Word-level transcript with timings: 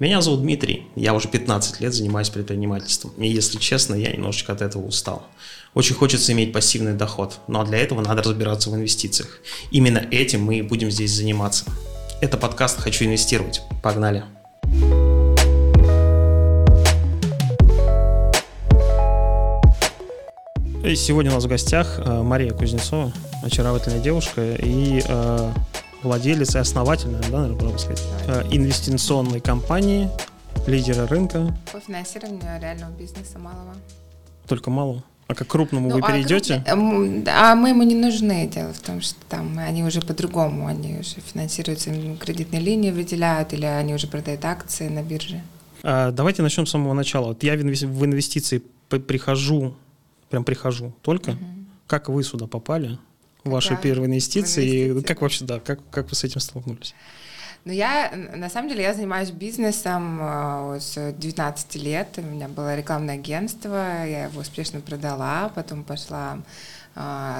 Меня 0.00 0.20
зовут 0.20 0.42
Дмитрий, 0.42 0.86
я 0.94 1.12
уже 1.12 1.26
15 1.26 1.80
лет 1.80 1.92
занимаюсь 1.92 2.28
предпринимательством, 2.28 3.10
и 3.18 3.26
если 3.26 3.58
честно, 3.58 3.96
я 3.96 4.12
немножечко 4.12 4.52
от 4.52 4.62
этого 4.62 4.86
устал. 4.86 5.26
Очень 5.74 5.96
хочется 5.96 6.30
иметь 6.30 6.52
пассивный 6.52 6.92
доход, 6.94 7.40
но 7.48 7.64
для 7.64 7.78
этого 7.78 8.00
надо 8.00 8.22
разбираться 8.22 8.70
в 8.70 8.76
инвестициях. 8.76 9.40
Именно 9.72 10.06
этим 10.12 10.42
мы 10.42 10.58
и 10.58 10.62
будем 10.62 10.92
здесь 10.92 11.10
заниматься. 11.10 11.64
Это 12.20 12.36
подкаст 12.36 12.78
«Хочу 12.78 13.06
инвестировать». 13.06 13.62
Погнали! 13.82 14.22
И 20.84 20.94
сегодня 20.94 21.32
у 21.32 21.34
нас 21.34 21.44
в 21.44 21.48
гостях 21.48 21.98
э, 21.98 22.22
Мария 22.22 22.52
Кузнецова, 22.52 23.12
очаровательная 23.42 24.00
девушка 24.00 24.54
и 24.54 25.02
э, 25.04 25.52
владелец 26.02 26.54
и 26.54 26.58
основатель, 26.58 27.08
да, 27.08 27.38
наверное, 27.38 27.60
можно 27.60 27.78
сказать, 27.78 28.02
э, 28.26 28.42
инвестиционной 28.50 29.40
компании, 29.40 30.10
лидера 30.66 31.06
рынка. 31.06 31.56
По 31.72 31.80
финансированию 31.80 32.60
реального 32.60 32.90
бизнеса 32.92 33.38
малого. 33.38 33.74
Только 34.46 34.70
малого? 34.70 35.02
А 35.28 35.34
как 35.34 35.46
крупному 35.46 35.90
ну, 35.90 35.96
вы 35.96 36.00
а 36.00 36.10
перейдете? 36.10 36.64
Крупный, 36.66 37.24
а 37.26 37.54
мы 37.54 37.68
ему 37.70 37.82
не 37.82 37.94
нужны. 37.94 38.48
Дело 38.48 38.72
в 38.72 38.80
том, 38.80 39.02
что 39.02 39.16
там 39.28 39.58
они 39.58 39.84
уже 39.84 40.00
по-другому, 40.00 40.66
они 40.66 40.98
уже 41.00 41.16
финансируются, 41.20 41.90
кредитные 42.18 42.62
линии 42.62 42.90
выделяют, 42.90 43.52
или 43.52 43.66
они 43.66 43.94
уже 43.94 44.06
продают 44.06 44.42
акции 44.46 44.88
на 44.88 45.02
бирже. 45.02 45.42
А, 45.82 46.12
давайте 46.12 46.40
начнем 46.40 46.64
с 46.64 46.70
самого 46.70 46.94
начала. 46.94 47.28
Вот 47.28 47.42
я 47.42 47.56
в 47.56 48.04
инвестиции 48.04 48.62
прихожу, 48.88 49.74
прям 50.30 50.44
прихожу 50.44 50.94
только. 51.02 51.30
Угу. 51.30 51.38
Как 51.86 52.08
вы 52.08 52.22
сюда 52.22 52.46
попали? 52.46 52.98
Ваши 53.44 53.70
да, 53.70 53.76
первые 53.76 54.08
инвестиции. 54.08 54.88
инвестиции. 54.88 55.06
Как 55.06 55.22
вообще, 55.22 55.44
да, 55.44 55.60
как, 55.60 55.80
как 55.90 56.08
вы 56.08 56.14
с 56.14 56.24
этим 56.24 56.40
столкнулись? 56.40 56.94
Ну, 57.64 57.72
я, 57.72 58.12
на 58.14 58.48
самом 58.48 58.68
деле, 58.68 58.82
я 58.82 58.94
занимаюсь 58.94 59.30
бизнесом 59.30 60.18
э, 60.22 60.78
с 60.80 61.12
19 61.12 61.74
лет. 61.76 62.08
У 62.16 62.22
меня 62.22 62.48
было 62.48 62.76
рекламное 62.76 63.14
агентство, 63.16 64.06
я 64.06 64.24
его 64.24 64.40
успешно 64.40 64.80
продала, 64.80 65.50
потом 65.54 65.84
пошла 65.84 66.38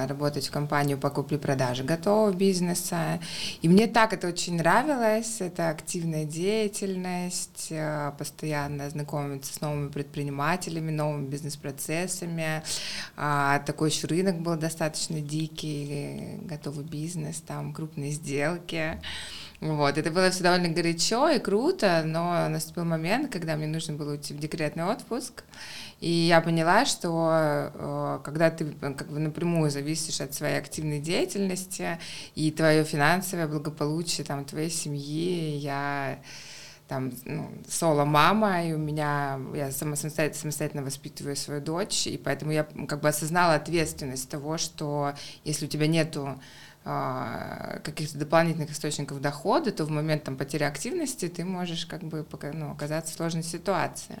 работать 0.07 0.47
в 0.47 0.51
компанию 0.51 0.97
по 0.97 1.09
купле-продаже 1.09 1.83
готового 1.83 2.31
бизнеса. 2.31 3.19
И 3.61 3.67
мне 3.67 3.87
так 3.87 4.13
это 4.13 4.27
очень 4.27 4.55
нравилось, 4.57 5.41
это 5.41 5.69
активная 5.69 6.25
деятельность, 6.25 7.69
а, 7.71 8.11
постоянно 8.11 8.89
знакомиться 8.89 9.53
с 9.53 9.61
новыми 9.61 9.89
предпринимателями, 9.89 10.91
новыми 10.91 11.27
бизнес-процессами. 11.27 12.63
А, 13.17 13.59
такой 13.59 13.89
еще 13.89 14.07
рынок 14.07 14.39
был 14.39 14.55
достаточно 14.55 15.19
дикий, 15.19 16.39
готовый 16.43 16.85
бизнес, 16.85 17.41
там 17.41 17.73
крупные 17.73 18.11
сделки. 18.11 18.99
Вот, 19.61 19.97
это 19.97 20.09
было 20.09 20.29
все 20.29 20.43
довольно 20.43 20.69
горячо 20.69 21.27
и 21.29 21.37
круто, 21.37 22.03
но 22.05 22.47
наступил 22.47 22.85
момент, 22.85 23.29
когда 23.29 23.57
мне 23.57 23.67
нужно 23.67 23.93
было 23.93 24.11
уйти 24.11 24.33
в 24.33 24.39
декретный 24.39 24.85
отпуск, 24.85 25.43
и 25.99 26.09
я 26.09 26.39
поняла, 26.39 26.85
что 26.85 27.29
э, 27.73 28.19
когда 28.23 28.51
ты 28.51 28.65
как 28.65 29.09
бы 29.09 29.19
напрямую 29.19 29.69
зависишь 29.69 30.21
от 30.21 30.33
своей 30.33 30.57
активной 30.57 31.01
деятельности 31.01 31.99
и 32.35 32.51
твое 32.51 32.85
финансовое 32.85 33.47
благополучие 33.47 34.25
там 34.25 34.45
твоей 34.45 34.69
семьи, 34.69 35.57
я 35.57 36.19
там 36.87 37.11
ну, 37.25 37.51
соло-мама, 37.67 38.65
и 38.65 38.73
у 38.73 38.77
меня 38.77 39.39
я 39.53 39.71
сама 39.71 39.95
самостоятельно, 39.95 40.41
самостоятельно 40.41 40.83
воспитываю 40.83 41.35
свою 41.35 41.61
дочь, 41.61 42.07
и 42.07 42.17
поэтому 42.17 42.51
я 42.51 42.63
как 42.63 43.01
бы 43.01 43.09
осознала 43.09 43.55
ответственность 43.55 44.29
того, 44.29 44.57
что 44.57 45.13
если 45.43 45.65
у 45.65 45.69
тебя 45.69 45.85
нету 45.85 46.29
э, 46.29 46.39
каких-то 46.83 48.17
дополнительных 48.17 48.71
источников 48.71 49.21
дохода, 49.21 49.71
то 49.71 49.85
в 49.85 49.91
момент 49.91 50.23
там, 50.23 50.37
потери 50.37 50.63
активности 50.63 51.27
ты 51.27 51.45
можешь 51.45 51.85
как 51.85 52.01
бы 52.01 52.25
ну, 52.53 52.71
оказаться 52.71 53.13
в 53.13 53.15
сложной 53.15 53.43
ситуации. 53.43 54.19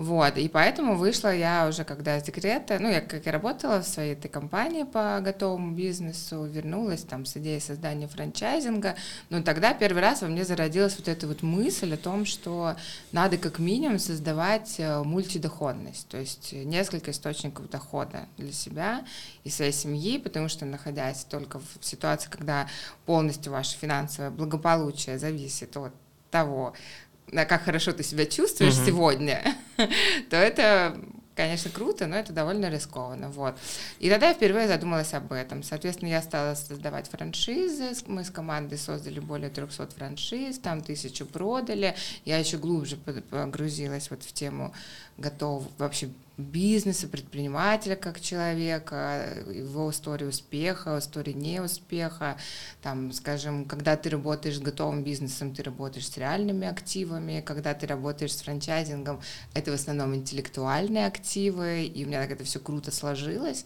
Вот, 0.00 0.38
и 0.38 0.48
поэтому 0.48 0.96
вышла 0.96 1.28
я 1.28 1.68
уже 1.68 1.84
когда 1.84 2.16
из 2.16 2.22
декрета, 2.22 2.78
ну, 2.80 2.88
я 2.88 3.02
как 3.02 3.26
и 3.26 3.30
работала 3.30 3.82
в 3.82 3.86
своей 3.86 4.14
этой 4.14 4.28
компании 4.28 4.84
по 4.84 5.20
готовому 5.20 5.72
бизнесу, 5.72 6.44
вернулась 6.44 7.02
там 7.02 7.26
с 7.26 7.36
идеей 7.36 7.60
создания 7.60 8.08
франчайзинга, 8.08 8.96
но 9.28 9.42
тогда 9.42 9.74
первый 9.74 10.00
раз 10.00 10.22
во 10.22 10.28
мне 10.28 10.46
зародилась 10.46 10.96
вот 10.96 11.06
эта 11.06 11.26
вот 11.26 11.42
мысль 11.42 11.92
о 11.92 11.98
том, 11.98 12.24
что 12.24 12.76
надо 13.12 13.36
как 13.36 13.58
минимум 13.58 13.98
создавать 13.98 14.76
э, 14.78 15.02
мультидоходность, 15.02 16.08
то 16.08 16.16
есть 16.16 16.54
несколько 16.54 17.10
источников 17.10 17.68
дохода 17.68 18.26
для 18.38 18.52
себя 18.52 19.04
и 19.44 19.50
своей 19.50 19.72
семьи, 19.72 20.16
потому 20.16 20.48
что 20.48 20.64
находясь 20.64 21.24
только 21.24 21.58
в 21.58 21.84
ситуации, 21.84 22.30
когда 22.30 22.68
полностью 23.04 23.52
ваше 23.52 23.76
финансовое 23.76 24.30
благополучие 24.30 25.18
зависит 25.18 25.76
от 25.76 25.92
того, 26.30 26.72
как 27.32 27.64
хорошо 27.64 27.92
ты 27.92 28.02
себя 28.02 28.26
чувствуешь 28.26 28.76
угу. 28.76 28.86
сегодня, 28.86 29.56
то 30.30 30.36
это 30.36 30.96
конечно, 31.40 31.70
круто, 31.70 32.06
но 32.06 32.16
это 32.16 32.32
довольно 32.32 32.68
рискованно, 32.68 33.30
вот. 33.30 33.56
И 33.98 34.10
тогда 34.10 34.28
я 34.28 34.34
впервые 34.34 34.68
задумалась 34.68 35.14
об 35.14 35.32
этом. 35.32 35.62
Соответственно, 35.62 36.10
я 36.10 36.20
стала 36.20 36.54
создавать 36.54 37.08
франшизы, 37.08 37.92
мы 38.06 38.24
с 38.24 38.30
командой 38.30 38.76
создали 38.76 39.20
более 39.20 39.48
300 39.48 39.88
франшиз, 39.96 40.58
там 40.58 40.82
тысячу 40.82 41.24
продали, 41.24 41.94
я 42.26 42.36
еще 42.36 42.58
глубже 42.58 42.96
погрузилась 42.96 44.10
вот 44.10 44.22
в 44.22 44.32
тему 44.32 44.74
готов 45.20 45.64
вообще 45.78 46.10
бизнеса, 46.40 47.06
предпринимателя 47.06 47.96
как 47.96 48.20
человека, 48.20 49.44
его 49.52 49.90
историю 49.90 50.30
успеха, 50.30 50.98
историю 50.98 51.36
неуспеха. 51.36 52.36
Там, 52.82 53.12
скажем, 53.12 53.64
когда 53.64 53.96
ты 53.96 54.10
работаешь 54.10 54.56
с 54.56 54.60
готовым 54.60 55.04
бизнесом, 55.04 55.54
ты 55.54 55.62
работаешь 55.62 56.08
с 56.08 56.16
реальными 56.16 56.66
активами, 56.66 57.42
когда 57.44 57.74
ты 57.74 57.86
работаешь 57.86 58.34
с 58.34 58.42
франчайзингом, 58.42 59.20
это 59.54 59.70
в 59.70 59.74
основном 59.74 60.14
интеллектуальные 60.14 61.06
активы, 61.06 61.84
и 61.84 62.04
у 62.04 62.08
меня 62.08 62.22
так 62.22 62.32
это 62.32 62.44
все 62.44 62.58
круто 62.58 62.90
сложилось. 62.90 63.64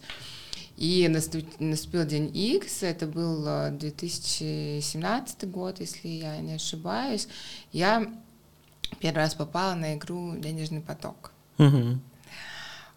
И 0.77 1.07
наступил 1.07 2.05
день 2.05 2.35
X, 2.35 2.83
это 2.83 3.07
был 3.07 3.45
2017 3.71 5.43
э, 5.43 5.47
год, 5.47 5.79
если 5.79 6.09
я 6.09 6.37
не 6.39 6.55
ошибаюсь. 6.55 7.29
Я 7.71 8.11
первый 8.99 9.19
раз 9.19 9.35
попала 9.35 9.75
на 9.75 9.95
игру 9.95 10.35
«Денежный 10.35 10.81
поток». 10.81 11.31
Угу. 11.57 11.99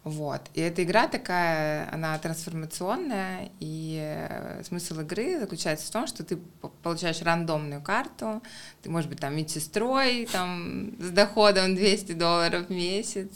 Вот. 0.05 0.41
И 0.53 0.61
эта 0.61 0.83
игра 0.83 1.07
такая, 1.07 1.91
она 1.93 2.17
трансформационная, 2.17 3.51
и 3.59 3.99
э, 4.01 4.63
смысл 4.63 5.01
игры 5.01 5.39
заключается 5.39 5.87
в 5.87 5.91
том, 5.91 6.07
что 6.07 6.23
ты 6.23 6.37
получаешь 6.81 7.21
рандомную 7.21 7.81
карту, 7.81 8.41
ты 8.81 8.89
можешь 8.89 9.09
быть 9.09 9.19
там 9.19 9.35
медсестрой, 9.35 10.25
там, 10.31 10.93
с 10.99 11.09
доходом 11.09 11.75
200 11.75 12.13
долларов 12.13 12.67
в 12.67 12.69
месяц, 12.71 13.29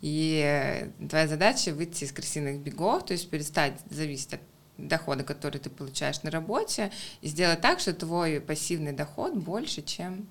и 0.00 0.42
э, 0.44 1.06
твоя 1.08 1.28
задача 1.28 1.72
выйти 1.72 2.04
из 2.04 2.12
крысиных 2.12 2.58
бегов, 2.58 3.06
то 3.06 3.12
есть 3.12 3.30
перестать 3.30 3.74
зависеть 3.88 4.34
от 4.34 4.40
дохода, 4.76 5.22
который 5.22 5.58
ты 5.58 5.70
получаешь 5.70 6.22
на 6.24 6.30
работе, 6.30 6.90
и 7.20 7.28
сделать 7.28 7.60
так, 7.60 7.78
что 7.78 7.94
твой 7.94 8.40
пассивный 8.40 8.92
доход 8.92 9.34
больше, 9.34 9.82
чем 9.82 10.26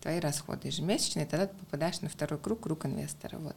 твои 0.00 0.20
расходы 0.20 0.68
ежемесячные, 0.68 1.26
тогда 1.26 1.46
ты 1.46 1.56
попадаешь 1.56 2.00
на 2.00 2.08
второй 2.08 2.38
круг, 2.38 2.60
круг 2.60 2.86
инвестора. 2.86 3.38
Вот. 3.38 3.56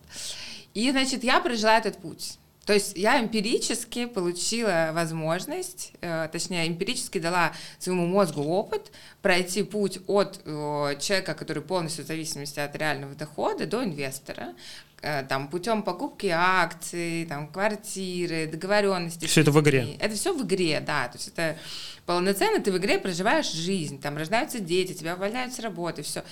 И, 0.73 0.89
значит, 0.91 1.23
я 1.23 1.39
прожила 1.39 1.77
этот 1.77 1.97
путь. 1.97 2.37
То 2.65 2.73
есть 2.73 2.95
я 2.95 3.19
эмпирически 3.19 4.05
получила 4.05 4.91
возможность, 4.93 5.93
э, 6.01 6.29
точнее, 6.31 6.67
эмпирически 6.67 7.19
дала 7.19 7.53
своему 7.79 8.05
мозгу 8.05 8.43
опыт 8.43 8.91
пройти 9.23 9.63
путь 9.63 9.99
от 10.05 10.39
э, 10.45 10.95
человека, 10.99 11.33
который 11.33 11.63
полностью 11.63 12.05
в 12.05 12.07
зависимости 12.07 12.59
от 12.59 12.75
реального 12.75 13.15
дохода, 13.15 13.65
до 13.65 13.83
инвестора, 13.83 14.53
там 15.01 15.47
путем 15.47 15.83
покупки 15.83 16.27
акций, 16.27 17.25
там 17.27 17.47
квартиры, 17.47 18.47
договоренности. 18.47 19.25
Все 19.25 19.41
это 19.41 19.51
в 19.51 19.59
игре. 19.61 19.95
Это 19.99 20.15
все 20.15 20.33
в 20.33 20.43
игре, 20.45 20.79
да. 20.85 21.07
То 21.07 21.17
есть 21.17 21.29
это 21.29 21.57
полноценно 22.05 22.61
ты 22.61 22.71
в 22.71 22.77
игре 22.77 22.99
проживаешь 22.99 23.51
жизнь, 23.51 23.99
там 23.99 24.17
рождаются 24.17 24.59
дети, 24.59 24.93
тебя 24.93 25.15
увольняют 25.15 25.53
с 25.53 25.59
работы, 25.59 26.03
все. 26.03 26.23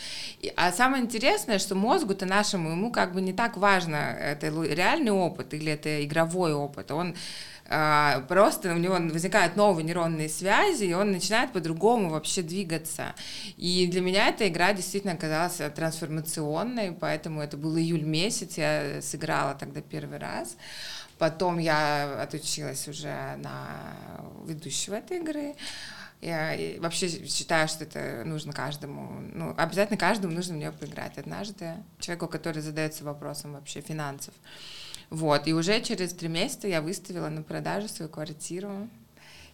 И, 0.42 0.52
а 0.56 0.72
самое 0.72 1.04
интересное, 1.04 1.60
что 1.60 1.76
мозгу-то 1.76 2.26
нашему 2.26 2.72
ему 2.72 2.92
как 2.92 3.14
бы 3.14 3.22
не 3.22 3.34
так 3.34 3.58
важно, 3.58 3.96
это 3.96 4.48
реальный 4.48 5.12
опыт 5.12 5.54
или 5.54 5.72
это 5.72 6.04
игровой 6.06 6.54
опыт. 6.54 6.92
Он 6.92 7.16
просто 8.28 8.74
у 8.74 8.78
него 8.78 8.96
возникают 8.96 9.56
новые 9.56 9.86
нейронные 9.86 10.28
связи, 10.28 10.86
и 10.86 10.94
он 10.94 11.12
начинает 11.12 11.54
по-другому 11.54 12.10
вообще 12.10 12.42
двигаться. 12.42 13.14
И 13.58 13.88
для 13.88 14.02
меня 14.02 14.30
эта 14.30 14.48
игра 14.48 14.74
действительно 14.74 15.14
оказалась 15.14 15.62
трансформационной, 15.76 16.92
поэтому 16.94 17.42
это 17.42 17.58
был 17.58 17.78
июль 17.78 18.04
месяц, 18.04 18.58
я 18.58 19.02
сыграла 19.02 19.54
тогда 19.54 19.82
первый 19.82 20.18
раз. 20.18 20.58
Потом 21.20 21.60
я 21.60 22.22
отучилась 22.24 22.88
уже 22.88 23.36
на 23.38 23.96
ведущего 24.46 24.96
этой 24.96 25.18
игры. 25.18 25.56
Я 26.22 26.56
вообще 26.80 27.08
считаю, 27.28 27.68
что 27.68 27.84
это 27.84 28.24
нужно 28.26 28.52
каждому, 28.52 29.22
ну, 29.34 29.54
обязательно 29.58 29.98
каждому 29.98 30.34
нужно 30.34 30.56
в 30.56 30.58
нее 30.58 30.72
поиграть 30.72 31.18
однажды. 31.18 31.76
Человеку, 32.00 32.28
который 32.28 32.62
задается 32.62 33.04
вопросом 33.04 33.54
вообще 33.54 33.82
финансов. 33.82 34.34
Вот, 35.10 35.48
и 35.48 35.54
уже 35.54 35.82
через 35.82 36.14
три 36.14 36.28
месяца 36.28 36.68
я 36.68 36.82
выставила 36.82 37.30
на 37.30 37.42
продажу 37.42 37.88
свою 37.88 38.10
квартиру. 38.10 38.88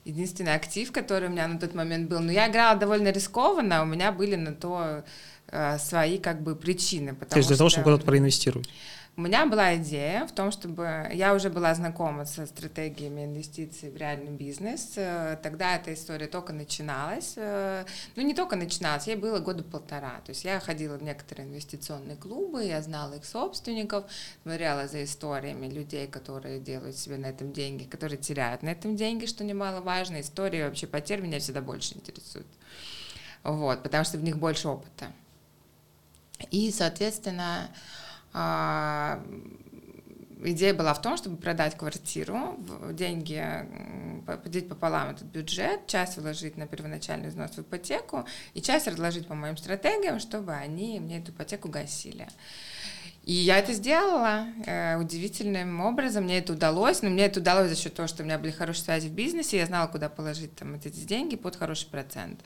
Единственный 0.03 0.53
актив, 0.53 0.91
который 0.91 1.29
у 1.29 1.31
меня 1.31 1.47
на 1.47 1.59
тот 1.59 1.73
момент 1.73 2.09
был. 2.09 2.19
Но 2.19 2.31
я 2.31 2.49
играла 2.49 2.77
довольно 2.77 3.09
рискованно, 3.09 3.81
у 3.81 3.85
меня 3.85 4.11
были 4.11 4.35
на 4.35 4.53
то 4.53 5.03
э, 5.47 5.77
свои 5.79 6.19
как 6.19 6.41
бы 6.41 6.55
причины. 6.55 7.15
То 7.15 7.37
есть 7.37 7.47
для 7.47 7.57
того, 7.57 7.69
чтобы 7.69 7.85
куда-то 7.85 8.05
проинвестировать? 8.05 8.69
У 9.17 9.21
меня 9.21 9.45
была 9.45 9.77
идея 9.77 10.27
в 10.27 10.33
том, 10.33 10.51
чтобы 10.51 11.09
я 11.13 11.33
уже 11.33 11.49
была 11.49 11.73
знакома 11.73 12.25
со 12.25 12.45
стратегиями 12.45 13.23
инвестиций 13.23 13.89
в 13.89 13.95
реальный 13.95 14.31
бизнес. 14.31 14.91
Э, 14.97 15.37
тогда 15.41 15.77
эта 15.77 15.93
история 15.93 16.27
только 16.27 16.51
начиналась. 16.51 17.35
Э, 17.37 17.85
ну, 18.17 18.23
не 18.23 18.33
только 18.33 18.57
начиналась, 18.57 19.07
ей 19.07 19.15
было 19.15 19.39
года 19.39 19.63
полтора. 19.63 20.19
То 20.25 20.31
есть 20.31 20.43
я 20.43 20.59
ходила 20.59 20.97
в 20.97 21.03
некоторые 21.03 21.47
инвестиционные 21.47 22.17
клубы, 22.17 22.65
я 22.65 22.81
знала 22.81 23.13
их 23.13 23.23
собственников, 23.23 24.03
смотрела 24.43 24.89
за 24.89 25.05
историями 25.05 25.67
людей, 25.67 26.07
которые 26.07 26.59
делают 26.59 26.97
себе 26.97 27.15
на 27.15 27.27
этом 27.27 27.53
деньги, 27.53 27.85
которые 27.85 28.17
теряют 28.17 28.63
на 28.63 28.69
этом 28.69 28.97
деньги, 28.97 29.27
что 29.27 29.45
немаловажно. 29.45 30.19
Истории 30.19 30.61
вообще 30.61 30.87
потерь 30.87 31.21
меня 31.21 31.39
всегда 31.39 31.61
больше 31.61 31.95
интересуют. 31.95 32.47
Вот, 33.43 33.81
потому 33.81 34.03
что 34.03 34.17
в 34.17 34.23
них 34.23 34.37
больше 34.37 34.67
опыта. 34.67 35.13
И, 36.51 36.69
соответственно, 36.69 37.69
идея 40.51 40.73
была 40.73 40.93
в 40.93 41.01
том, 41.01 41.17
чтобы 41.17 41.37
продать 41.37 41.77
квартиру, 41.77 42.57
деньги 42.91 43.43
поделить 44.25 44.67
пополам 44.67 45.09
этот 45.09 45.23
бюджет, 45.23 45.87
часть 45.87 46.17
вложить 46.17 46.57
на 46.57 46.67
первоначальный 46.67 47.29
взнос 47.29 47.51
в 47.51 47.59
ипотеку 47.59 48.25
и 48.53 48.61
часть 48.61 48.87
разложить 48.87 49.27
по 49.27 49.35
моим 49.35 49.57
стратегиям, 49.57 50.19
чтобы 50.19 50.53
они 50.53 50.99
мне 50.99 51.19
эту 51.19 51.31
ипотеку 51.31 51.69
гасили. 51.69 52.27
И 53.23 53.33
я 53.33 53.57
это 53.57 53.73
сделала 53.73 54.45
э, 54.67 54.97
удивительным 54.97 55.81
образом, 55.81 56.25
мне 56.25 56.37
это 56.37 56.53
удалось, 56.53 57.01
но 57.01 57.09
мне 57.09 57.25
это 57.25 57.39
удалось 57.39 57.69
за 57.69 57.75
счет 57.75 57.95
того, 57.95 58.07
что 58.07 58.21
у 58.21 58.25
меня 58.25 58.37
были 58.37 58.51
хорошие 58.51 58.83
связи 58.83 59.07
в 59.07 59.13
бизнесе, 59.13 59.57
я 59.57 59.65
знала, 59.65 59.87
куда 59.87 60.09
положить 60.09 60.55
там 60.55 60.75
эти 60.75 60.89
деньги 60.89 61.35
под 61.35 61.55
хороший 61.55 61.89
процент. 61.89 62.39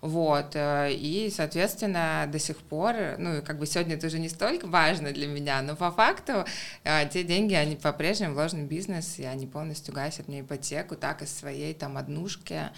Вот, 0.00 0.54
э, 0.54 0.92
и, 0.92 1.30
соответственно, 1.30 2.28
до 2.30 2.38
сих 2.38 2.58
пор, 2.58 2.94
ну, 3.18 3.42
как 3.42 3.58
бы 3.58 3.66
сегодня 3.66 3.96
это 3.96 4.06
уже 4.06 4.18
не 4.18 4.28
столько 4.28 4.66
важно 4.66 5.12
для 5.12 5.26
меня, 5.26 5.62
но 5.62 5.74
по 5.76 5.90
факту 5.90 6.44
э, 6.84 7.08
те 7.08 7.24
деньги, 7.24 7.54
они 7.54 7.76
по-прежнему 7.76 8.34
вложены 8.34 8.64
в 8.64 8.68
бизнес, 8.68 9.18
и 9.18 9.24
они 9.24 9.46
полностью 9.46 9.94
гасят 9.94 10.28
мне 10.28 10.40
ипотеку, 10.40 10.96
так 10.96 11.22
из 11.22 11.34
своей 11.34 11.74
там 11.74 11.96
однушки 11.96 12.70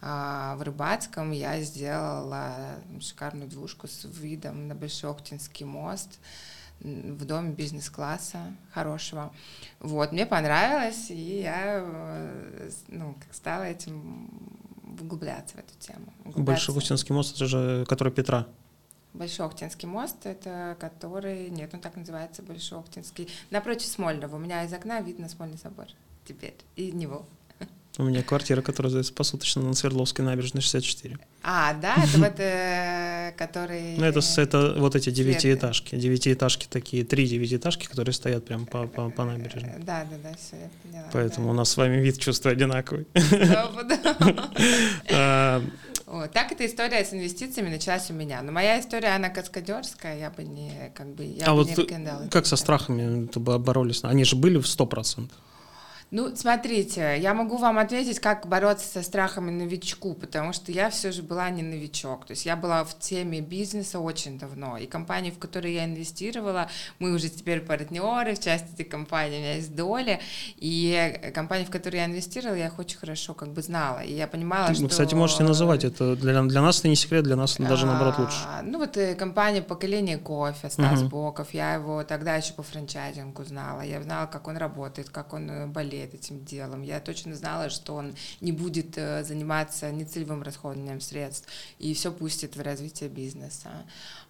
э, 0.00 0.54
в 0.56 0.62
Рыбацком 0.62 1.32
я 1.32 1.60
сделала 1.62 2.54
шикарную 3.00 3.48
двушку 3.48 3.88
с 3.88 4.04
видом 4.04 4.68
на 4.68 4.74
Большой 4.74 5.10
Октинский 5.10 5.64
мост, 5.64 6.18
в 6.80 7.24
доме 7.24 7.52
бизнес-класса 7.52 8.54
хорошего. 8.70 9.32
Вот, 9.80 10.12
мне 10.12 10.26
понравилось, 10.26 11.10
и 11.10 11.40
я 11.40 11.82
ну, 12.88 13.14
как 13.14 13.34
стала 13.34 13.62
этим 13.62 14.28
углубляться 15.00 15.56
в 15.56 15.60
эту 15.60 15.74
тему. 15.78 16.12
Большеохтинский 16.24 17.14
мост, 17.14 17.34
это 17.36 17.46
же 17.46 17.84
который 17.88 18.12
Петра. 18.12 18.46
Большоохтинский 19.14 19.88
мост, 19.88 20.16
это 20.24 20.76
который, 20.78 21.48
нет, 21.48 21.72
он 21.72 21.80
так 21.80 21.96
называется, 21.96 22.42
Большоохтинский, 22.42 23.28
напротив 23.50 23.86
Смольного. 23.86 24.36
У 24.36 24.38
меня 24.38 24.64
из 24.64 24.72
окна 24.72 25.00
видно 25.00 25.28
Смольный 25.28 25.58
собор 25.58 25.86
теперь, 26.24 26.56
и 26.74 26.92
него. 26.92 27.26
У 27.98 28.02
меня 28.02 28.22
квартира, 28.22 28.60
которая 28.60 28.88
называется 28.88 29.14
посуточно 29.14 29.62
на 29.62 29.74
Свердловской 29.74 30.24
набережной 30.24 30.60
64. 30.60 31.18
А, 31.42 31.72
да, 31.74 31.96
это 31.96 32.18
вот 32.18 32.34
э, 32.38 33.32
который... 33.36 33.96
Ну, 33.96 34.04
это, 34.04 34.20
это 34.36 34.74
вот 34.78 34.96
эти 34.96 35.10
девятиэтажки. 35.10 35.96
Девятиэтажки 35.96 36.66
такие, 36.68 37.04
три 37.04 37.26
девятиэтажки, 37.26 37.86
которые 37.86 38.12
стоят 38.12 38.44
прям 38.44 38.66
по, 38.66 38.86
по, 38.86 39.08
по 39.08 39.24
набережной. 39.24 39.74
Да, 39.78 40.06
да, 40.10 40.16
да, 40.22 40.36
все, 40.36 40.56
я 40.56 40.68
поняла. 40.82 41.08
Поэтому 41.12 41.50
у 41.50 41.52
нас 41.54 41.70
с 41.70 41.76
вами 41.76 41.96
вид 41.96 42.18
чувства 42.18 42.50
одинаковый. 42.50 43.06
А, 45.12 45.62
вот, 46.06 46.30
так 46.32 46.52
эта 46.52 46.66
история 46.66 47.04
с 47.04 47.12
инвестициями 47.12 47.68
началась 47.68 48.10
у 48.10 48.14
меня. 48.14 48.40
Но 48.42 48.52
моя 48.52 48.78
история, 48.80 49.08
она 49.08 49.28
каскадерская, 49.28 50.18
я 50.18 50.30
бы 50.30 50.44
не, 50.44 50.92
как 50.94 51.08
бы, 51.14 51.24
я 51.24 51.46
а 51.46 51.50
бы 51.50 51.56
вот 51.56 51.68
не 51.68 51.74
рекомендовала. 51.74 52.28
Как 52.28 52.46
со 52.46 52.56
страхами 52.56 53.28
боролись? 53.58 54.04
Они 54.04 54.24
же 54.24 54.36
были 54.36 54.58
в 54.58 54.64
100%. 54.64 55.30
Ну, 56.12 56.36
смотрите, 56.36 57.18
я 57.18 57.34
могу 57.34 57.56
вам 57.56 57.78
ответить, 57.78 58.20
как 58.20 58.46
бороться 58.46 58.86
со 58.86 59.02
страхами 59.02 59.50
новичку, 59.50 60.14
потому 60.14 60.52
что 60.52 60.70
я 60.70 60.88
все 60.88 61.10
же 61.10 61.22
была 61.22 61.50
не 61.50 61.64
новичок. 61.64 62.26
То 62.26 62.30
есть 62.30 62.46
я 62.46 62.54
была 62.54 62.84
в 62.84 62.96
теме 62.96 63.40
бизнеса 63.40 63.98
очень 63.98 64.38
давно. 64.38 64.78
И 64.78 64.86
компании, 64.86 65.32
в 65.32 65.38
которые 65.38 65.74
я 65.74 65.84
инвестировала, 65.84 66.70
мы 67.00 67.12
уже 67.12 67.28
теперь 67.28 67.60
партнеры, 67.60 68.36
в 68.36 68.40
части 68.40 68.72
этой 68.72 68.84
компании 68.84 69.38
у 69.38 69.40
меня 69.40 69.54
есть 69.54 69.74
доля. 69.74 70.20
И 70.58 71.32
компании, 71.34 71.64
в 71.64 71.70
которые 71.70 72.02
я 72.02 72.06
инвестировала, 72.06 72.56
я 72.56 72.66
их 72.66 72.78
очень 72.78 72.98
хорошо 72.98 73.34
как 73.34 73.48
бы 73.48 73.60
знала. 73.60 73.98
И 73.98 74.14
я 74.14 74.28
понимала, 74.28 74.68
Вы, 74.68 74.74
что... 74.76 74.88
Кстати, 74.88 75.16
можете 75.16 75.42
называть 75.42 75.82
это. 75.82 76.14
Для, 76.14 76.40
для 76.42 76.62
нас 76.62 76.78
это 76.78 76.86
не 76.86 76.96
секрет, 76.96 77.24
для 77.24 77.34
нас 77.34 77.56
даже 77.56 77.84
наоборот 77.84 78.18
лучше. 78.18 78.38
А, 78.46 78.62
ну, 78.62 78.78
вот 78.78 78.96
э, 78.96 79.16
компания 79.16 79.60
«Поколение 79.60 80.18
кофе», 80.18 80.70
Стас 80.70 81.00
угу. 81.00 81.08
Боков, 81.08 81.52
я 81.52 81.74
его 81.74 82.04
тогда 82.04 82.36
еще 82.36 82.52
по 82.52 82.62
франчайзингу 82.62 83.42
знала. 83.42 83.80
Я 83.80 84.00
знала, 84.00 84.26
как 84.26 84.46
он 84.46 84.56
работает, 84.56 85.10
как 85.10 85.32
он 85.32 85.50
э, 85.50 85.66
болеет 85.66 85.95
болеет 85.96 86.14
этим 86.14 86.44
делом. 86.44 86.82
Я 86.82 87.00
точно 87.00 87.34
знала, 87.34 87.70
что 87.70 87.94
он 87.94 88.14
не 88.40 88.52
будет 88.52 88.96
э, 88.96 89.24
заниматься 89.24 89.90
нецелевым 89.90 90.42
расходованием 90.42 91.00
средств 91.00 91.48
и 91.78 91.94
все 91.94 92.12
пустит 92.12 92.56
в 92.56 92.60
развитие 92.60 93.08
бизнеса. 93.08 93.70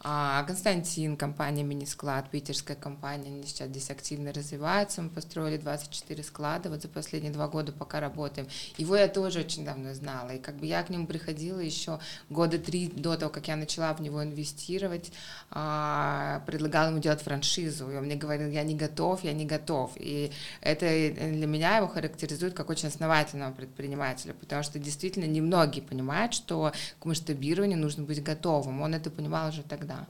А 0.00 0.44
Константин, 0.44 1.16
компания 1.16 1.64
Мини-склад, 1.64 2.30
питерская 2.30 2.76
компания, 2.76 3.28
они 3.28 3.44
сейчас 3.44 3.68
здесь 3.68 3.90
активно 3.90 4.32
развиваются. 4.32 5.02
Мы 5.02 5.08
построили 5.08 5.56
24 5.56 6.22
склада 6.22 6.70
вот 6.70 6.82
за 6.82 6.88
последние 6.88 7.32
два 7.32 7.48
года, 7.48 7.72
пока 7.72 8.00
работаем. 8.00 8.46
Его 8.76 8.94
я 8.96 9.08
тоже 9.08 9.40
очень 9.40 9.64
давно 9.64 9.94
знала. 9.94 10.30
И 10.30 10.38
как 10.38 10.56
бы 10.56 10.66
я 10.66 10.82
к 10.82 10.90
нему 10.90 11.06
приходила 11.06 11.58
еще 11.58 11.98
года 12.30 12.58
три 12.58 12.88
до 12.88 13.16
того, 13.16 13.32
как 13.32 13.48
я 13.48 13.56
начала 13.56 13.92
в 13.94 14.00
него 14.00 14.22
инвестировать, 14.22 15.12
а, 15.50 16.42
предлагала 16.46 16.90
ему 16.90 17.00
делать 17.00 17.22
франшизу. 17.22 17.90
И 17.90 17.96
он 17.96 18.04
мне 18.04 18.16
говорил, 18.16 18.48
я 18.50 18.62
не 18.62 18.74
готов, 18.74 19.24
я 19.24 19.32
не 19.32 19.46
готов. 19.46 19.92
И 19.96 20.30
это 20.60 20.86
для 20.86 21.46
меня 21.46 21.55
меня 21.56 21.78
его 21.78 21.88
характеризует 21.88 22.54
как 22.54 22.70
очень 22.70 22.88
основательного 22.88 23.52
предпринимателя, 23.52 24.34
потому 24.34 24.62
что 24.62 24.78
действительно 24.78 25.24
немногие 25.24 25.82
понимают, 25.82 26.34
что 26.34 26.72
к 27.00 27.04
масштабированию 27.04 27.78
нужно 27.78 28.04
быть 28.04 28.22
готовым. 28.22 28.82
Он 28.82 28.94
это 28.94 29.10
понимал 29.10 29.48
уже 29.48 29.62
тогда. 29.62 30.06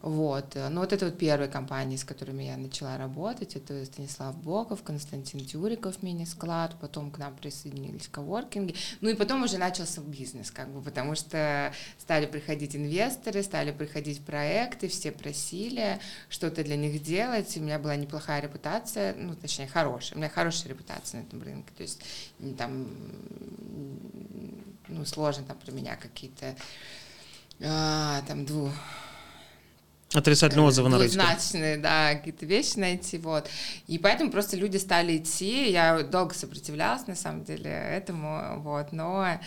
Вот. 0.00 0.54
Ну, 0.54 0.80
вот 0.80 0.92
это 0.92 1.06
вот 1.06 1.18
первые 1.18 1.48
компании, 1.48 1.96
с 1.96 2.04
которыми 2.04 2.44
я 2.44 2.56
начала 2.56 2.96
работать. 2.96 3.56
Это 3.56 3.84
Станислав 3.84 4.36
Боков, 4.36 4.82
Константин 4.84 5.44
Тюриков, 5.44 6.02
мини-склад. 6.02 6.76
Потом 6.80 7.10
к 7.10 7.18
нам 7.18 7.34
присоединились 7.34 8.06
коворкинги. 8.06 8.76
Ну, 9.00 9.08
и 9.08 9.14
потом 9.14 9.42
уже 9.42 9.58
начался 9.58 10.00
бизнес, 10.00 10.52
как 10.52 10.68
бы, 10.68 10.80
потому 10.82 11.16
что 11.16 11.72
стали 11.98 12.26
приходить 12.26 12.76
инвесторы, 12.76 13.42
стали 13.42 13.72
приходить 13.72 14.24
проекты, 14.24 14.86
все 14.86 15.10
просили 15.10 15.98
что-то 16.28 16.62
для 16.62 16.76
них 16.76 17.02
делать. 17.02 17.56
У 17.56 17.60
меня 17.60 17.80
была 17.80 17.96
неплохая 17.96 18.40
репутация, 18.40 19.14
ну, 19.14 19.34
точнее, 19.34 19.66
хорошая. 19.66 20.16
У 20.16 20.18
меня 20.18 20.30
хорошая 20.30 20.68
репутация 20.68 21.22
на 21.22 21.26
этом 21.26 21.42
рынке. 21.42 21.72
То 21.76 21.82
есть 21.82 22.00
там, 22.56 22.86
ну, 24.86 25.04
сложно 25.04 25.44
там 25.44 25.58
про 25.58 25.72
меня 25.72 25.96
какие-то 25.96 26.54
а, 27.60 28.22
там 28.28 28.46
двух 28.46 28.72
Отрицательные 30.14 30.66
отзывы 30.66 30.88
на 30.88 30.98
рынке. 30.98 31.14
Двузначные, 31.16 31.76
да, 31.76 32.14
какие-то 32.14 32.46
вещи 32.46 32.78
найти, 32.78 33.18
вот. 33.18 33.46
И 33.86 33.98
поэтому 33.98 34.30
просто 34.30 34.56
люди 34.56 34.78
стали 34.78 35.18
идти, 35.18 35.70
я 35.70 36.02
долго 36.02 36.34
сопротивлялась, 36.34 37.06
на 37.06 37.14
самом 37.14 37.44
деле, 37.44 37.70
этому, 37.70 38.60
вот, 38.60 38.92
но 38.92 39.38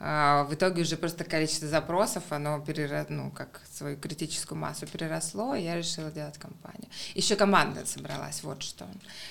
в 0.00 0.48
итоге 0.52 0.80
уже 0.80 0.96
просто 0.96 1.24
количество 1.24 1.68
запросов, 1.68 2.24
оно 2.30 2.58
перерос, 2.58 3.08
ну, 3.10 3.30
как 3.30 3.60
свою 3.70 3.98
критическую 3.98 4.58
массу 4.58 4.86
переросло, 4.86 5.54
и 5.54 5.62
я 5.62 5.76
решила 5.76 6.10
делать 6.10 6.38
компанию. 6.38 6.88
Еще 7.14 7.36
команда 7.36 7.84
собралась, 7.84 8.42
вот 8.42 8.62
что. 8.62 8.88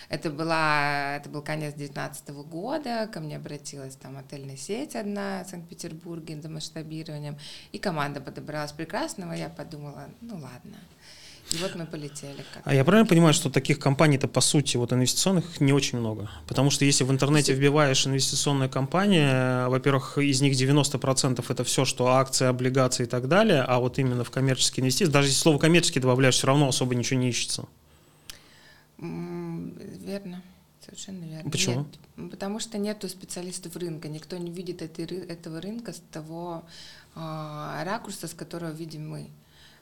Это, 0.10 0.30
была, 0.30 1.16
это 1.16 1.28
был 1.28 1.42
конец 1.42 1.74
2019 1.74 2.30
года, 2.48 3.08
ко 3.08 3.20
мне 3.20 3.38
обратилась 3.38 3.96
там 3.96 4.18
отельная 4.18 4.58
сеть 4.58 4.96
одна 4.96 5.44
в 5.44 5.50
Санкт-Петербурге 5.50 6.40
за 6.40 6.50
масштабированием, 6.50 7.40
и 7.72 7.80
команда 7.80 8.22
подобралась 8.22 8.72
прекрасного, 8.72 9.34
я 9.34 9.50
подумала, 9.50 10.08
ну 10.22 10.36
ладно, 10.36 10.78
и 11.52 11.58
вот 11.58 11.74
мы 11.76 11.86
полетели. 11.88 12.46
Как 12.54 12.62
а 12.64 12.76
я 12.76 12.84
правильно 12.84 13.08
понимаю, 13.08 13.34
что 13.34 13.50
таких 13.50 13.80
компаний-то 13.80 14.28
по 14.28 14.40
сути 14.40 14.78
вот 14.78 14.94
инвестиционных 14.94 15.60
не 15.60 15.74
очень 15.74 15.98
много? 15.98 16.30
Потому 16.48 16.70
что 16.70 16.86
если 16.86 17.04
в 17.04 17.12
интернете 17.12 17.54
вбиваешь 17.54 18.06
инвестиционная 18.06 18.70
компания, 18.70 19.68
во-первых, 19.68 20.20
из 20.20 20.42
них 20.42 20.54
90% 20.54 21.44
это 21.48 21.64
все, 21.64 21.86
что 21.86 22.08
акции, 22.08 22.46
облигации 22.46 23.04
и 23.04 23.08
так 23.08 23.28
далее, 23.28 23.64
а 23.64 23.80
вот 23.80 23.98
именно 23.98 24.24
в 24.24 24.30
коммерческие 24.30 24.84
инвестиции, 24.84 25.12
даже 25.12 25.30
если 25.30 25.40
слово 25.40 25.58
коммерческий 25.58 26.00
добавляешь, 26.00 26.36
все 26.36 26.48
равно 26.48 26.68
особо 26.68 26.94
ничего 26.94 27.20
не 27.20 27.30
ищется. 27.30 27.66
Верно. 29.00 30.44
Совершенно 30.86 31.24
верно. 31.24 31.50
Почему? 31.50 31.88
Нет, 32.16 32.32
потому 32.32 32.60
что 32.60 32.78
нету 32.78 33.10
специалистов 33.10 33.76
рынка, 33.76 34.08
никто 34.08 34.38
не 34.38 34.52
видит 34.52 34.82
этой, 34.82 35.06
этого 35.06 35.62
рынка 35.62 35.94
с 35.94 36.02
того 36.12 36.64
э, 37.16 37.84
ракурса, 37.84 38.28
с 38.28 38.34
которого 38.34 38.72
видим 38.72 39.10
мы. 39.10 39.30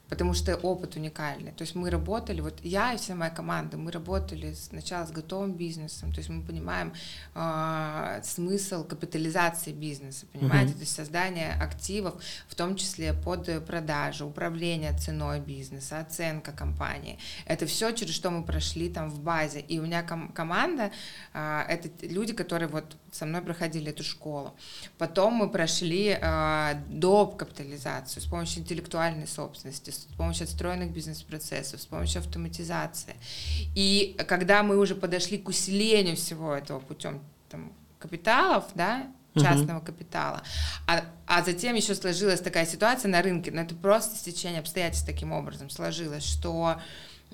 Потому 0.08 0.34
что 0.34 0.56
опыт 0.56 0.96
уникальный. 0.96 1.52
То 1.52 1.62
есть 1.62 1.74
мы 1.74 1.90
работали, 1.90 2.40
вот 2.40 2.58
я 2.62 2.94
и 2.94 2.96
вся 2.96 3.14
моя 3.14 3.30
команда, 3.30 3.76
мы 3.76 3.90
работали 3.90 4.54
сначала 4.54 5.06
с 5.06 5.10
готовым 5.10 5.54
бизнесом, 5.54 6.12
то 6.12 6.18
есть 6.18 6.30
мы 6.30 6.42
понимаем 6.42 6.92
э, 7.34 8.20
смысл 8.24 8.84
капитализации 8.84 9.72
бизнеса, 9.72 10.26
понимаете, 10.32 10.72
mm-hmm. 10.72 10.76
то 10.76 10.80
есть 10.80 10.94
создание 10.94 11.52
активов, 11.52 12.22
в 12.48 12.54
том 12.54 12.76
числе 12.76 13.12
под 13.12 13.66
продажу, 13.66 14.26
управление 14.26 14.96
ценой 14.96 15.40
бизнеса, 15.40 16.00
оценка 16.00 16.52
компании. 16.52 17.18
Это 17.46 17.66
все, 17.66 17.92
через 17.92 18.14
что 18.14 18.30
мы 18.30 18.44
прошли 18.44 18.88
там 18.88 19.10
в 19.10 19.20
базе. 19.20 19.60
И 19.60 19.78
у 19.78 19.82
меня 19.82 20.02
ком- 20.02 20.32
команда, 20.32 20.90
э, 21.34 21.64
это 21.68 22.06
люди, 22.06 22.32
которые 22.32 22.68
вот 22.68 22.96
со 23.12 23.26
мной 23.26 23.42
проходили 23.42 23.90
эту 23.90 24.04
школу. 24.04 24.54
Потом 24.98 25.34
мы 25.34 25.50
прошли 25.50 26.16
э, 26.20 26.74
доп. 26.88 27.36
капитализацию 27.36 28.22
с 28.22 28.26
помощью 28.26 28.62
интеллектуальной 28.62 29.26
собственности, 29.26 29.90
с 30.02 30.14
помощью 30.16 30.44
отстроенных 30.44 30.90
бизнес-процессов, 30.90 31.80
с 31.80 31.86
помощью 31.86 32.20
автоматизации. 32.20 33.14
И 33.74 34.16
когда 34.28 34.62
мы 34.62 34.78
уже 34.78 34.94
подошли 34.94 35.38
к 35.38 35.48
усилению 35.48 36.16
всего 36.16 36.54
этого 36.54 36.80
путем 36.80 37.20
там, 37.48 37.72
капиталов, 37.98 38.64
да, 38.74 39.06
частного 39.34 39.80
uh-huh. 39.80 39.86
капитала. 39.86 40.42
А, 40.86 41.04
а 41.26 41.42
затем 41.42 41.76
еще 41.76 41.94
сложилась 41.94 42.40
такая 42.40 42.66
ситуация 42.66 43.08
на 43.10 43.22
рынке, 43.22 43.50
но 43.50 43.60
это 43.60 43.74
просто 43.74 44.16
стечение 44.16 44.60
обстоятельств 44.60 45.06
таким 45.06 45.32
образом 45.32 45.70
сложилось, 45.70 46.24
что 46.24 46.80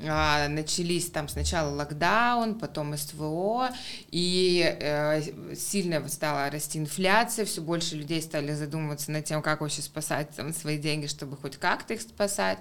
а, 0.03 0.49
начались 0.49 1.11
там 1.11 1.29
сначала 1.29 1.71
локдаун, 1.75 2.59
потом 2.59 2.97
СВО, 2.97 3.71
и 4.11 4.77
э, 4.81 5.55
сильно 5.55 6.07
стала 6.09 6.51
расти 6.51 6.79
инфляция, 6.79 7.45
все 7.45 7.61
больше 7.61 7.97
людей 7.97 8.21
стали 8.21 8.53
задумываться 8.55 9.13
над 9.13 9.25
тем, 9.25 9.41
как 9.41 9.61
вообще 9.61 9.83
спасать 9.83 10.31
там, 10.31 10.53
свои 10.53 10.79
деньги, 10.79 11.07
чтобы 11.07 11.37
хоть 11.37 11.57
как-то 11.57 11.95
их 11.95 12.03
спасать. 12.03 12.59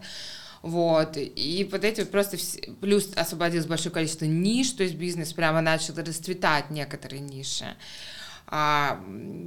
Вот, 0.62 1.18
и 1.18 1.68
вот 1.70 1.84
эти 1.84 2.06
просто, 2.06 2.38
все, 2.38 2.62
плюс 2.80 3.12
освободилось 3.18 3.66
большое 3.66 3.92
количество 3.92 4.24
ниш, 4.26 4.72
то 4.72 4.84
есть 4.84 4.96
бизнес 4.96 5.34
прямо 5.34 5.60
начал 5.60 5.94
расцветать 5.96 6.70
некоторые 6.70 7.20
ниши. 7.20 7.76
А, 8.56 9.04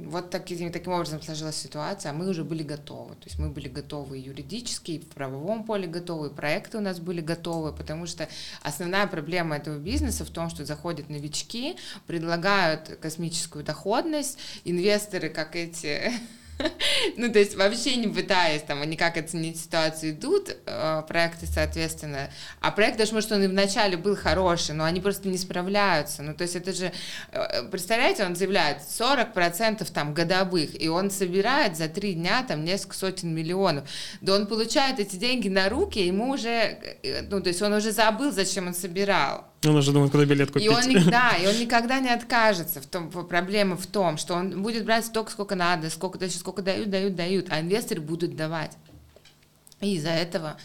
вот 0.07 0.31
таким, 0.31 0.69
таким 0.69 0.91
образом 0.91 1.21
сложилась 1.21 1.55
ситуация, 1.55 2.09
а 2.09 2.13
мы 2.13 2.27
уже 2.27 2.43
были 2.43 2.61
готовы. 2.61 3.15
То 3.15 3.23
есть 3.23 3.39
мы 3.39 3.47
были 3.47 3.69
готовы 3.69 4.17
юридически, 4.17 4.91
и 4.91 4.99
в 4.99 5.07
правовом 5.07 5.63
поле 5.63 5.87
готовы, 5.87 6.27
и 6.27 6.29
проекты 6.29 6.77
у 6.77 6.81
нас 6.81 6.99
были 6.99 7.21
готовы, 7.21 7.71
потому 7.71 8.05
что 8.05 8.27
основная 8.61 9.07
проблема 9.07 9.55
этого 9.55 9.77
бизнеса 9.77 10.25
в 10.25 10.29
том, 10.29 10.49
что 10.49 10.65
заходят 10.65 11.09
новички, 11.09 11.77
предлагают 12.05 12.97
космическую 13.01 13.63
доходность, 13.63 14.39
инвесторы, 14.65 15.29
как 15.29 15.55
эти 15.55 16.11
Ну, 17.17 17.31
то 17.31 17.39
есть 17.39 17.55
вообще 17.55 17.95
не 17.95 18.07
пытаясь 18.07 18.61
там 18.63 18.87
никак 18.89 19.17
оценить 19.17 19.59
ситуацию, 19.59 20.11
идут 20.11 20.55
э, 20.65 21.03
проекты, 21.07 21.45
соответственно. 21.45 22.29
А 22.61 22.71
проект, 22.71 22.97
даже 22.97 23.13
может, 23.13 23.31
он 23.31 23.43
и 23.43 23.47
вначале 23.47 23.97
был 23.97 24.15
хороший, 24.15 24.75
но 24.75 24.83
они 24.83 25.01
просто 25.01 25.27
не 25.27 25.37
справляются. 25.37 26.23
Ну, 26.23 26.33
то 26.33 26.43
есть 26.43 26.55
это 26.55 26.73
же, 26.73 26.91
э, 27.31 27.63
представляете, 27.69 28.25
он 28.25 28.35
заявляет 28.35 28.79
40% 28.81 29.89
там 29.91 30.13
годовых, 30.13 30.79
и 30.79 30.89
он 30.89 31.11
собирает 31.11 31.77
за 31.77 31.87
три 31.87 32.13
дня 32.13 32.43
там 32.43 32.63
несколько 32.65 32.95
сотен 32.95 33.33
миллионов. 33.33 33.89
Да 34.21 34.35
он 34.35 34.47
получает 34.47 34.99
эти 34.99 35.15
деньги 35.15 35.49
на 35.49 35.69
руки, 35.69 35.99
ему 35.99 36.31
уже, 36.31 36.49
э, 36.49 37.21
ну, 37.29 37.41
то 37.41 37.49
есть 37.49 37.61
он 37.61 37.73
уже 37.73 37.91
забыл, 37.91 38.31
зачем 38.31 38.67
он 38.67 38.73
собирал. 38.73 39.45
Он 39.65 39.75
уже 39.75 39.91
думает, 39.91 40.11
куда 40.11 40.25
билет 40.25 40.51
купить. 40.51 40.65
И 40.65 40.69
он, 40.69 41.09
да, 41.09 41.31
и 41.31 41.47
он 41.47 41.59
никогда 41.59 41.99
не 41.99 42.09
откажется. 42.09 42.79
В 42.79 42.85
том, 42.85 43.09
проблема 43.09 43.75
в 43.75 43.87
том, 43.87 44.17
что 44.17 44.35
он 44.35 44.61
будет 44.61 44.85
брать 44.85 45.05
столько, 45.05 45.31
сколько 45.31 45.55
надо, 45.55 45.89
сколько, 45.89 46.29
сколько 46.29 46.61
дают, 46.61 46.89
дают, 46.89 47.15
дают, 47.15 47.47
а 47.49 47.59
инвесторы 47.59 48.01
будут 48.01 48.35
давать. 48.35 48.77
И 49.81 49.95
из-за 49.95 50.09
этого 50.09 50.57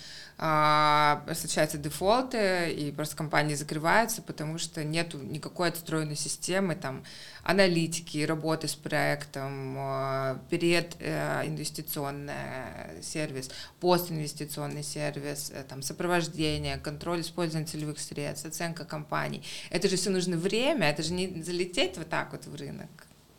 а, 0.44 1.22
случаются 1.36 1.78
дефолты, 1.78 2.72
и 2.72 2.90
просто 2.90 3.14
компании 3.14 3.54
закрываются, 3.54 4.22
потому 4.22 4.58
что 4.58 4.82
нет 4.82 5.14
никакой 5.14 5.68
отстроенной 5.68 6.16
системы, 6.16 6.74
там, 6.74 7.04
аналитики, 7.44 8.24
работы 8.24 8.66
с 8.66 8.74
проектом, 8.74 9.76
а, 9.78 10.40
перед 10.50 10.96
э, 10.98 11.46
инвестиционный 11.46 12.34
сервис, 13.02 13.50
постинвестиционный 13.78 14.82
сервис, 14.82 15.52
э, 15.54 15.62
там, 15.62 15.80
сопровождение, 15.80 16.76
контроль 16.76 17.20
использования 17.20 17.68
целевых 17.68 18.00
средств, 18.00 18.44
оценка 18.44 18.84
компаний. 18.84 19.44
Это 19.70 19.88
же 19.88 19.94
все 19.94 20.10
нужно 20.10 20.36
время, 20.36 20.88
это 20.88 21.04
же 21.04 21.12
не 21.12 21.40
залететь 21.40 21.98
вот 21.98 22.08
так 22.08 22.32
вот 22.32 22.46
в 22.46 22.56
рынок. 22.56 22.90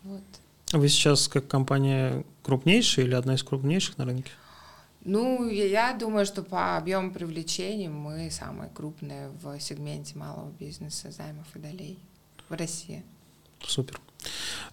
Вот. 0.04 0.24
Вы 0.72 0.88
сейчас 0.88 1.28
как 1.28 1.50
компания 1.50 2.24
крупнейшая 2.44 3.08
или 3.08 3.14
одна 3.14 3.36
из 3.36 3.44
крупнейших 3.44 3.98
на 3.98 4.06
рынке? 4.06 4.32
Ну, 5.06 5.50
я 5.50 5.94
думаю, 5.94 6.26
что 6.26 6.44
по 6.44 6.78
объему 6.78 7.12
привлечения 7.12 7.90
мы 7.90 8.32
самые 8.32 8.70
крупные 8.70 9.30
в 9.42 9.60
сегменте 9.60 10.18
малого 10.18 10.52
бизнеса 10.60 11.12
займов 11.12 11.46
и 11.56 11.60
долей 11.60 12.00
в 12.48 12.54
России. 12.54 13.04
Супер. 13.62 14.00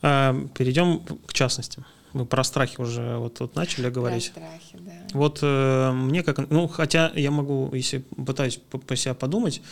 А, 0.03 0.35
перейдем 0.57 1.01
к 1.27 1.33
частности. 1.33 1.85
Мы 2.13 2.27
про 2.27 2.45
страхи 2.45 2.81
уже 2.81 3.17
вот, 3.19 3.41
вот 3.41 3.55
начали 3.55 3.89
говорить. 3.89 4.33
Про 4.33 4.41
страхи, 4.41 4.79
да. 4.81 4.93
Вот 5.13 5.39
э, 5.43 5.93
мне 5.93 6.23
как, 6.23 6.51
ну, 6.51 6.67
хотя 6.67 7.13
я 7.15 7.31
могу, 7.31 7.73
если 7.73 7.99
пытаюсь 7.99 8.57
по, 8.57 8.79
по 8.79 8.97
себя 8.97 9.15
подумать, 9.15 9.63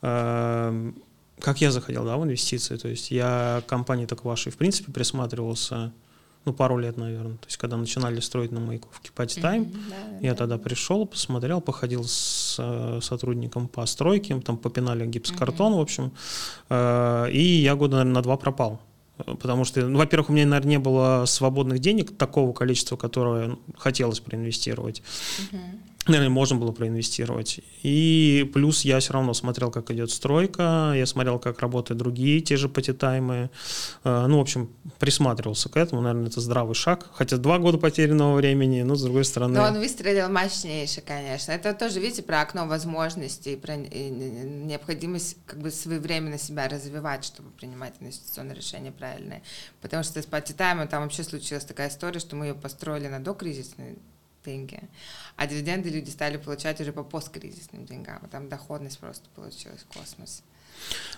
э, 0.00 0.92
как 1.38 1.60
я 1.60 1.70
заходил, 1.70 2.04
да, 2.04 2.16
в 2.16 2.24
инвестиции, 2.24 2.76
то 2.76 2.88
есть 2.88 3.10
я 3.10 3.62
к 3.66 3.68
компании 3.68 4.06
так 4.06 4.24
вашей, 4.24 4.52
в 4.52 4.56
принципе, 4.56 4.90
присматривался 4.90 5.92
ну, 6.44 6.52
пару 6.52 6.78
лет, 6.78 6.96
наверное. 6.96 7.36
То 7.36 7.46
есть, 7.46 7.56
когда 7.56 7.76
начинали 7.76 8.20
строить 8.20 8.52
на 8.52 8.60
Маяковке 8.60 9.10
Пати 9.14 9.40
Тайм, 9.40 9.62
mm-hmm, 9.62 9.90
да, 9.90 10.18
я 10.20 10.30
да. 10.32 10.36
тогда 10.36 10.58
пришел, 10.58 11.06
посмотрел, 11.06 11.60
походил 11.60 12.04
с 12.04 12.56
э, 12.58 12.98
сотрудником 13.00 13.68
по 13.68 13.86
стройке, 13.86 14.38
там 14.40 14.56
попинали 14.56 15.06
гипсокартон, 15.06 15.72
mm-hmm. 15.72 15.76
в 15.76 15.80
общем, 15.80 16.12
э, 16.68 17.30
и 17.32 17.42
я 17.42 17.74
года, 17.76 17.96
наверное, 17.96 18.14
на 18.14 18.22
два 18.22 18.36
пропал. 18.36 18.80
Потому 19.18 19.64
что, 19.64 19.86
ну, 19.86 19.98
во-первых, 19.98 20.30
у 20.30 20.32
меня, 20.32 20.46
наверное, 20.46 20.70
не 20.70 20.78
было 20.78 21.24
свободных 21.26 21.78
денег 21.78 22.16
такого 22.16 22.52
количества, 22.52 22.96
которое 22.96 23.56
хотелось 23.76 24.20
проинвестировать. 24.20 25.02
Mm-hmm 25.52 25.91
наверное, 26.06 26.30
можно 26.30 26.56
было 26.56 26.72
проинвестировать. 26.72 27.60
И 27.82 28.50
плюс 28.52 28.84
я 28.84 28.98
все 28.98 29.12
равно 29.12 29.34
смотрел, 29.34 29.70
как 29.70 29.90
идет 29.90 30.10
стройка, 30.10 30.92
я 30.96 31.06
смотрел, 31.06 31.38
как 31.38 31.60
работают 31.60 31.98
другие 31.98 32.40
те 32.40 32.56
же 32.56 32.68
патитаймы. 32.68 33.50
Э, 34.04 34.26
ну, 34.26 34.38
в 34.38 34.40
общем, 34.40 34.70
присматривался 34.98 35.68
к 35.68 35.76
этому. 35.76 36.02
Наверное, 36.02 36.28
это 36.28 36.40
здравый 36.40 36.74
шаг. 36.74 37.08
Хотя 37.12 37.36
два 37.36 37.58
года 37.58 37.78
потерянного 37.78 38.34
времени, 38.34 38.82
но 38.82 38.94
с 38.94 39.02
другой 39.02 39.24
стороны... 39.24 39.58
Но 39.58 39.66
он 39.66 39.78
выстрелил 39.78 40.28
мощнейший, 40.28 41.02
конечно. 41.06 41.52
Это 41.52 41.72
тоже, 41.74 42.00
видите, 42.00 42.22
про 42.22 42.40
окно 42.40 42.66
возможностей, 42.66 43.56
про 43.56 43.76
необходимость 43.76 45.36
как 45.46 45.60
бы 45.60 45.70
своевременно 45.70 46.38
себя 46.38 46.68
развивать, 46.68 47.24
чтобы 47.24 47.50
принимать 47.50 47.94
инвестиционные 48.00 48.56
решения 48.56 48.92
правильные. 48.92 49.42
Потому 49.80 50.02
что 50.02 50.20
с 50.20 50.26
патитаймом 50.26 50.88
там 50.88 51.02
вообще 51.02 51.22
случилась 51.22 51.64
такая 51.64 51.88
история, 51.88 52.18
что 52.18 52.36
мы 52.36 52.46
ее 52.46 52.54
построили 52.54 53.08
на 53.08 53.20
докризисный 53.20 53.98
деньги. 54.44 54.80
А 55.36 55.46
дивиденды 55.46 55.88
люди 55.88 56.10
стали 56.10 56.36
получать 56.36 56.80
уже 56.80 56.92
по 56.92 57.02
посткризисным 57.02 57.86
деньгам. 57.86 58.20
Там 58.30 58.48
доходность 58.48 58.98
просто 58.98 59.28
получилась 59.34 59.84
космос. 59.94 60.42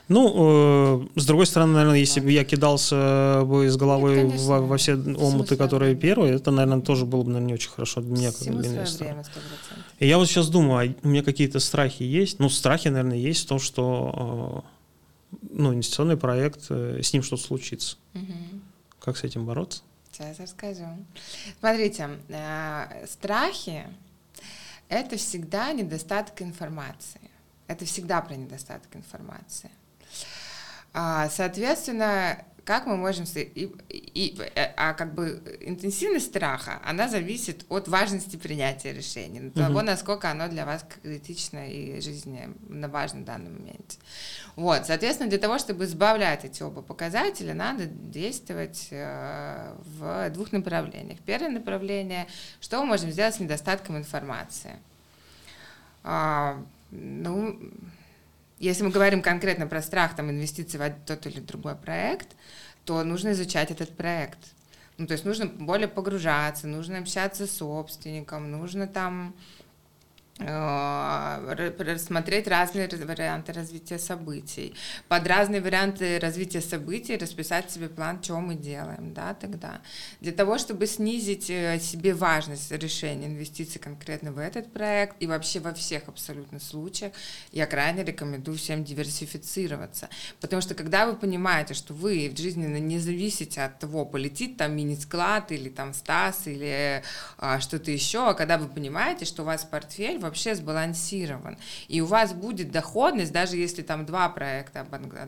Ну, 0.08 1.06
э, 1.16 1.20
с 1.20 1.26
другой 1.26 1.46
стороны, 1.46 1.72
наверное, 1.72 1.98
если 1.98 2.20
бы 2.20 2.30
я 2.30 2.44
кидался 2.44 3.42
бы 3.46 3.70
с 3.70 3.76
головой 3.76 4.24
Нет, 4.24 4.40
во, 4.40 4.60
во 4.60 4.76
все 4.76 4.94
омуты, 4.94 5.56
которые 5.56 5.94
первые, 5.94 6.34
это, 6.34 6.50
наверное, 6.50 6.82
тоже 6.82 7.06
было 7.06 7.22
бы, 7.22 7.28
наверное, 7.28 7.48
не 7.48 7.54
очень 7.54 7.70
хорошо 7.70 8.02
для 8.02 8.12
меня, 8.12 8.32
как 8.32 8.42
для 8.42 8.68
инвестора. 8.68 9.08
Время, 9.08 9.24
И 10.00 10.06
я 10.06 10.18
вот 10.18 10.28
сейчас 10.28 10.48
думаю, 10.48 10.94
а 11.02 11.06
у 11.06 11.08
меня 11.08 11.22
какие-то 11.22 11.58
страхи 11.58 12.02
есть? 12.02 12.38
Ну, 12.38 12.50
страхи, 12.50 12.88
наверное, 12.88 13.16
есть 13.16 13.44
в 13.44 13.48
том, 13.48 13.58
что 13.58 14.64
э, 15.32 15.38
ну, 15.50 15.72
инвестиционный 15.72 16.18
проект, 16.18 16.66
э, 16.68 17.00
с 17.02 17.12
ним 17.14 17.22
что-то 17.22 17.42
случится. 17.42 17.96
Угу. 18.14 18.34
Как 19.00 19.16
с 19.16 19.24
этим 19.24 19.46
бороться? 19.46 19.82
Сейчас 20.14 20.38
расскажу. 20.38 20.86
Смотрите, 21.58 22.20
э, 22.28 23.04
страхи– 23.08 23.84
это 24.88 25.16
всегда 25.16 25.72
недостаток 25.72 26.40
информации. 26.40 27.20
Это 27.66 27.84
всегда 27.84 28.20
про 28.20 28.36
недостаток 28.36 28.94
информации. 28.94 29.70
А, 30.92 31.28
соответственно, 31.30 32.44
как 32.64 32.86
мы 32.86 32.96
можем... 32.96 33.26
И, 33.34 33.72
и, 33.88 34.38
а 34.76 34.94
как 34.94 35.14
бы 35.14 35.58
интенсивность 35.60 36.26
страха, 36.26 36.80
она 36.84 37.08
зависит 37.08 37.64
от 37.68 37.88
важности 37.88 38.36
принятия 38.36 38.92
решения, 38.92 39.48
от 39.48 39.54
того, 39.54 39.82
насколько 39.82 40.30
оно 40.30 40.48
для 40.48 40.64
вас 40.64 40.84
критично 41.02 41.68
и 41.68 42.00
жизненно 42.00 42.88
важно 42.88 43.20
в 43.20 43.24
данном 43.24 43.54
моменте. 43.54 43.98
Вот, 44.56 44.86
соответственно, 44.86 45.28
для 45.28 45.38
того, 45.38 45.58
чтобы 45.58 45.84
избавлять 45.84 46.44
эти 46.44 46.62
оба 46.62 46.80
показателя, 46.80 47.54
надо 47.54 47.86
действовать 47.86 48.88
э, 48.90 49.74
в 49.98 50.30
двух 50.30 50.52
направлениях. 50.52 51.18
Первое 51.26 51.50
направление, 51.50 52.26
что 52.60 52.80
мы 52.80 52.86
можем 52.86 53.10
сделать 53.10 53.34
с 53.34 53.40
недостатком 53.40 53.96
информации. 53.98 54.76
А, 56.04 56.62
ну, 56.90 57.58
если 58.58 58.84
мы 58.84 58.90
говорим 58.90 59.22
конкретно 59.22 59.66
про 59.66 59.82
страх 59.82 60.14
там, 60.16 60.30
инвестиций 60.30 60.78
в 60.78 60.90
тот 61.06 61.26
или 61.26 61.40
другой 61.40 61.74
проект, 61.74 62.28
то 62.84 63.02
нужно 63.02 63.32
изучать 63.32 63.70
этот 63.70 63.96
проект. 63.96 64.38
Ну, 64.96 65.06
то 65.06 65.12
есть 65.12 65.24
нужно 65.24 65.46
более 65.46 65.88
погружаться, 65.88 66.68
нужно 66.68 66.98
общаться 66.98 67.46
с 67.46 67.56
собственником, 67.56 68.50
нужно 68.50 68.86
там 68.86 69.34
рассмотреть 70.38 72.48
разные 72.48 72.88
варианты 72.88 73.52
развития 73.52 74.00
событий, 74.00 74.74
под 75.06 75.28
разные 75.28 75.60
варианты 75.60 76.18
развития 76.18 76.60
событий 76.60 77.16
расписать 77.16 77.70
себе 77.70 77.88
план, 77.88 78.20
что 78.22 78.40
мы 78.40 78.56
делаем, 78.56 79.14
да, 79.14 79.34
тогда. 79.34 79.80
Для 80.20 80.32
того, 80.32 80.58
чтобы 80.58 80.88
снизить 80.88 81.48
э, 81.50 81.78
себе 81.78 82.14
важность 82.14 82.72
решения 82.72 83.26
инвестиций 83.26 83.80
конкретно 83.80 84.32
в 84.32 84.38
этот 84.38 84.72
проект 84.72 85.14
и 85.20 85.28
вообще 85.28 85.60
во 85.60 85.72
всех 85.72 86.08
абсолютно 86.08 86.58
случаях, 86.58 87.12
я 87.52 87.66
крайне 87.66 88.02
рекомендую 88.02 88.58
всем 88.58 88.82
диверсифицироваться, 88.82 90.08
потому 90.40 90.62
что 90.62 90.74
когда 90.74 91.06
вы 91.06 91.14
понимаете, 91.14 91.74
что 91.74 91.94
вы 91.94 92.34
жизни 92.36 92.66
не 92.80 92.98
зависите 92.98 93.62
от 93.62 93.78
того, 93.78 94.04
полетит 94.04 94.56
там 94.56 94.76
мини-склад 94.76 95.52
или 95.52 95.68
там 95.68 95.94
Стас 95.94 96.46
или 96.46 97.04
а, 97.38 97.60
что-то 97.60 97.92
еще, 97.92 98.30
а 98.30 98.34
когда 98.34 98.58
вы 98.58 98.66
понимаете, 98.68 99.24
что 99.24 99.42
у 99.42 99.46
вас 99.46 99.64
портфель 99.64 100.23
вообще 100.24 100.54
сбалансирован. 100.54 101.56
И 101.88 102.00
у 102.00 102.06
вас 102.06 102.32
будет 102.32 102.70
доходность, 102.70 103.32
даже 103.32 103.56
если 103.56 103.82
там 103.82 104.04
два 104.04 104.28
проекта 104.28 104.86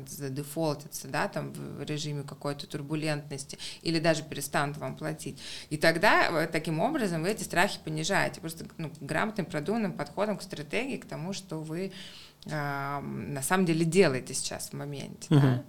задефолтятся, 0.09 1.09
да, 1.09 1.29
там 1.29 1.53
в 1.53 1.83
режиме 1.85 2.23
какой-то 2.23 2.67
турбулентности, 2.67 3.59
или 3.83 4.01
даже 4.01 4.23
перестанут 4.23 4.77
вам 4.79 4.97
платить. 4.97 5.41
И 5.71 5.77
тогда 5.77 6.43
э, 6.43 6.49
таким 6.49 6.81
образом 6.81 7.23
вы 7.23 7.31
эти 7.31 7.43
страхи 7.43 7.79
понижаете. 7.85 8.41
Просто 8.41 8.67
ну, 8.79 8.91
грамотным, 9.01 9.47
продуманным 9.47 9.93
подходом 9.93 10.37
к 10.37 10.43
стратегии, 10.43 10.97
к 10.97 11.07
тому, 11.07 11.33
что 11.33 11.61
вы 11.61 11.93
на 12.47 13.43
самом 13.43 13.67
деле 13.67 13.85
делаете 13.85 14.35
сейчас 14.35 14.69
в 14.69 14.73
моменте. 14.73 15.27
Угу. 15.35 15.41
Да? 15.41 15.63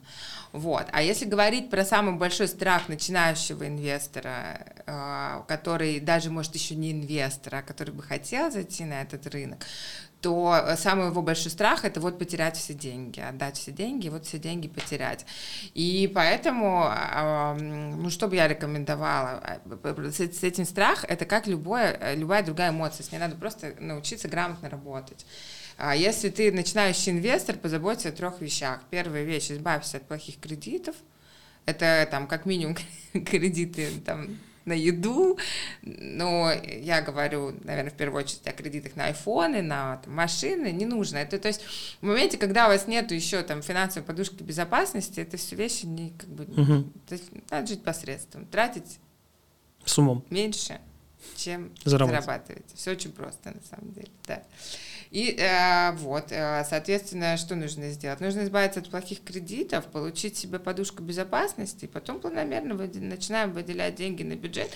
Вот. 0.53 0.87
А 0.91 1.01
если 1.01 1.25
говорить 1.25 1.69
про 1.69 1.83
самый 1.83 2.15
большой 2.15 2.47
страх 2.47 2.87
начинающего 2.87 3.67
инвестора, 3.67 4.59
э, 4.85 5.41
который 5.47 5.99
даже, 5.99 6.29
может, 6.29 6.55
еще 6.55 6.75
не 6.75 6.91
инвестор, 6.91 7.55
а 7.55 7.61
который 7.63 7.93
бы 7.93 8.01
хотел 8.01 8.49
зайти 8.51 8.85
на 8.85 9.01
этот 9.01 9.27
рынок, 9.27 9.65
то 10.21 10.73
самый 10.77 11.07
его 11.07 11.21
большой 11.21 11.51
страх 11.51 11.85
это 11.85 11.99
вот 11.99 12.17
потерять 12.17 12.57
все 12.57 12.73
деньги, 12.73 13.19
отдать 13.19 13.57
все 13.57 13.71
деньги, 13.71 14.09
вот 14.09 14.25
все 14.25 14.39
деньги 14.39 14.67
потерять. 14.67 15.25
И 15.75 16.11
поэтому, 16.13 16.91
ну, 17.59 18.09
что 18.09 18.27
бы 18.27 18.35
я 18.35 18.47
рекомендовала, 18.47 19.59
с, 19.83 20.19
с 20.19 20.43
этим 20.43 20.65
страх 20.65 21.05
это 21.07 21.25
как 21.25 21.45
любое, 21.45 22.15
любая 22.15 22.43
другая 22.43 22.71
эмоция, 22.71 23.03
с 23.03 23.11
ней 23.11 23.19
надо 23.19 23.35
просто 23.35 23.75
научиться 23.79 24.27
грамотно 24.27 24.69
работать. 24.69 25.25
А 25.77 25.95
если 25.95 26.29
ты 26.29 26.51
начинающий 26.51 27.11
инвестор, 27.11 27.55
позаботься 27.55 28.09
о 28.09 28.11
трех 28.11 28.41
вещах. 28.41 28.81
Первая 28.89 29.23
вещь– 29.23 29.51
избавься 29.51 29.97
от 29.97 30.07
плохих 30.07 30.39
кредитов. 30.39 30.95
Это 31.65 32.07
там 32.09 32.27
как 32.27 32.45
минимум 32.45 32.75
кредиты 33.13 33.89
там, 34.05 34.37
на 34.67 34.73
еду, 34.73 35.37
но 35.81 36.51
я 36.51 37.01
говорю, 37.01 37.55
наверное, 37.63 37.91
в 37.91 37.95
первую 37.95 38.23
очередь 38.23 38.45
о 38.45 38.51
кредитах 38.51 38.95
на 38.95 39.05
айфоны, 39.05 39.61
на 39.61 39.97
там, 39.97 40.13
машины, 40.13 40.71
не 40.71 40.85
нужно. 40.85 41.17
Это, 41.17 41.39
то 41.39 41.47
есть 41.47 41.61
в 42.01 42.05
моменте, 42.05 42.37
когда 42.37 42.65
у 42.65 42.69
вас 42.69 42.85
нет 42.87 43.11
еще 43.11 43.41
там 43.43 43.61
финансовой 43.61 44.05
подушки 44.05 44.43
безопасности, 44.43 45.21
это 45.21 45.37
все 45.37 45.55
вещи 45.55 45.85
не 45.85 46.11
как 46.11 46.29
бы, 46.29 46.43
угу. 46.43 46.91
то 47.07 47.13
есть, 47.13 47.31
надо 47.49 47.67
жить 47.67 47.83
посредством, 47.83 48.45
тратить 48.45 48.99
с 49.85 49.97
умом 49.97 50.25
меньше, 50.29 50.81
чем 51.37 51.71
зарабатывать. 51.85 52.65
Все 52.75 52.91
очень 52.91 53.13
просто 53.13 53.51
на 53.51 53.61
самом 53.69 53.93
деле, 53.93 54.09
да. 54.25 54.43
И 55.11 55.35
э, 55.37 55.91
вот, 55.93 56.31
э, 56.31 56.63
соответственно, 56.69 57.37
что 57.37 57.55
нужно 57.55 57.89
сделать? 57.89 58.19
Нужно 58.19 58.43
избавиться 58.43 58.79
от 58.79 58.89
плохих 58.89 59.23
кредитов, 59.23 59.85
получить 59.85 60.37
себе 60.37 60.59
подушку 60.59 61.03
безопасности, 61.03 61.85
и 61.85 61.87
потом 61.87 62.19
планомерно 62.19 62.75
выдель, 62.75 63.03
начинаем 63.03 63.51
выделять 63.53 63.95
деньги 63.95 64.23
на 64.23 64.35
бюджет 64.35 64.69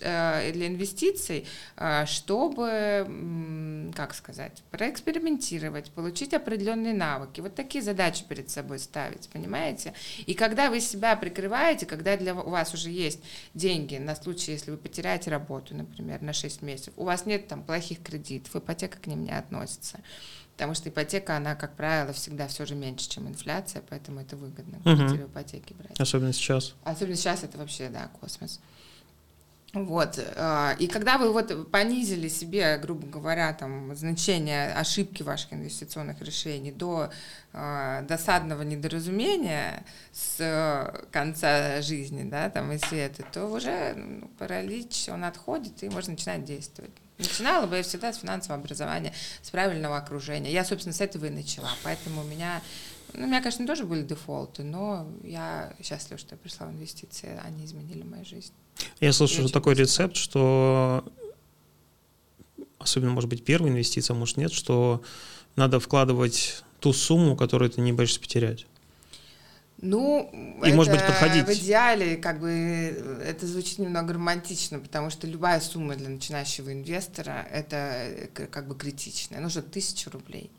э, 0.00 0.52
для 0.52 0.66
инвестиций, 0.66 1.46
э, 1.76 2.06
чтобы, 2.06 3.92
как 3.96 4.14
сказать, 4.14 4.62
проэкспериментировать, 4.70 5.90
получить 5.90 6.34
определенные 6.34 6.94
навыки. 6.94 7.40
Вот 7.40 7.54
такие 7.54 7.82
задачи 7.82 8.24
перед 8.28 8.50
собой 8.50 8.78
ставить, 8.78 9.28
понимаете? 9.28 9.94
И 10.26 10.34
когда 10.34 10.70
вы 10.70 10.80
себя 10.80 11.16
прикрываете, 11.16 11.86
когда 11.86 12.16
для 12.16 12.34
у 12.34 12.50
вас 12.50 12.74
уже 12.74 12.90
есть 12.90 13.20
деньги 13.54 13.96
на 13.96 14.14
случай, 14.14 14.52
если 14.52 14.70
вы 14.70 14.76
потеряете 14.76 15.30
работу, 15.30 15.74
например, 15.74 16.22
на 16.22 16.32
6 16.32 16.62
месяцев, 16.62 16.94
у 16.96 17.04
вас 17.04 17.26
нет 17.26 17.48
там 17.48 17.62
плохих 17.62 18.02
кредитов, 18.02 18.56
ипотека 18.56 18.98
к 18.98 19.06
ним 19.06 19.24
не 19.24 19.36
относится, 19.36 19.79
относится. 19.80 20.00
Потому 20.52 20.74
что 20.74 20.90
ипотека, 20.90 21.36
она, 21.36 21.54
как 21.54 21.74
правило, 21.74 22.12
всегда 22.12 22.46
все 22.46 22.66
же 22.66 22.74
меньше, 22.74 23.08
чем 23.08 23.28
инфляция, 23.28 23.82
поэтому 23.88 24.20
это 24.20 24.36
выгодно 24.36 24.78
угу. 24.78 25.16
ипотеки 25.16 25.72
брать. 25.72 25.98
Особенно 25.98 26.32
сейчас. 26.32 26.74
Особенно 26.84 27.16
сейчас 27.16 27.44
это 27.44 27.56
вообще, 27.56 27.88
да, 27.88 28.10
космос. 28.20 28.60
Вот. 29.72 30.18
Э, 30.18 30.74
и 30.78 30.86
когда 30.88 31.16
вы 31.16 31.32
вот 31.32 31.70
понизили 31.70 32.28
себе, 32.28 32.76
грубо 32.76 33.06
говоря, 33.06 33.54
там, 33.54 33.94
значение 33.94 34.74
ошибки 34.74 35.22
ваших 35.22 35.52
инвестиционных 35.54 36.20
решений 36.20 36.72
до 36.72 37.10
э, 37.52 38.04
досадного 38.06 38.62
недоразумения 38.62 39.84
с 40.12 41.06
конца 41.12 41.80
жизни, 41.80 42.28
да, 42.28 42.50
там, 42.50 42.70
если 42.72 42.98
это, 42.98 43.22
то 43.22 43.46
уже 43.46 43.94
ну, 43.94 44.28
паралич, 44.38 45.08
он 45.08 45.24
отходит, 45.24 45.82
и 45.84 45.88
можно 45.88 46.12
начинать 46.12 46.44
действовать. 46.44 46.92
Начинала 47.20 47.66
бы 47.66 47.76
я 47.76 47.82
всегда 47.82 48.12
с 48.12 48.18
финансового 48.18 48.60
образования, 48.60 49.12
с 49.42 49.50
правильного 49.50 49.98
окружения. 49.98 50.50
Я, 50.50 50.64
собственно, 50.64 50.94
с 50.94 51.00
этого 51.00 51.26
и 51.26 51.30
начала. 51.30 51.70
Поэтому 51.84 52.22
у 52.22 52.24
меня, 52.24 52.62
ну, 53.12 53.24
у 53.24 53.26
меня, 53.26 53.40
конечно, 53.40 53.66
тоже 53.66 53.84
были 53.84 54.02
дефолты, 54.02 54.62
но 54.62 55.06
я 55.22 55.74
счастлива, 55.82 56.18
что 56.18 56.34
я 56.34 56.38
пришла 56.38 56.66
в 56.66 56.72
инвестиции, 56.72 57.38
они 57.44 57.64
изменили 57.64 58.02
мою 58.02 58.24
жизнь. 58.24 58.52
Я 59.00 59.12
слышал 59.12 59.48
такой 59.50 59.74
рецепт, 59.74 60.16
что 60.16 61.04
особенно, 62.78 63.12
может 63.12 63.28
быть, 63.28 63.44
первая 63.44 63.70
инвестиция, 63.70 64.14
может, 64.14 64.38
нет, 64.38 64.52
что 64.52 65.02
надо 65.56 65.78
вкладывать 65.78 66.64
ту 66.80 66.94
сумму, 66.94 67.36
которую 67.36 67.70
ты 67.70 67.82
не 67.82 67.92
боишься 67.92 68.18
потерять. 68.18 68.66
Ну, 69.82 70.58
и 70.62 70.68
это 70.68 70.76
может 70.76 70.92
быть 70.92 71.04
подходить. 71.04 71.46
В 71.46 71.52
идеале, 71.52 72.16
как 72.16 72.38
бы, 72.40 72.50
это 73.24 73.46
звучит 73.46 73.78
немного 73.78 74.12
романтично, 74.12 74.78
потому 74.78 75.08
что 75.08 75.26
любая 75.26 75.60
сумма 75.60 75.96
для 75.96 76.10
начинающего 76.10 76.72
инвестора 76.72 77.46
это 77.50 77.76
э, 77.76 78.26
как 78.28 78.68
бы 78.68 78.76
критичная. 78.76 79.40
Ну, 79.40 79.48
что 79.48 79.62
тысяча 79.62 80.10
рублей. 80.10 80.50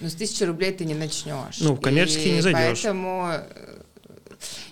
Но 0.00 0.08
с 0.08 0.14
тысячи 0.14 0.44
рублей 0.44 0.72
ты 0.72 0.86
не 0.86 0.94
начнешь. 0.94 1.58
Ну, 1.60 1.76
коммерчески 1.76 2.28
не 2.28 2.40
зайдешь. 2.40 2.82
Поэтому 2.82 3.28
э, 3.32 3.82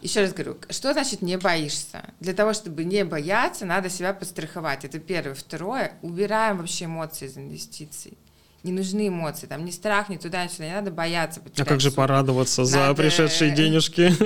еще 0.01 0.23
раз 0.23 0.33
говорю, 0.33 0.59
что 0.71 0.95
значит 0.95 1.21
не 1.21 1.37
боишься? 1.37 2.15
Для 2.21 2.33
того, 2.33 2.55
чтобы 2.55 2.85
не 2.85 3.05
бояться, 3.05 3.67
надо 3.67 3.91
себя 3.91 4.15
подстраховать. 4.15 4.87
Это 4.87 4.99
первое. 4.99 5.35
Второе, 5.35 5.93
убираем 6.01 6.59
вообще 6.59 6.87
эмоции 6.87 7.27
из 7.27 7.37
инвестиций 7.37 8.17
не 8.65 8.73
нужны 8.73 9.09
эмоции, 9.09 9.47
там 9.47 9.65
ни 9.65 9.71
страх, 9.71 10.09
ни 10.09 10.17
туда, 10.17 10.43
ни 10.45 10.49
сюда, 10.49 10.65
не 10.65 10.73
надо 10.73 10.91
бояться 10.91 11.41
А 11.59 11.65
как 11.65 11.81
же 11.81 11.91
сумму. 11.91 11.97
порадоваться 11.97 12.63
надо... 12.63 12.89
за 12.89 12.95
пришедшие 12.95 13.51
денежки? 13.53 14.13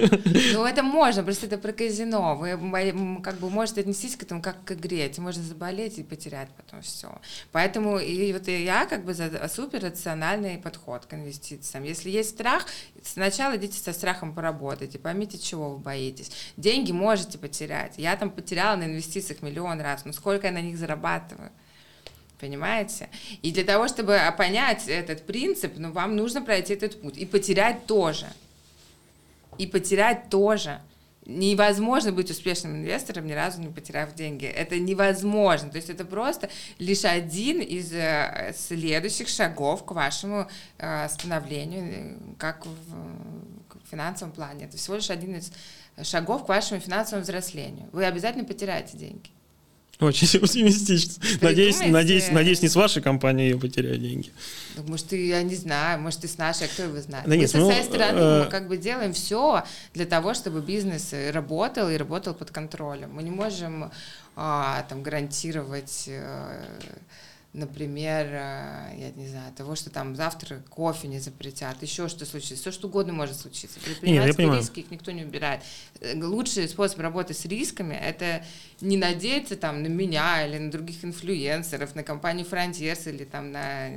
Ну, 0.52 0.64
это 0.64 0.82
можно, 0.82 1.22
просто 1.22 1.46
это 1.46 1.58
про 1.58 1.72
казино. 1.72 2.36
Вы 2.36 3.20
как 3.22 3.38
бы 3.38 3.50
можете 3.50 3.80
отнестись 3.80 4.16
к 4.16 4.22
этому 4.22 4.40
как 4.40 4.62
к 4.64 4.72
игре, 4.72 5.10
можно 5.18 5.42
заболеть 5.42 5.98
и 5.98 6.02
потерять 6.02 6.48
потом 6.56 6.82
все. 6.82 7.20
Поэтому 7.52 7.98
и 7.98 8.32
вот 8.32 8.46
я 8.48 8.86
как 8.86 9.04
бы 9.04 9.14
за 9.14 9.48
супер 9.48 9.82
рациональный 9.82 10.58
подход 10.58 11.06
к 11.06 11.14
инвестициям. 11.14 11.84
Если 11.84 12.10
есть 12.10 12.30
страх, 12.30 12.66
сначала 13.02 13.56
идите 13.56 13.78
со 13.78 13.92
страхом 13.92 14.34
поработайте, 14.34 14.98
поймите, 14.98 15.38
чего 15.38 15.70
вы 15.70 15.78
боитесь. 15.78 16.30
Деньги 16.56 16.92
можете 16.92 17.38
потерять. 17.38 17.94
Я 17.96 18.16
там 18.16 18.30
потеряла 18.30 18.76
на 18.76 18.84
инвестициях 18.84 19.42
миллион 19.42 19.80
раз, 19.80 20.04
но 20.04 20.12
сколько 20.12 20.46
я 20.46 20.52
на 20.52 20.60
них 20.60 20.78
зарабатываю? 20.78 21.50
Понимаете? 22.38 23.08
И 23.42 23.50
для 23.52 23.64
того, 23.64 23.88
чтобы 23.88 24.18
понять 24.36 24.86
этот 24.88 25.26
принцип, 25.26 25.72
ну, 25.76 25.92
вам 25.92 26.14
нужно 26.16 26.40
пройти 26.40 26.74
этот 26.74 27.00
путь. 27.00 27.18
И 27.18 27.26
потерять 27.26 27.86
тоже. 27.86 28.26
И 29.58 29.66
потерять 29.66 30.30
тоже. 30.30 30.80
Невозможно 31.26 32.10
быть 32.12 32.30
успешным 32.30 32.76
инвестором, 32.76 33.26
ни 33.26 33.32
разу 33.32 33.60
не 33.60 33.68
потеряв 33.68 34.14
деньги. 34.14 34.46
Это 34.46 34.78
невозможно. 34.78 35.68
То 35.68 35.76
есть 35.76 35.90
это 35.90 36.04
просто 36.04 36.48
лишь 36.78 37.04
один 37.04 37.60
из 37.60 37.92
э, 37.92 38.54
следующих 38.56 39.28
шагов 39.28 39.84
к 39.84 39.90
вашему 39.90 40.48
э, 40.78 41.08
становлению, 41.08 42.18
как 42.38 42.64
в 42.64 43.90
финансовом 43.90 44.32
плане. 44.32 44.66
Это 44.66 44.76
всего 44.76 44.96
лишь 44.96 45.10
один 45.10 45.36
из 45.36 45.52
шагов 46.02 46.46
к 46.46 46.48
вашему 46.48 46.80
финансовому 46.80 47.24
взрослению. 47.24 47.88
Вы 47.92 48.06
обязательно 48.06 48.44
потеряете 48.44 48.96
деньги. 48.96 49.30
Очень 50.00 50.38
оптимистично. 50.42 51.22
Надеюсь, 51.40 51.80
надеюсь, 51.80 52.30
надеюсь, 52.30 52.62
не 52.62 52.68
с 52.68 52.76
вашей 52.76 53.02
компанией 53.02 53.50
я 53.50 53.58
потеряю 53.58 53.98
деньги. 53.98 54.30
Ну, 54.76 54.84
может, 54.84 55.12
и, 55.12 55.28
я 55.28 55.42
не 55.42 55.56
знаю, 55.56 56.00
может, 56.00 56.22
и 56.24 56.28
с 56.28 56.38
нашей, 56.38 56.66
а 56.66 56.68
кто 56.68 56.84
его 56.84 57.00
знает. 57.00 57.24
Да 57.24 57.30
мы 57.30 57.36
нет, 57.36 57.50
со 57.50 57.58
ну, 57.58 57.66
своей 57.66 57.82
стороны 57.82 58.18
э... 58.18 58.44
мы 58.44 58.50
как 58.50 58.68
бы 58.68 58.76
делаем 58.76 59.12
все 59.12 59.64
для 59.94 60.06
того, 60.06 60.34
чтобы 60.34 60.60
бизнес 60.60 61.12
работал 61.32 61.90
и 61.90 61.96
работал 61.96 62.34
под 62.34 62.50
контролем. 62.50 63.10
Мы 63.12 63.24
не 63.24 63.30
можем 63.30 63.90
а, 64.36 64.84
там 64.88 65.02
гарантировать... 65.02 66.08
А, 66.08 66.62
например, 67.58 68.26
э, 68.26 68.94
я 68.96 69.10
не 69.14 69.28
знаю, 69.28 69.52
того, 69.52 69.74
что 69.74 69.90
там 69.90 70.16
завтра 70.16 70.62
кофе 70.70 71.08
не 71.08 71.18
запретят, 71.18 71.82
еще 71.82 72.08
что 72.08 72.24
случится, 72.24 72.56
все 72.56 72.70
что 72.70 72.88
угодно 72.88 73.12
может 73.12 73.36
случиться. 73.36 73.80
Предпринимательские 73.80 74.56
риски 74.56 74.80
их 74.80 74.90
никто 74.90 75.10
не 75.10 75.24
убирает. 75.24 75.62
Э, 76.00 76.14
лучший 76.22 76.68
способ 76.68 77.00
работы 77.00 77.34
с 77.34 77.44
рисками– 77.44 77.94
это 78.02 78.44
не 78.80 78.96
надеяться 78.96 79.56
там 79.56 79.82
на 79.82 79.88
меня 79.88 80.46
или 80.46 80.58
на 80.58 80.70
других 80.70 81.04
инфлюенсеров, 81.04 81.94
на 81.94 82.02
компанию 82.02 82.46
Frontiers 82.46 83.08
или 83.08 83.24
там 83.24 83.52
на 83.52 83.90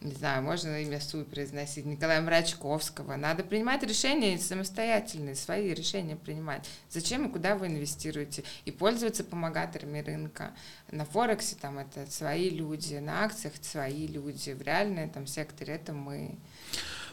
не 0.00 0.12
знаю, 0.12 0.42
можно 0.42 0.80
имя 0.82 0.98
Суй 0.98 1.24
произносить, 1.24 1.84
Николая 1.84 2.22
Мрачковского. 2.22 3.16
Надо 3.16 3.44
принимать 3.44 3.82
решения 3.82 4.38
самостоятельные, 4.38 5.34
свои 5.34 5.74
решения 5.74 6.16
принимать. 6.16 6.66
Зачем 6.88 7.28
и 7.28 7.30
куда 7.30 7.54
вы 7.54 7.66
инвестируете? 7.66 8.44
И 8.64 8.70
пользоваться 8.70 9.24
помогаторами 9.24 10.00
рынка. 10.00 10.52
На 10.90 11.04
Форексе 11.04 11.56
там 11.60 11.78
это 11.78 12.10
свои 12.10 12.48
люди, 12.48 12.94
на 12.94 13.24
акциях 13.24 13.52
свои 13.60 14.06
люди, 14.06 14.52
в 14.52 14.62
реальном 14.62 15.10
там 15.10 15.26
секторе 15.26 15.74
это 15.74 15.92
мы. 15.92 16.38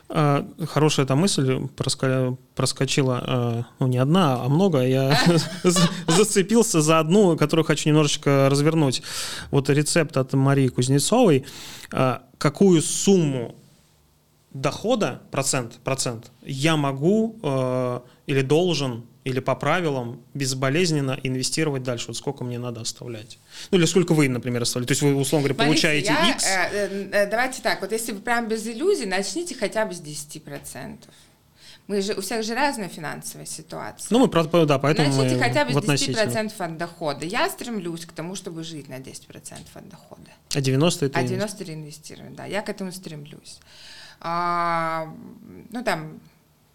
А, 0.10 0.48
хорошая 0.68 1.06
эта 1.06 1.16
мысль 1.16 1.68
проскочила, 1.76 3.24
а, 3.26 3.66
ну 3.80 3.88
не 3.88 3.98
одна, 3.98 4.42
а 4.42 4.48
много. 4.48 4.82
Я 4.86 5.20
зацепился 6.08 6.82
за 6.82 7.00
одну, 7.00 7.36
которую 7.36 7.66
хочу 7.66 7.90
немножечко 7.90 8.48
развернуть. 8.50 9.02
Вот 9.52 9.70
рецепт 9.70 10.16
от 10.18 10.34
Марии 10.34 10.70
Кузнецовой. 10.70 11.46
А, 11.92 12.24
какую 12.38 12.82
сумму 12.82 13.56
дохода, 14.54 15.22
процент, 15.30 15.80
процент, 15.84 16.32
я 16.42 16.78
могу 16.78 17.36
или 18.26 18.42
должен 18.42 19.04
или 19.28 19.42
по 19.42 19.56
правилам 19.56 20.22
безболезненно 20.34 21.20
инвестировать 21.22 21.84
дальше? 21.84 22.08
Вот 22.08 22.18
сколько 22.18 22.46
мне 22.46 22.60
надо 22.60 22.80
оставлять? 22.80 23.40
Ну, 23.72 23.78
или 23.78 23.86
сколько 23.86 24.14
вы, 24.14 24.30
например, 24.30 24.62
оставляете? 24.62 24.88
То 24.88 24.92
есть 24.94 25.02
вы, 25.02 25.22
условно 25.22 25.50
говоря, 25.50 25.66
получаете 25.66 26.14
я, 26.14 26.30
X? 26.32 26.46
Э, 26.46 26.70
э, 26.72 27.10
э, 27.12 27.30
давайте 27.30 27.62
так, 27.62 27.82
вот 27.82 27.92
если 27.92 28.14
вы 28.14 28.22
прям 28.22 28.48
без 28.48 28.66
иллюзий, 28.66 29.06
начните 29.06 29.54
хотя 29.54 29.86
бы 29.86 29.94
с 29.94 30.02
10%. 30.02 30.98
Мы 31.88 32.02
же, 32.02 32.14
у 32.14 32.22
всех 32.22 32.44
же 32.44 32.56
разная 32.56 32.88
финансовая 32.88 33.46
ситуация. 33.46 34.08
Ну, 34.12 34.20
мы, 34.20 34.28
правда, 34.30 34.66
да, 34.66 34.80
поэтому 34.80 35.10
Начните 35.10 35.36
мы 35.36 35.42
хотя 35.42 35.66
бы 35.66 35.74
с 35.74 35.76
10% 35.76 36.54
от 36.58 36.78
дохода. 36.78 37.26
Я 37.26 37.50
стремлюсь 37.50 38.06
к 38.06 38.14
тому, 38.14 38.36
чтобы 38.36 38.64
жить 38.64 38.88
на 38.88 39.00
10% 39.00 39.58
от 39.74 39.90
дохода. 39.90 40.32
А 40.54 40.62
90 40.62 41.06
это 41.06 41.20
А 41.20 41.24
90 41.24 41.64
реинвестировать, 41.66 42.36
да. 42.36 42.46
Я 42.46 42.62
к 42.62 42.70
этому 42.70 42.94
стремлюсь. 42.94 43.60
А, 44.22 45.14
ну, 45.70 45.84
там, 45.84 46.22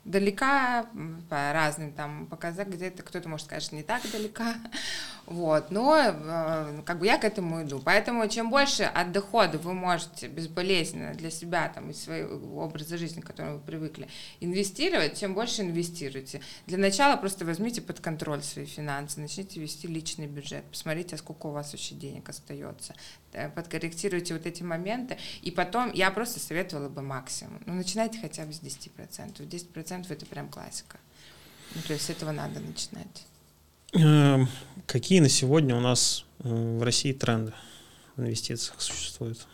далека 0.04 0.86
по 1.28 1.52
разным 1.52 1.92
там 1.92 2.26
показателям, 2.26 2.76
где-то 2.76 3.02
кто-то 3.02 3.28
может 3.28 3.46
сказать, 3.46 3.62
что 3.62 3.76
не 3.76 3.82
так 3.82 4.02
далека, 4.10 4.54
вот, 5.32 5.70
но 5.70 5.98
э, 5.98 6.82
как 6.84 6.98
бы 6.98 7.06
я 7.06 7.16
к 7.16 7.24
этому 7.24 7.62
иду. 7.62 7.80
Поэтому 7.82 8.28
чем 8.28 8.50
больше 8.50 8.82
от 8.82 9.12
дохода 9.12 9.56
вы 9.56 9.72
можете 9.72 10.28
безболезненно 10.28 11.14
для 11.14 11.30
себя 11.30 11.70
там 11.74 11.90
из 11.90 12.02
своего 12.02 12.62
образа 12.62 12.98
жизни, 12.98 13.22
к 13.22 13.26
которому 13.26 13.54
вы 13.54 13.60
привыкли, 13.60 14.08
инвестировать, 14.40 15.14
тем 15.14 15.32
больше 15.32 15.62
инвестируйте. 15.62 16.42
Для 16.66 16.76
начала 16.76 17.16
просто 17.16 17.46
возьмите 17.46 17.80
под 17.80 18.00
контроль 18.00 18.42
свои 18.42 18.66
финансы, 18.66 19.20
начните 19.20 19.58
вести 19.58 19.86
личный 19.86 20.26
бюджет, 20.26 20.64
посмотрите, 20.64 21.16
сколько 21.16 21.46
у 21.46 21.52
вас 21.52 21.72
вообще 21.72 21.94
денег 21.94 22.28
остается, 22.28 22.94
э, 23.32 23.48
подкорректируйте 23.48 24.34
вот 24.34 24.44
эти 24.44 24.62
моменты, 24.62 25.16
и 25.40 25.50
потом 25.50 25.90
я 25.92 26.10
просто 26.10 26.40
советовала 26.40 26.90
бы 26.90 27.00
максимум. 27.00 27.62
Ну, 27.64 27.72
начинайте 27.72 28.20
хотя 28.20 28.44
бы 28.44 28.52
с 28.52 28.60
10%. 28.60 29.46
10% 29.46 30.12
это 30.12 30.26
прям 30.26 30.50
классика. 30.50 30.98
Ну, 31.74 31.80
то 31.86 31.94
есть 31.94 32.04
с 32.04 32.10
этого 32.10 32.32
надо 32.32 32.60
начинать. 32.60 33.26
Эм, 34.32 34.48
какие 34.86 35.20
на 35.20 35.28
сегодня 35.28 35.76
у 35.76 35.80
нас 35.80 36.24
э, 36.42 36.48
в 36.48 36.82
России 36.82 37.12
тренды 37.12 37.52
в 38.16 38.22
инвестициях 38.22 38.80
существуют? 38.80 39.46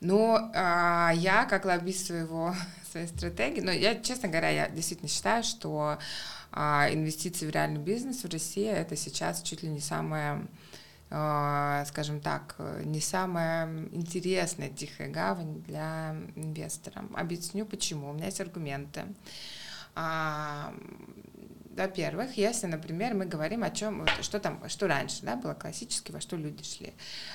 Ну, 0.00 0.36
а, 0.54 1.12
я 1.14 1.44
как 1.44 1.64
лоббист 1.64 2.06
своего, 2.06 2.54
своей 2.90 3.06
стратегии, 3.06 3.60
но 3.60 3.70
я, 3.70 3.94
честно 3.94 4.28
говоря, 4.28 4.50
я 4.50 4.68
действительно 4.68 5.08
считаю, 5.08 5.44
что 5.44 5.98
а, 6.50 6.88
инвестиции 6.90 7.46
в 7.46 7.50
реальный 7.50 7.80
бизнес 7.80 8.24
в 8.24 8.30
России 8.30 8.66
это 8.66 8.96
сейчас 8.96 9.42
чуть 9.42 9.62
ли 9.62 9.68
не 9.68 9.80
самое 9.80 10.46
а, 11.10 11.84
скажем 11.84 12.20
так, 12.20 12.56
не 12.84 13.00
самая 13.00 13.86
интересная 13.92 14.70
тихая 14.70 15.08
гавань 15.08 15.62
для 15.62 16.16
инвестора. 16.34 17.04
Объясню 17.14 17.66
почему. 17.66 18.10
У 18.10 18.12
меня 18.14 18.26
есть 18.26 18.40
аргументы. 18.40 19.04
Во-первых, 21.76 22.36
если, 22.36 22.66
например, 22.66 23.14
мы 23.14 23.26
говорим 23.26 23.64
о 23.64 23.70
чем, 23.70 24.06
что 24.22 24.40
там, 24.40 24.62
что 24.68 24.86
раньше, 24.86 25.20
да, 25.22 25.36
было 25.36 25.54
классически, 25.54 26.12
во 26.12 26.20
что 26.20 26.36
люди 26.36 26.62
шли. 26.62 26.94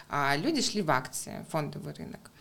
А, 0.10 0.36
люди 0.38 0.62
шли 0.62 0.82
в 0.82 0.91
акции, 0.91 1.45
фондовый 1.49 1.93
рынок. 1.93 2.32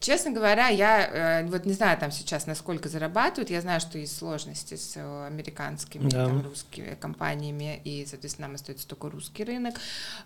Честно 0.00 0.30
говоря, 0.30 0.68
я 0.68 1.42
э, 1.42 1.46
вот 1.46 1.66
не 1.66 1.72
знаю 1.72 1.98
там 1.98 2.10
сейчас, 2.10 2.46
насколько 2.46 2.88
зарабатывают. 2.88 3.50
Я 3.50 3.60
знаю, 3.60 3.80
что 3.80 3.98
есть 3.98 4.16
сложности 4.16 4.76
с 4.76 4.96
американскими, 5.26 6.08
да. 6.08 6.26
там, 6.26 6.42
русскими 6.42 6.94
компаниями, 6.94 7.80
и, 7.84 8.06
соответственно, 8.06 8.48
нам 8.48 8.54
остается 8.56 8.86
только 8.86 9.10
русский 9.10 9.44
рынок. 9.44 9.74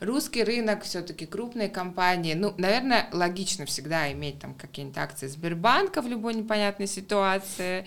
Русский 0.00 0.42
рынок 0.42 0.84
все-таки 0.84 1.26
крупные 1.26 1.68
компании. 1.68 2.34
Ну, 2.34 2.54
наверное, 2.56 3.08
логично 3.12 3.66
всегда 3.66 4.10
иметь 4.12 4.40
там 4.40 4.54
какие-нибудь 4.54 4.98
акции 4.98 5.26
Сбербанка 5.26 6.02
в 6.02 6.08
любой 6.08 6.34
непонятной 6.34 6.86
ситуации. 6.86 7.86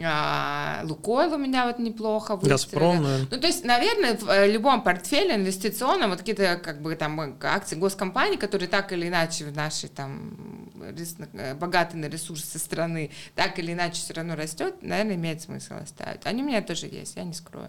А, 0.00 0.80
Лукойл 0.84 1.34
у 1.34 1.38
меня 1.38 1.66
вот 1.66 1.78
неплохо 1.78 2.36
выстрелил. 2.36 2.54
Газпром, 2.54 3.02
наверное. 3.02 3.28
Ну, 3.30 3.40
то 3.40 3.46
есть, 3.46 3.64
наверное, 3.64 4.16
в 4.16 4.28
э, 4.28 4.50
любом 4.50 4.82
портфеле 4.82 5.34
инвестиционном 5.34 6.10
вот 6.10 6.20
какие-то 6.20 6.56
как 6.56 6.80
бы 6.80 6.96
там 6.96 7.36
акции 7.42 7.76
госкомпаний, 7.76 8.38
которые 8.38 8.68
так 8.68 8.90
или 8.92 9.08
иначе 9.08 9.44
в 9.44 9.54
нашей 9.54 9.90
там 9.90 10.70
э, 10.80 11.54
богатые 11.54 12.00
на 12.00 12.06
ресурсы 12.06 12.58
страны, 12.58 13.10
так 13.34 13.58
или 13.58 13.74
иначе 13.74 14.00
все 14.00 14.14
равно 14.14 14.34
растет, 14.34 14.76
наверное, 14.80 15.16
имеет 15.16 15.42
смысл 15.42 15.74
оставить. 15.74 16.24
Они 16.24 16.42
у 16.42 16.46
меня 16.46 16.62
тоже 16.62 16.86
есть, 16.86 17.16
я 17.16 17.24
не 17.24 17.34
скрою. 17.34 17.68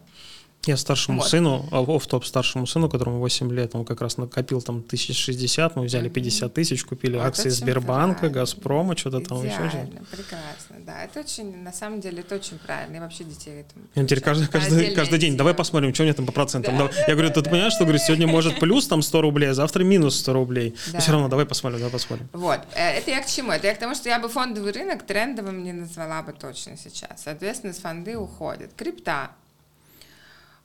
Я 0.65 0.77
старшему 0.77 1.19
вот. 1.19 1.27
сыну, 1.27 1.67
в 1.71 2.07
топ 2.07 2.25
старшему 2.25 2.65
сыну, 2.65 2.89
которому 2.89 3.19
8 3.19 3.51
лет, 3.51 3.75
он 3.75 3.83
как 3.83 3.99
раз 4.01 4.17
накопил 4.17 4.61
там 4.61 4.77
1060, 4.77 5.75
мы 5.75 5.85
взяли 5.85 6.07
50 6.07 6.53
тысяч, 6.53 6.85
купили 6.85 7.17
вот 7.17 7.25
акции 7.25 7.49
Сбербанка, 7.49 8.19
правильно. 8.19 8.39
Газпрома, 8.41 8.95
что-то 8.95 9.19
там 9.19 9.41
Идеально, 9.41 9.65
еще. 9.65 9.77
прекрасно, 10.09 10.77
да. 10.85 11.03
Это 11.03 11.19
очень, 11.19 11.57
на 11.63 11.73
самом 11.73 11.99
деле, 11.99 12.21
это 12.21 12.35
очень 12.35 12.57
правильно. 12.59 12.95
И 12.95 12.99
вообще 12.99 13.25
детей 13.25 13.61
этому 13.61 13.85
Я 13.93 14.05
теперь 14.05 14.21
каждый, 14.21 14.47
каждый, 14.47 14.95
каждый 14.95 15.19
день, 15.19 15.35
давай 15.35 15.53
посмотрим, 15.53 15.93
что 15.93 16.03
у 16.03 16.05
меня 16.05 16.13
там 16.13 16.25
по 16.25 16.31
процентам. 16.31 16.77
Да, 16.77 16.89
я 17.07 17.13
говорю, 17.13 17.29
ты 17.31 17.43
понимаешь, 17.43 17.73
что 17.73 17.83
говорю, 17.83 17.99
сегодня 17.99 18.27
может 18.27 18.59
плюс 18.59 18.87
там 18.87 19.01
100 19.01 19.21
рублей, 19.21 19.49
а 19.49 19.53
завтра 19.53 19.83
минус 19.83 20.17
100 20.19 20.33
рублей. 20.33 20.75
Да. 20.87 20.93
Но 20.93 20.99
все 20.99 21.11
равно, 21.11 21.27
давай 21.27 21.45
посмотрим, 21.45 21.79
давай 21.79 21.91
посмотрим. 21.91 22.29
Вот, 22.31 22.61
э, 22.73 22.99
это 22.99 23.11
я 23.11 23.21
к 23.21 23.27
чему? 23.27 23.51
Это 23.51 23.67
я 23.67 23.75
к 23.75 23.79
тому, 23.79 23.95
что 23.95 24.07
я 24.07 24.17
бы 24.17 24.29
фондовый 24.29 24.71
рынок 24.71 25.03
трендовым 25.03 25.61
не 25.61 25.73
назвала 25.73 26.21
бы 26.21 26.31
точно 26.31 26.77
сейчас. 26.77 27.23
Соответственно, 27.23 27.73
с 27.73 27.79
фонды 27.79 28.17
уходят. 28.17 28.71
Крипта, 28.77 29.31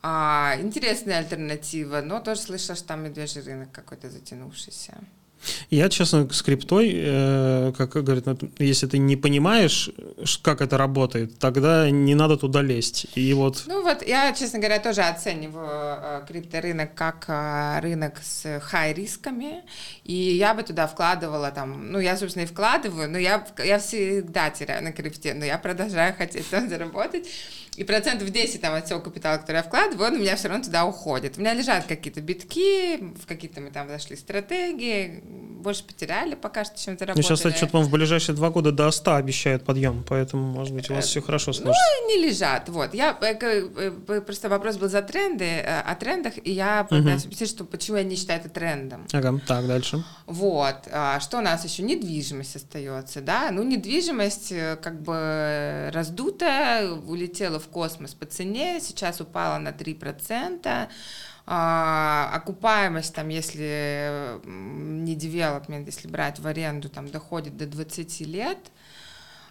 а, 0.02 0.56
интересная 0.60 1.18
альтернатива, 1.18 2.00
но 2.00 2.20
тоже 2.20 2.40
слышала, 2.40 2.76
что 2.76 2.86
там 2.88 3.04
медвежий 3.04 3.42
рынок 3.42 3.72
какой-то 3.72 4.10
затянувшийся. 4.10 4.94
Я, 5.70 5.88
честно, 5.88 6.28
скриптой, 6.32 6.92
э, 6.94 7.72
как 7.76 7.90
говорят, 7.90 8.26
ну, 8.26 8.36
если 8.58 8.86
ты 8.86 8.98
не 8.98 9.16
понимаешь, 9.16 9.90
как 10.42 10.60
это 10.60 10.76
работает, 10.76 11.38
тогда 11.38 11.90
не 11.90 12.14
надо 12.14 12.36
туда 12.36 12.62
лезть. 12.62 13.06
И 13.14 13.32
вот... 13.34 13.64
Ну 13.66 13.82
вот, 13.82 14.06
я, 14.06 14.32
честно 14.32 14.58
говоря, 14.58 14.80
тоже 14.80 15.02
оцениваю 15.02 15.68
э, 15.68 16.24
крипторынок 16.26 16.94
как 16.94 17.24
э, 17.28 17.80
рынок 17.80 18.18
с 18.22 18.60
хай-рисками, 18.60 19.62
и 20.04 20.14
я 20.14 20.54
бы 20.54 20.62
туда 20.62 20.86
вкладывала 20.86 21.50
там, 21.50 21.92
ну 21.92 22.00
я, 22.00 22.16
собственно, 22.16 22.44
и 22.44 22.46
вкладываю, 22.46 23.08
но 23.08 23.18
я, 23.18 23.46
я 23.64 23.78
всегда 23.78 24.50
теряю 24.50 24.82
на 24.82 24.92
крипте, 24.92 25.34
но 25.34 25.44
я 25.44 25.58
продолжаю 25.58 26.14
хотеть 26.18 26.50
там 26.50 26.68
заработать, 26.68 27.28
и 27.78 27.84
процентов 27.84 28.28
10 28.30 28.60
там 28.60 28.74
от 28.74 28.86
всего 28.86 28.98
капитала, 28.98 29.38
который 29.38 29.58
я 29.58 29.62
вкладываю, 29.62 30.08
он 30.08 30.16
у 30.16 30.18
меня 30.18 30.34
все 30.34 30.48
равно 30.48 30.64
туда 30.64 30.84
уходит. 30.84 31.38
У 31.38 31.40
меня 31.40 31.54
лежат 31.54 31.84
какие-то 31.86 32.20
битки, 32.20 32.96
в 33.14 33.24
какие-то 33.24 33.60
мы 33.60 33.70
там 33.70 33.88
зашли 33.88 34.16
стратегии, 34.16 35.22
больше 35.22 35.84
потеряли 35.84 36.34
пока 36.34 36.64
что, 36.64 36.76
чем 36.76 36.98
заработали. 36.98 37.22
Ну, 37.22 37.36
сейчас 37.36 37.56
что-то 37.56 37.76
вам 37.76 37.86
в 37.86 37.90
ближайшие 37.90 38.34
два 38.34 38.50
года 38.50 38.72
до 38.72 38.90
100 38.90 39.14
обещают 39.14 39.64
подъем, 39.64 40.04
поэтому, 40.08 40.42
может 40.42 40.74
быть, 40.74 40.90
у 40.90 40.94
вас 40.94 41.06
все 41.06 41.22
хорошо 41.22 41.52
сложится. 41.52 41.80
Ну, 42.02 42.08
не 42.08 42.28
лежат, 42.28 42.68
вот. 42.68 42.94
Я, 42.94 43.16
э, 43.20 43.36
э, 43.40 44.20
просто 44.22 44.48
вопрос 44.48 44.76
был 44.76 44.88
за 44.88 45.02
тренды, 45.02 45.44
э, 45.44 45.80
о 45.80 45.94
трендах, 45.94 46.34
и 46.42 46.50
я 46.50 46.82
пытаюсь 46.82 47.26
угу. 47.26 47.46
что 47.46 47.64
почему 47.64 47.98
я 47.98 48.02
не 48.02 48.16
считаю 48.16 48.40
это 48.40 48.48
трендом. 48.48 49.06
Ага, 49.12 49.40
так, 49.46 49.68
дальше. 49.68 50.02
Вот. 50.26 50.88
А 50.90 51.20
что 51.20 51.38
у 51.38 51.42
нас 51.42 51.64
еще? 51.64 51.84
Недвижимость 51.84 52.56
остается, 52.56 53.20
да? 53.20 53.50
Ну, 53.52 53.62
недвижимость 53.62 54.52
как 54.82 55.00
бы 55.00 55.90
раздутая, 55.92 56.90
улетела 56.90 57.60
в 57.60 57.67
космос 57.68 58.14
по 58.14 58.26
цене, 58.26 58.80
сейчас 58.80 59.20
упала 59.20 59.58
на 59.58 59.70
3%. 59.70 60.88
А, 61.50 62.30
окупаемость, 62.34 63.14
там, 63.14 63.28
если 63.28 64.38
не 64.44 65.14
девелопмент, 65.14 65.86
если 65.86 66.06
брать 66.06 66.38
в 66.38 66.46
аренду, 66.46 66.90
там, 66.90 67.08
доходит 67.08 67.56
до 67.56 67.66
20 67.66 68.20
лет. 68.22 68.58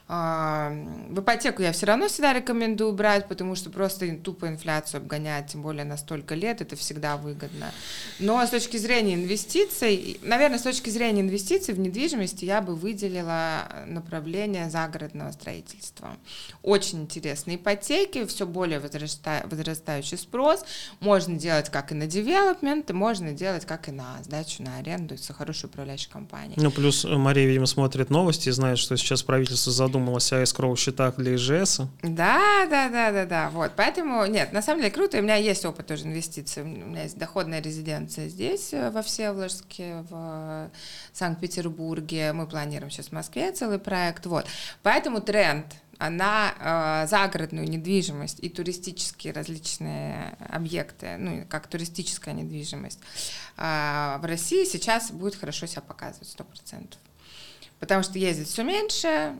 В 0.07 1.19
ипотеку 1.19 1.61
я 1.61 1.73
все 1.73 1.85
равно 1.85 2.07
всегда 2.07 2.31
рекомендую 2.31 2.93
брать, 2.93 3.27
потому 3.27 3.55
что 3.55 3.69
просто 3.69 4.15
тупо 4.15 4.47
инфляцию 4.47 4.99
обгонять, 5.01 5.51
тем 5.51 5.61
более 5.61 5.83
на 5.83 5.97
столько 5.97 6.33
лет, 6.33 6.61
это 6.61 6.77
всегда 6.77 7.17
выгодно. 7.17 7.73
Но 8.17 8.45
с 8.45 8.49
точки 8.49 8.77
зрения 8.77 9.15
инвестиций, 9.15 10.17
наверное, 10.21 10.59
с 10.59 10.61
точки 10.61 10.89
зрения 10.89 11.19
инвестиций 11.19 11.73
в 11.73 11.79
недвижимости 11.79 12.45
я 12.45 12.61
бы 12.61 12.73
выделила 12.73 13.67
направление 13.85 14.69
загородного 14.69 15.33
строительства. 15.33 16.15
Очень 16.63 17.01
интересно. 17.01 17.55
Ипотеки, 17.55 18.25
все 18.27 18.45
более 18.45 18.79
возраста, 18.79 19.45
возрастающий 19.51 20.17
спрос. 20.17 20.63
Можно 21.01 21.35
делать 21.35 21.69
как 21.69 21.91
и 21.91 21.95
на 21.95 22.07
девелопмент, 22.07 22.89
можно 22.91 23.33
делать 23.33 23.65
как 23.65 23.89
и 23.89 23.91
на 23.91 24.23
сдачу 24.23 24.63
на 24.63 24.77
аренду 24.77 25.17
с 25.17 25.33
хорошей 25.33 25.65
управляющей 25.65 26.09
компанией. 26.09 26.53
Ну, 26.55 26.71
плюс 26.71 27.03
Мария, 27.03 27.45
видимо, 27.45 27.65
смотрит 27.65 28.09
новости 28.09 28.47
и 28.47 28.53
знает, 28.53 28.77
что 28.77 28.95
сейчас 28.95 29.21
правительство 29.21 29.73
задумывается 29.73 29.96
задумалась 29.97 30.31
о 30.31 30.43
escrow 30.43 30.75
счетах 30.75 31.15
для 31.15 31.35
ИЖС. 31.35 31.81
Да, 32.03 32.67
да, 32.69 32.89
да, 32.89 33.11
да, 33.11 33.25
да. 33.25 33.49
Вот. 33.49 33.71
Поэтому, 33.75 34.25
нет, 34.25 34.53
на 34.53 34.61
самом 34.61 34.81
деле 34.81 34.93
круто. 34.93 35.17
У 35.17 35.21
меня 35.21 35.35
есть 35.35 35.65
опыт 35.65 35.87
тоже 35.87 36.05
инвестиций. 36.05 36.63
У 36.63 36.65
меня 36.65 37.03
есть 37.03 37.17
доходная 37.17 37.61
резиденция 37.61 38.29
здесь, 38.29 38.73
э, 38.73 38.91
во 38.91 39.01
Всеволожске, 39.01 40.05
в 40.09 40.69
Санкт-Петербурге. 41.13 42.33
Мы 42.33 42.45
планируем 42.45 42.91
сейчас 42.91 43.07
в 43.07 43.11
Москве 43.11 43.51
целый 43.51 43.79
проект. 43.79 44.25
Вот. 44.27 44.45
Поэтому 44.83 45.19
тренд 45.19 45.65
на 45.99 46.53
э, 47.03 47.07
загородную 47.07 47.67
недвижимость 47.67 48.39
и 48.39 48.49
туристические 48.49 49.33
различные 49.33 50.37
объекты, 50.47 51.17
ну, 51.17 51.43
как 51.49 51.65
туристическая 51.65 52.35
недвижимость, 52.35 52.99
э, 53.57 54.17
в 54.19 54.25
России 54.25 54.63
сейчас 54.63 55.09
будет 55.09 55.35
хорошо 55.35 55.65
себя 55.65 55.81
показывать, 55.81 56.29
сто 56.29 56.43
процентов 56.43 56.99
потому 57.79 58.03
что 58.03 58.17
ездить 58.17 58.47
все 58.47 58.63
меньше, 58.63 59.35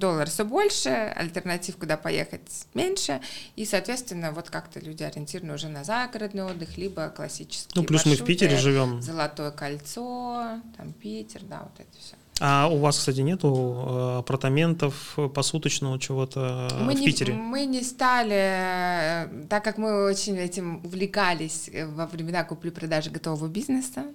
доллар 0.00 0.28
все 0.28 0.44
больше, 0.44 0.88
альтернатив, 0.88 1.76
куда 1.76 1.96
поехать, 1.96 2.66
меньше, 2.74 3.20
и, 3.56 3.64
соответственно, 3.64 4.32
вот 4.32 4.50
как-то 4.50 4.80
люди 4.80 5.02
ориентированы 5.02 5.54
уже 5.54 5.68
на 5.68 5.84
загородный 5.84 6.44
отдых, 6.44 6.76
либо 6.76 7.08
классический. 7.08 7.72
Ну, 7.74 7.84
плюс 7.84 8.04
маршруты, 8.04 8.22
мы 8.22 8.24
в 8.24 8.26
Питере 8.26 8.56
живем. 8.56 9.00
Золотое 9.02 9.50
кольцо, 9.50 10.60
там 10.76 10.92
Питер, 10.92 11.42
да, 11.42 11.62
вот 11.62 11.78
это 11.78 11.98
все. 11.98 12.16
А 12.42 12.68
у 12.68 12.78
вас, 12.78 12.98
кстати, 12.98 13.20
нету 13.20 13.84
э, 13.86 14.18
апартаментов 14.20 15.18
посуточного 15.34 15.98
чего-то 15.98 16.68
мы 16.80 16.94
в 16.94 17.00
не, 17.00 17.04
Питере? 17.04 17.34
Мы 17.34 17.66
не 17.66 17.82
стали, 17.82 18.34
э, 18.34 19.46
так 19.50 19.62
как 19.62 19.76
мы 19.76 20.06
очень 20.06 20.38
этим 20.38 20.82
увлекались 20.82 21.68
во 21.88 22.06
времена 22.06 22.42
купли-продажи 22.44 23.10
готового 23.10 23.46
бизнеса, 23.46 24.06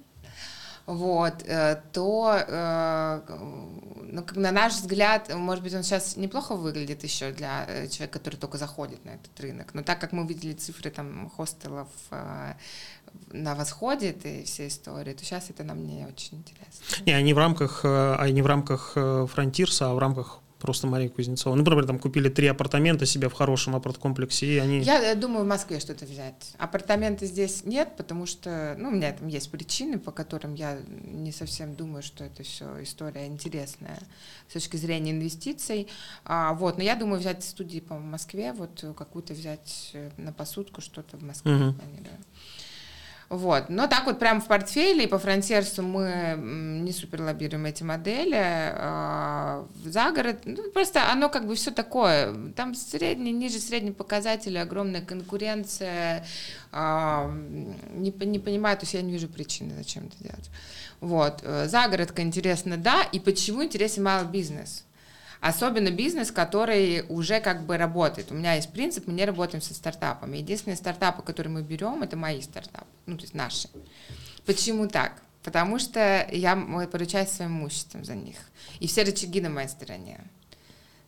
вот, 0.86 1.42
э, 1.44 1.82
то, 1.92 2.32
э, 2.46 3.20
ну, 4.04 4.22
как 4.22 4.36
на 4.36 4.52
наш 4.52 4.74
взгляд, 4.74 5.34
может 5.34 5.64
быть, 5.64 5.74
он 5.74 5.82
сейчас 5.82 6.16
неплохо 6.16 6.54
выглядит 6.54 7.02
еще 7.02 7.32
для 7.32 7.64
э, 7.66 7.88
человека, 7.88 8.20
который 8.20 8.36
только 8.36 8.56
заходит 8.56 9.04
на 9.04 9.10
этот 9.10 9.38
рынок, 9.40 9.74
но 9.74 9.82
так 9.82 10.00
как 10.00 10.12
мы 10.12 10.24
видели 10.26 10.52
цифры 10.52 10.90
там 10.90 11.28
хостелов 11.36 11.88
на 13.32 13.54
восходе 13.54 14.10
этой 14.10 14.44
всей 14.44 14.68
истории, 14.68 15.12
то 15.12 15.24
сейчас 15.24 15.50
это 15.50 15.64
нам 15.64 15.84
не 15.84 16.06
очень 16.06 16.38
интересно. 16.38 17.04
Не, 17.04 17.12
они 17.12 17.34
в 17.34 17.38
рамках, 17.38 17.84
они 17.84 18.42
в 18.42 18.46
рамках 18.46 18.92
фронтирса, 18.94 19.90
а 19.90 19.94
в 19.94 19.98
рамках 19.98 20.40
просто 20.58 20.86
Мария 20.86 21.08
Кузнецова. 21.08 21.54
Ну, 21.54 21.58
например, 21.62 21.86
там 21.86 21.98
купили 21.98 22.28
три 22.28 22.46
апартамента 22.46 23.06
себе 23.06 23.28
в 23.28 23.32
хорошем 23.32 23.76
апарт-комплексе, 23.76 24.46
и 24.46 24.58
они... 24.58 24.80
Я 24.80 25.14
думаю, 25.14 25.44
в 25.44 25.48
Москве 25.48 25.80
что-то 25.80 26.04
взять. 26.04 26.54
Апартаменты 26.58 27.26
здесь 27.26 27.64
нет, 27.64 27.96
потому 27.96 28.26
что, 28.26 28.74
ну, 28.78 28.88
у 28.88 28.92
меня 28.92 29.12
там 29.12 29.28
есть 29.28 29.50
причины, 29.50 29.98
по 29.98 30.12
которым 30.12 30.54
я 30.54 30.78
не 31.04 31.32
совсем 31.32 31.74
думаю, 31.74 32.02
что 32.02 32.24
это 32.24 32.42
все 32.42 32.82
история 32.82 33.26
интересная 33.26 33.98
с 34.48 34.54
точки 34.54 34.76
зрения 34.76 35.12
инвестиций. 35.12 35.88
А, 36.24 36.54
вот, 36.54 36.78
но 36.78 36.82
я 36.82 36.96
думаю 36.96 37.20
взять 37.20 37.44
студии 37.44 37.80
по 37.80 37.94
Москве, 37.94 38.52
вот 38.52 38.84
какую-то 38.96 39.34
взять 39.34 39.90
э, 39.92 40.10
на 40.16 40.32
посудку 40.32 40.80
что-то 40.80 41.16
в 41.16 41.22
Москве 41.22 41.52
угу. 41.52 41.74
планирую. 41.74 42.18
Вот. 43.28 43.68
Но 43.68 43.88
так 43.88 44.06
вот 44.06 44.20
прям 44.20 44.40
в 44.40 44.46
портфеле 44.46 45.04
и 45.04 45.06
по 45.08 45.18
фронтирсу 45.18 45.82
мы 45.82 46.36
не 46.38 46.92
супер 46.92 47.22
лоббируем 47.22 47.66
эти 47.66 47.82
модели. 47.82 48.38
А, 48.38 49.66
за 49.84 50.12
город, 50.12 50.42
ну, 50.44 50.70
просто 50.70 51.10
оно 51.10 51.28
как 51.28 51.46
бы 51.46 51.56
все 51.56 51.72
такое. 51.72 52.32
Там 52.54 52.74
средний, 52.74 53.32
ниже 53.32 53.58
средние 53.58 53.92
показатели, 53.92 54.58
огромная 54.58 55.02
конкуренция. 55.02 56.24
А, 56.70 57.28
не, 57.94 58.12
не 58.12 58.38
понимаю, 58.38 58.76
то 58.76 58.84
есть 58.84 58.94
я 58.94 59.02
не 59.02 59.12
вижу 59.12 59.28
причины, 59.28 59.74
зачем 59.76 60.06
это 60.06 60.22
делать. 60.22 60.50
Вот. 61.00 61.40
Э, 61.42 61.66
Загородка 61.68 62.22
интересно, 62.22 62.76
да. 62.76 63.02
И 63.02 63.18
почему 63.18 63.64
интересен 63.64 64.04
малый 64.04 64.28
бизнес? 64.28 64.85
Особенно 65.40 65.90
бизнес, 65.90 66.30
который 66.30 67.04
уже 67.08 67.40
как 67.40 67.66
бы 67.66 67.76
работает. 67.76 68.30
У 68.30 68.34
меня 68.34 68.54
есть 68.54 68.72
принцип, 68.72 69.06
мы 69.06 69.12
не 69.12 69.24
работаем 69.24 69.62
со 69.62 69.74
стартапами. 69.74 70.38
Единственные 70.38 70.76
стартапы, 70.76 71.22
которые 71.22 71.52
мы 71.52 71.62
берем, 71.62 72.02
это 72.02 72.16
мои 72.16 72.40
стартапы, 72.40 72.86
ну, 73.06 73.16
то 73.16 73.22
есть 73.22 73.34
наши. 73.34 73.68
Почему 74.44 74.88
так? 74.88 75.22
Потому 75.42 75.78
что 75.78 76.26
я 76.32 76.56
поручаюсь 76.90 77.28
своим 77.28 77.58
имуществом 77.58 78.04
за 78.04 78.14
них. 78.14 78.36
И 78.80 78.88
все 78.88 79.04
рычаги 79.04 79.40
на 79.40 79.50
моей 79.50 79.68
стороне. 79.68 80.20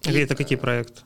И, 0.03 0.13
это 0.13 0.37
какие 0.37 0.57
проекты? 0.57 1.03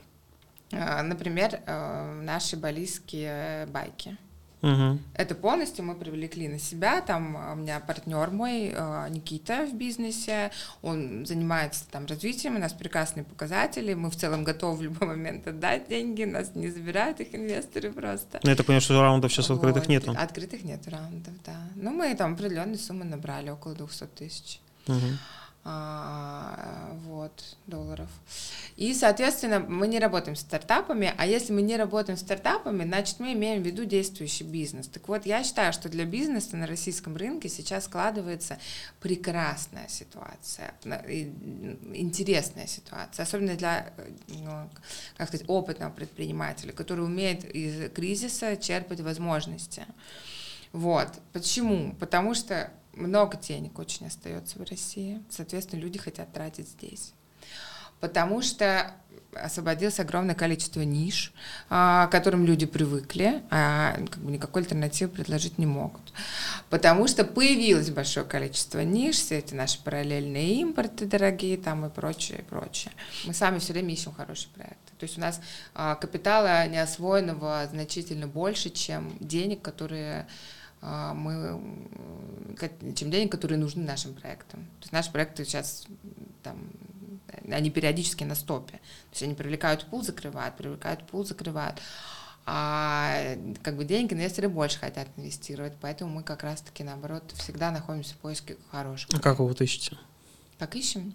Э, 0.71 1.03
например, 1.03 1.61
э, 1.65 2.21
наши 2.23 2.57
балийские 2.57 3.67
байки. 3.67 4.17
Угу. 4.63 4.99
Это 5.15 5.35
полностью 5.35 5.85
мы 5.85 5.95
привлекли 5.95 6.49
на 6.49 6.59
себя. 6.59 7.01
Там 7.01 7.35
у 7.53 7.57
меня 7.57 7.81
партнер 7.81 8.31
мой 8.31 8.73
э, 8.73 9.09
Никита 9.11 9.67
в 9.67 9.75
бизнесе, 9.75 10.53
он 10.83 11.27
занимается 11.27 11.85
там 11.91 12.07
развитием, 12.07 12.57
у 12.57 12.59
нас 12.59 12.73
прекрасные 12.73 13.25
показатели, 13.25 13.95
мы 13.95 14.11
в 14.11 14.17
целом 14.17 14.45
готовы 14.45 14.77
в 14.77 14.83
любой 14.83 15.09
момент 15.09 15.49
отдать 15.49 15.89
деньги, 15.89 16.25
нас 16.25 16.55
не 16.55 16.71
забирают 16.71 17.21
их 17.21 17.35
инвесторы 17.35 17.93
просто. 17.93 18.41
Ну, 18.43 18.51
это 18.51 18.63
понятно, 18.63 18.85
что 18.85 19.01
раундов 19.01 19.33
сейчас 19.33 19.49
вот. 19.49 19.57
открытых 19.57 19.89
нет. 19.89 20.09
Открытых 20.09 20.63
нет 20.63 20.87
раундов, 20.87 21.35
да. 21.45 21.57
Ну, 21.75 21.91
мы 21.91 22.15
там 22.15 22.35
определенные 22.35 22.79
суммы 22.79 23.05
набрали, 23.05 23.51
около 23.51 23.75
200 23.75 24.05
тысяч. 24.17 24.61
Угу 24.87 25.19
а, 25.65 26.97
вот, 27.07 27.57
долларов. 27.67 28.09
И, 28.83 28.95
соответственно, 28.95 29.61
мы 29.61 29.87
не 29.87 30.01
работаем 30.01 30.35
с 30.35 30.41
стартапами, 30.41 31.15
а 31.17 31.25
если 31.25 31.53
мы 31.53 31.63
не 31.63 31.77
работаем 31.77 32.19
с 32.19 32.23
стартапами, 32.23 32.83
значит, 32.83 33.21
мы 33.21 33.33
имеем 33.33 33.63
в 33.63 33.65
виду 33.65 33.85
действующий 33.85 34.43
бизнес. 34.43 34.89
Так 34.89 35.07
вот, 35.07 35.25
я 35.25 35.45
считаю, 35.45 35.73
что 35.73 35.89
для 35.89 36.05
бизнеса 36.05 36.57
на 36.57 36.67
российском 36.67 37.17
рынке 37.17 37.49
сейчас 37.49 37.85
складывается 37.85 38.59
прекрасная 38.99 39.87
ситуация, 39.87 40.75
интересная 41.95 42.67
ситуация, 42.67 43.23
особенно 43.23 43.55
для, 43.55 43.93
ну, 44.27 44.69
как 45.17 45.29
сказать, 45.29 45.49
опытного 45.49 45.93
предпринимателя, 45.93 46.73
который 46.73 47.05
умеет 47.05 47.45
из 47.45 47.89
кризиса 47.93 48.57
черпать 48.57 48.99
возможности. 48.99 49.87
Вот. 50.73 51.07
Почему? 51.33 51.95
Потому 52.01 52.35
что 52.35 52.73
много 52.95 53.37
денег 53.37 53.79
очень 53.79 54.09
остается 54.09 54.59
в 54.59 54.69
России. 54.69 55.23
Соответственно, 55.31 55.79
люди 55.79 56.01
хотят 56.01 56.33
тратить 56.33 56.69
здесь. 56.69 57.13
Потому 58.03 58.43
что 58.43 58.93
освободилось 59.33 60.01
огромное 60.01 60.35
количество 60.35 60.81
ниш, 60.81 61.33
а, 61.71 62.09
к 62.09 62.11
которым 62.11 62.45
люди 62.45 62.67
привыкли, 62.67 63.43
а 63.49 63.95
как 64.11 64.19
бы 64.19 64.33
никакой 64.33 64.63
альтернативы 64.63 65.13
предложить 65.13 65.57
не 65.57 65.67
могут. 65.67 66.13
Потому 66.69 67.07
что 67.07 67.25
появилось 67.25 67.91
большое 67.91 68.27
количество 68.27 68.81
ниш, 68.81 69.15
все 69.15 69.39
эти 69.39 69.55
наши 69.55 69.81
параллельные 69.81 70.57
импорты 70.57 71.07
дорогие 71.07 71.57
там 71.57 71.87
и 71.87 71.91
прочее, 71.91 72.41
и 72.41 72.43
прочее. 72.43 72.93
Мы 73.25 73.35
сами 73.35 73.61
все 73.61 73.73
время 73.73 73.93
ищем 73.93 74.13
хорошие 74.13 74.51
проекты. 74.53 74.93
То 74.99 75.05
есть 75.05 75.17
у 75.17 75.21
нас 75.21 75.41
а, 75.75 75.95
капитала 75.95 76.67
неосвоенного 76.67 77.69
значительно 77.71 78.27
больше, 78.27 78.69
чем 78.69 79.17
денег, 79.21 79.63
которые 79.63 80.27
а, 80.81 81.15
мы, 81.15 81.61
чем 82.97 83.13
денег, 83.13 83.31
которые 83.31 83.59
нужны 83.59 83.85
нашим 83.85 84.13
проектам. 84.15 84.65
То 84.81 84.83
есть 84.83 84.93
наши 84.93 85.13
проекты 85.13 85.45
сейчас 85.45 85.85
там, 86.43 86.59
они 87.51 87.71
периодически 87.71 88.25
на 88.25 88.35
стопе. 88.35 88.73
То 88.73 89.13
есть 89.13 89.23
они 89.23 89.35
привлекают 89.35 89.87
пул, 89.87 90.03
закрывают, 90.03 90.57
привлекают 90.57 91.07
пул, 91.07 91.25
закрывают. 91.25 91.81
А 92.45 93.37
как 93.63 93.77
бы 93.77 93.85
деньги 93.85 94.15
инвесторы 94.15 94.49
больше 94.49 94.79
хотят 94.79 95.09
инвестировать, 95.17 95.75
поэтому 95.81 96.11
мы 96.13 96.23
как 96.23 96.43
раз-таки 96.43 96.83
наоборот 96.83 97.33
всегда 97.37 97.71
находимся 97.71 98.15
в 98.15 98.19
поиске 98.19 98.57
хороших. 98.71 99.11
А 99.15 99.21
как 99.21 99.39
вы 99.39 99.47
вот 99.47 99.61
ищете? 99.61 99.97
Как 100.59 100.75
ищем? 100.75 101.15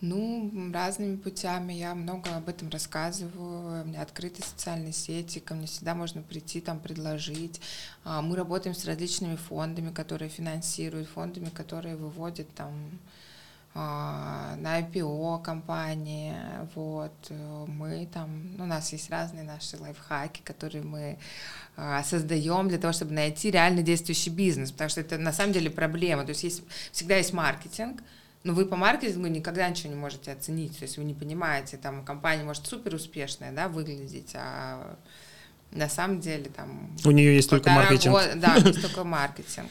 Ну, 0.00 0.70
разными 0.72 1.16
путями. 1.16 1.74
Я 1.74 1.94
много 1.94 2.34
об 2.34 2.48
этом 2.48 2.70
рассказываю. 2.70 3.82
У 3.82 3.86
меня 3.86 4.00
открыты 4.00 4.42
социальные 4.42 4.92
сети, 4.92 5.40
ко 5.40 5.54
мне 5.54 5.66
всегда 5.66 5.94
можно 5.94 6.22
прийти, 6.22 6.62
там 6.62 6.80
предложить. 6.80 7.60
А, 8.02 8.22
мы 8.22 8.34
работаем 8.36 8.74
с 8.74 8.86
различными 8.86 9.36
фондами, 9.36 9.92
которые 9.92 10.30
финансируют, 10.30 11.08
фондами, 11.08 11.50
которые 11.50 11.96
выводят 11.96 12.48
там 12.54 12.72
на 13.72 14.80
IPO 14.80 15.42
компании, 15.42 16.34
вот, 16.74 17.12
мы 17.68 18.08
там, 18.12 18.56
ну, 18.56 18.64
у 18.64 18.66
нас 18.66 18.92
есть 18.92 19.10
разные 19.10 19.44
наши 19.44 19.76
лайфхаки, 19.76 20.40
которые 20.42 20.82
мы 20.82 21.18
а, 21.76 22.02
создаем 22.02 22.68
для 22.68 22.78
того, 22.78 22.92
чтобы 22.92 23.12
найти 23.12 23.50
реально 23.50 23.82
действующий 23.82 24.30
бизнес, 24.30 24.72
потому 24.72 24.90
что 24.90 25.00
это 25.00 25.18
на 25.18 25.32
самом 25.32 25.52
деле 25.52 25.70
проблема, 25.70 26.24
то 26.24 26.30
есть, 26.30 26.42
есть 26.42 26.62
всегда 26.90 27.16
есть 27.16 27.32
маркетинг, 27.32 28.02
Но 28.42 28.54
вы 28.54 28.66
по 28.66 28.74
маркетингу 28.74 29.28
никогда 29.28 29.68
ничего 29.68 29.90
не 29.90 29.98
можете 29.98 30.32
оценить, 30.32 30.76
то 30.78 30.84
есть 30.84 30.96
вы 30.96 31.04
не 31.04 31.14
понимаете, 31.14 31.76
там 31.76 32.04
компания 32.04 32.42
может 32.42 32.66
супер 32.66 32.94
успешная, 32.94 33.52
да, 33.52 33.68
выглядеть, 33.68 34.32
а 34.34 34.96
на 35.70 35.88
самом 35.88 36.20
деле 36.20 36.50
там... 36.50 36.96
У 37.04 37.10
нее 37.10 37.36
есть 37.36 37.48
только 37.48 37.70
маркетинг. 37.70 38.14
Года, 38.14 38.32
да, 38.34 38.56
есть 38.56 38.82
только 38.82 39.04
маркетинг. 39.04 39.70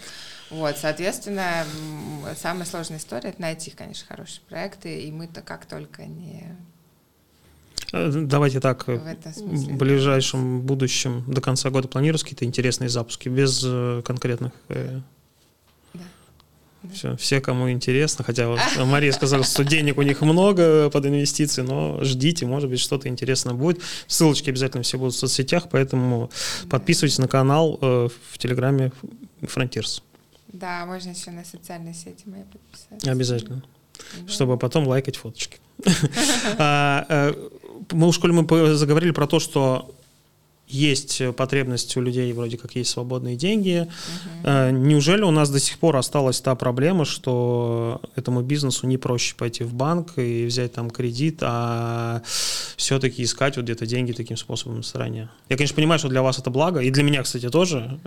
Вот, 0.49 0.77
соответственно, 0.77 1.65
самая 2.35 2.65
сложная 2.65 2.97
история 2.97 3.29
это 3.29 3.41
найти, 3.41 3.71
конечно, 3.71 4.07
хорошие 4.07 4.41
проекты, 4.49 5.01
и 5.01 5.11
мы-то 5.11 5.41
как 5.41 5.65
только 5.65 6.05
не 6.05 6.57
э, 7.93 8.11
Давайте 8.11 8.59
так, 8.59 8.87
в, 8.87 8.97
в 8.97 9.77
ближайшем 9.77 10.61
будущем 10.61 11.23
до 11.27 11.41
конца 11.41 11.69
года 11.69 11.87
планируются 11.87 12.25
какие-то 12.25 12.45
интересные 12.45 12.89
запуски 12.89 13.29
без 13.29 13.61
э, 13.63 14.01
конкретных 14.03 14.53
э, 14.69 15.01
все, 16.93 17.17
все, 17.17 17.41
кому 17.41 17.69
интересно, 17.69 18.23
хотя 18.23 18.47
вот 18.47 18.59
Мария 18.85 19.11
сказала, 19.11 19.43
что 19.43 19.63
денег 19.63 19.97
у 19.97 20.01
них 20.01 20.21
много 20.21 20.89
под 20.89 21.05
инвестиции, 21.05 21.61
но 21.61 22.03
ждите, 22.03 22.45
может 22.45 22.69
быть, 22.69 22.79
что-то 22.79 23.09
интересное 23.09 23.53
будет. 23.53 23.81
Ссылочки 24.07 24.49
обязательно 24.49 24.83
все 24.83 24.97
будут 24.97 25.13
в 25.13 25.17
соцсетях, 25.17 25.67
поэтому 25.69 26.31
подписывайтесь 26.69 27.19
на 27.19 27.27
канал 27.27 27.77
э, 27.81 28.09
в 28.31 28.37
Телеграме 28.37 28.91
Frontiers. 29.41 30.01
Да, 30.51 30.85
можно 30.85 31.11
еще 31.11 31.31
на 31.31 31.45
социальные 31.45 31.93
сети 31.93 32.27
мои 32.27 32.43
подписаться. 32.43 33.11
Обязательно. 33.11 33.63
Да. 34.21 34.27
Чтобы 34.27 34.57
потом 34.57 34.87
лайкать 34.87 35.17
фоточки. 35.17 35.59
А, 36.57 37.05
э, 37.09 37.49
мы 37.91 38.09
в 38.09 38.13
школе 38.13 38.33
мы 38.33 38.73
заговорили 38.75 39.11
про 39.11 39.27
то, 39.27 39.39
что 39.39 39.95
есть 40.69 41.21
потребность 41.35 41.97
у 41.97 42.01
людей, 42.01 42.31
вроде 42.31 42.57
как 42.57 42.75
есть 42.75 42.91
свободные 42.91 43.35
деньги. 43.35 43.89
Угу. 44.43 44.49
Неужели 44.77 45.23
у 45.23 45.31
нас 45.31 45.49
до 45.49 45.59
сих 45.59 45.79
пор 45.79 45.97
осталась 45.97 46.39
та 46.39 46.55
проблема, 46.55 47.05
что 47.05 48.01
этому 48.15 48.41
бизнесу 48.41 48.87
не 48.87 48.97
проще 48.97 49.35
пойти 49.35 49.63
в 49.63 49.73
банк 49.73 50.17
и 50.17 50.45
взять 50.45 50.73
там 50.73 50.91
кредит, 50.91 51.39
а 51.41 52.21
все-таки 52.77 53.23
искать 53.23 53.57
вот 53.57 53.63
где-то 53.63 53.85
деньги 53.85 54.11
таким 54.11 54.37
способом 54.37 54.77
на 54.77 54.83
стороне? 54.83 55.29
Я, 55.49 55.57
конечно, 55.57 55.75
понимаю, 55.75 55.99
что 55.99 56.07
для 56.07 56.21
вас 56.21 56.37
это 56.37 56.51
благо, 56.51 56.79
и 56.79 56.91
для 56.91 57.03
меня, 57.03 57.23
кстати, 57.23 57.49
тоже. 57.49 57.99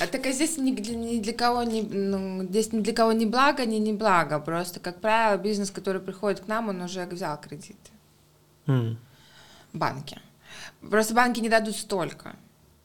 А 0.00 0.06
так 0.06 0.26
а 0.26 0.32
здесь 0.32 0.58
ни 0.58 0.72
для, 0.74 0.94
ни 0.96 1.20
для 1.20 1.32
кого 1.32 1.62
не, 1.62 1.82
ну, 1.82 2.44
здесь 2.44 2.72
ни 2.72 2.80
для 2.80 2.92
кого 2.92 3.12
не 3.12 3.26
благо, 3.26 3.64
ни 3.64 3.76
не 3.76 3.92
благо. 3.92 4.40
Просто, 4.40 4.80
как 4.80 5.00
правило, 5.00 5.40
бизнес, 5.40 5.70
который 5.70 6.00
приходит 6.00 6.40
к 6.40 6.48
нам, 6.48 6.68
он 6.68 6.82
уже 6.82 7.06
взял 7.06 7.40
кредиты. 7.40 7.76
Mm. 8.66 8.96
Банки. 9.72 10.18
Просто 10.80 11.14
банки 11.14 11.40
не 11.40 11.48
дадут 11.48 11.76
столько, 11.76 12.36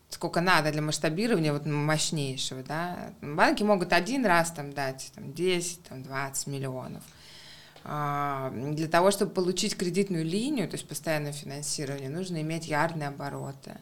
сколько 0.09 0.41
надо 0.41 0.71
для 0.71 0.81
масштабирования 0.81 1.53
вот 1.53 1.65
мощнейшего, 1.65 2.63
да. 2.63 3.11
Банки 3.21 3.63
могут 3.63 3.93
один 3.93 4.25
раз 4.25 4.51
там 4.51 4.73
дать 4.73 5.11
там, 5.15 5.33
10, 5.33 5.83
там, 5.83 6.03
20 6.03 6.47
миллионов. 6.47 7.03
А, 7.83 8.51
для 8.51 8.87
того, 8.87 9.11
чтобы 9.11 9.31
получить 9.31 9.77
кредитную 9.77 10.25
линию, 10.25 10.67
то 10.67 10.75
есть 10.75 10.87
постоянное 10.87 11.31
финансирование, 11.31 12.09
нужно 12.09 12.41
иметь 12.41 12.67
ярные 12.67 13.07
обороты. 13.07 13.77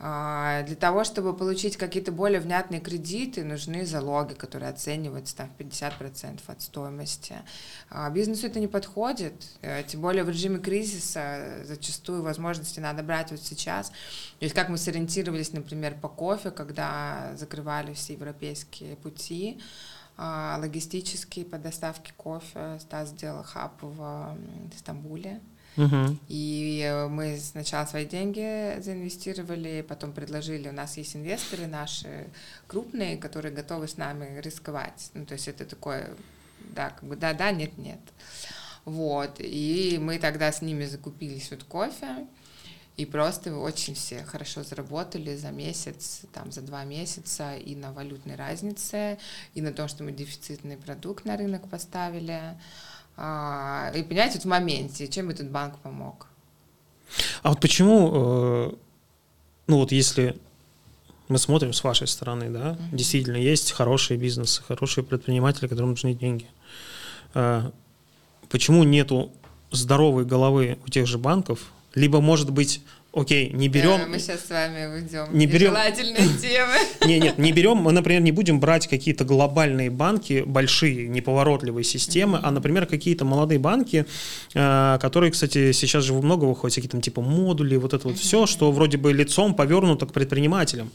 А, 0.00 0.62
для 0.62 0.76
того, 0.76 1.02
чтобы 1.02 1.34
получить 1.34 1.76
какие-то 1.76 2.12
более 2.12 2.40
внятные 2.40 2.80
кредиты, 2.80 3.42
нужны 3.42 3.84
залоги, 3.84 4.34
которые 4.34 4.70
оцениваются 4.70 5.36
там, 5.36 5.50
в 5.50 5.60
50% 5.60 6.40
от 6.46 6.62
стоимости. 6.62 7.34
А, 7.90 8.08
бизнесу 8.10 8.46
это 8.46 8.60
не 8.60 8.68
подходит, 8.68 9.34
э, 9.60 9.82
тем 9.82 10.00
более 10.00 10.22
в 10.22 10.28
режиме 10.28 10.60
кризиса 10.60 11.64
зачастую 11.64 12.22
возможности 12.22 12.78
надо 12.78 13.02
брать 13.02 13.32
вот 13.32 13.40
сейчас. 13.40 13.88
То 13.88 14.44
есть 14.44 14.54
как 14.54 14.68
мы 14.68 14.78
сориентировались, 14.78 15.52
например, 15.52 15.96
по 16.00 16.08
кофе, 16.08 16.52
когда 16.52 17.32
закрывали 17.36 17.92
все 17.94 18.12
европейские 18.12 18.94
пути, 18.96 19.60
а, 20.16 20.58
логистические 20.60 21.44
по 21.44 21.58
доставке 21.58 22.12
кофе. 22.16 22.78
Стас 22.80 23.08
сделал 23.08 23.42
хаб 23.42 23.72
в 23.82 24.36
Стамбуле. 24.76 25.40
Угу. 25.78 26.18
И 26.26 26.82
э, 26.84 27.06
мы 27.06 27.38
сначала 27.38 27.86
свои 27.86 28.04
деньги 28.04 28.80
заинвестировали, 28.80 29.84
потом 29.88 30.12
предложили, 30.12 30.68
у 30.68 30.72
нас 30.72 30.96
есть 30.96 31.14
инвесторы 31.14 31.68
наши 31.68 32.26
крупные, 32.66 33.16
которые 33.16 33.54
готовы 33.54 33.86
с 33.86 33.96
нами 33.96 34.40
рисковать. 34.40 35.10
Ну, 35.14 35.24
то 35.24 35.34
есть 35.34 35.46
это 35.46 35.64
такое, 35.64 36.10
да, 36.74 36.90
как 36.90 37.04
бы 37.04 37.14
да-да, 37.14 37.52
нет-нет. 37.52 38.00
Вот, 38.84 39.36
и 39.38 39.98
мы 40.00 40.18
тогда 40.18 40.50
с 40.50 40.62
ними 40.62 40.84
закупились 40.84 41.50
вот 41.50 41.62
кофе, 41.62 42.26
и 42.96 43.06
просто 43.06 43.54
очень 43.56 43.94
все 43.94 44.24
хорошо 44.24 44.64
заработали 44.64 45.36
за 45.36 45.52
месяц, 45.52 46.22
там, 46.32 46.50
за 46.50 46.62
два 46.62 46.82
месяца 46.82 47.54
и 47.54 47.76
на 47.76 47.92
валютной 47.92 48.34
разнице, 48.34 49.18
и 49.54 49.62
на 49.62 49.72
том, 49.72 49.86
что 49.86 50.02
мы 50.02 50.10
дефицитный 50.10 50.76
продукт 50.76 51.24
на 51.24 51.36
рынок 51.36 51.68
поставили. 51.70 52.58
А, 53.20 53.90
и 53.96 54.02
понять 54.04 54.34
вот 54.34 54.44
в 54.44 54.46
моменте, 54.46 55.08
чем 55.08 55.30
этот 55.30 55.50
банк 55.50 55.78
помог. 55.80 56.28
А 57.42 57.48
вот 57.48 57.60
почему, 57.60 58.10
э, 58.14 58.72
ну 59.66 59.76
вот 59.78 59.90
если 59.90 60.38
мы 61.26 61.38
смотрим 61.38 61.72
с 61.72 61.82
вашей 61.82 62.06
стороны, 62.06 62.48
да, 62.48 62.70
mm-hmm. 62.70 62.96
действительно 62.96 63.36
есть 63.36 63.72
хорошие 63.72 64.18
бизнесы, 64.18 64.62
хорошие 64.62 65.02
предприниматели, 65.02 65.66
которым 65.66 65.90
нужны 65.90 66.14
деньги. 66.14 66.46
Э, 67.34 67.72
почему 68.48 68.84
нету 68.84 69.32
здоровой 69.72 70.24
головы 70.24 70.78
у 70.86 70.88
тех 70.88 71.08
же 71.08 71.18
банков? 71.18 71.72
Либо, 71.94 72.20
может 72.20 72.50
быть, 72.50 72.82
окей, 73.12 73.50
не 73.50 73.68
берем... 73.68 73.98
Да, 73.98 74.06
мы 74.06 74.18
сейчас 74.18 74.46
с 74.46 74.50
вами 74.50 74.86
уйдем 74.94 75.26
не 75.36 75.46
берем... 75.46 75.72
темы. 76.40 76.74
Не, 77.06 77.18
нет, 77.18 77.38
не 77.38 77.52
берем, 77.52 77.78
мы, 77.78 77.92
например, 77.92 78.22
не 78.22 78.32
будем 78.32 78.60
брать 78.60 78.86
какие-то 78.86 79.24
глобальные 79.24 79.90
банки, 79.90 80.42
большие, 80.46 81.08
неповоротливые 81.08 81.84
системы, 81.84 82.40
а, 82.42 82.50
например, 82.50 82.86
какие-то 82.86 83.24
молодые 83.24 83.58
банки, 83.58 84.06
э, 84.54 84.98
которые, 85.00 85.32
кстати, 85.32 85.72
сейчас 85.72 86.04
же 86.04 86.12
много 86.14 86.44
выходят, 86.44 86.72
всякие 86.72 86.90
там 86.90 87.00
типа 87.00 87.20
модули, 87.20 87.76
вот 87.76 87.94
это 87.94 88.08
вот 88.08 88.18
все, 88.18 88.46
что 88.46 88.70
вроде 88.72 88.98
бы 88.98 89.12
лицом 89.12 89.54
повернуто 89.54 90.06
к 90.06 90.12
предпринимателям. 90.12 90.90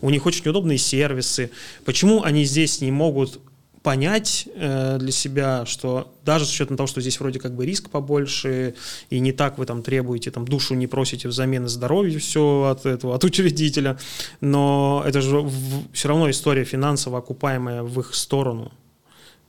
У 0.00 0.10
них 0.10 0.26
очень 0.26 0.48
удобные 0.48 0.78
сервисы. 0.78 1.50
Почему 1.84 2.22
они 2.22 2.44
здесь 2.44 2.80
не 2.80 2.90
могут 2.90 3.40
понять 3.84 4.48
э, 4.54 4.96
для 4.98 5.12
себя, 5.12 5.66
что 5.66 6.10
даже 6.24 6.46
с 6.46 6.50
учетом 6.50 6.78
того, 6.78 6.86
что 6.86 7.02
здесь 7.02 7.20
вроде 7.20 7.38
как 7.38 7.54
бы 7.54 7.66
риск 7.66 7.90
побольше, 7.90 8.74
и 9.10 9.20
не 9.20 9.32
так 9.32 9.58
вы 9.58 9.66
там 9.66 9.82
требуете, 9.82 10.30
там 10.30 10.46
душу 10.46 10.74
не 10.74 10.86
просите 10.86 11.28
взамен 11.28 11.68
здоровья 11.68 12.18
все 12.18 12.62
от 12.70 12.86
этого, 12.86 13.14
от 13.14 13.24
учредителя, 13.24 13.98
но 14.40 15.04
это 15.06 15.20
же 15.20 15.40
в, 15.40 15.92
все 15.92 16.08
равно 16.08 16.30
история 16.30 16.64
финансово 16.64 17.18
окупаемая 17.18 17.82
в 17.82 18.00
их 18.00 18.14
сторону. 18.14 18.72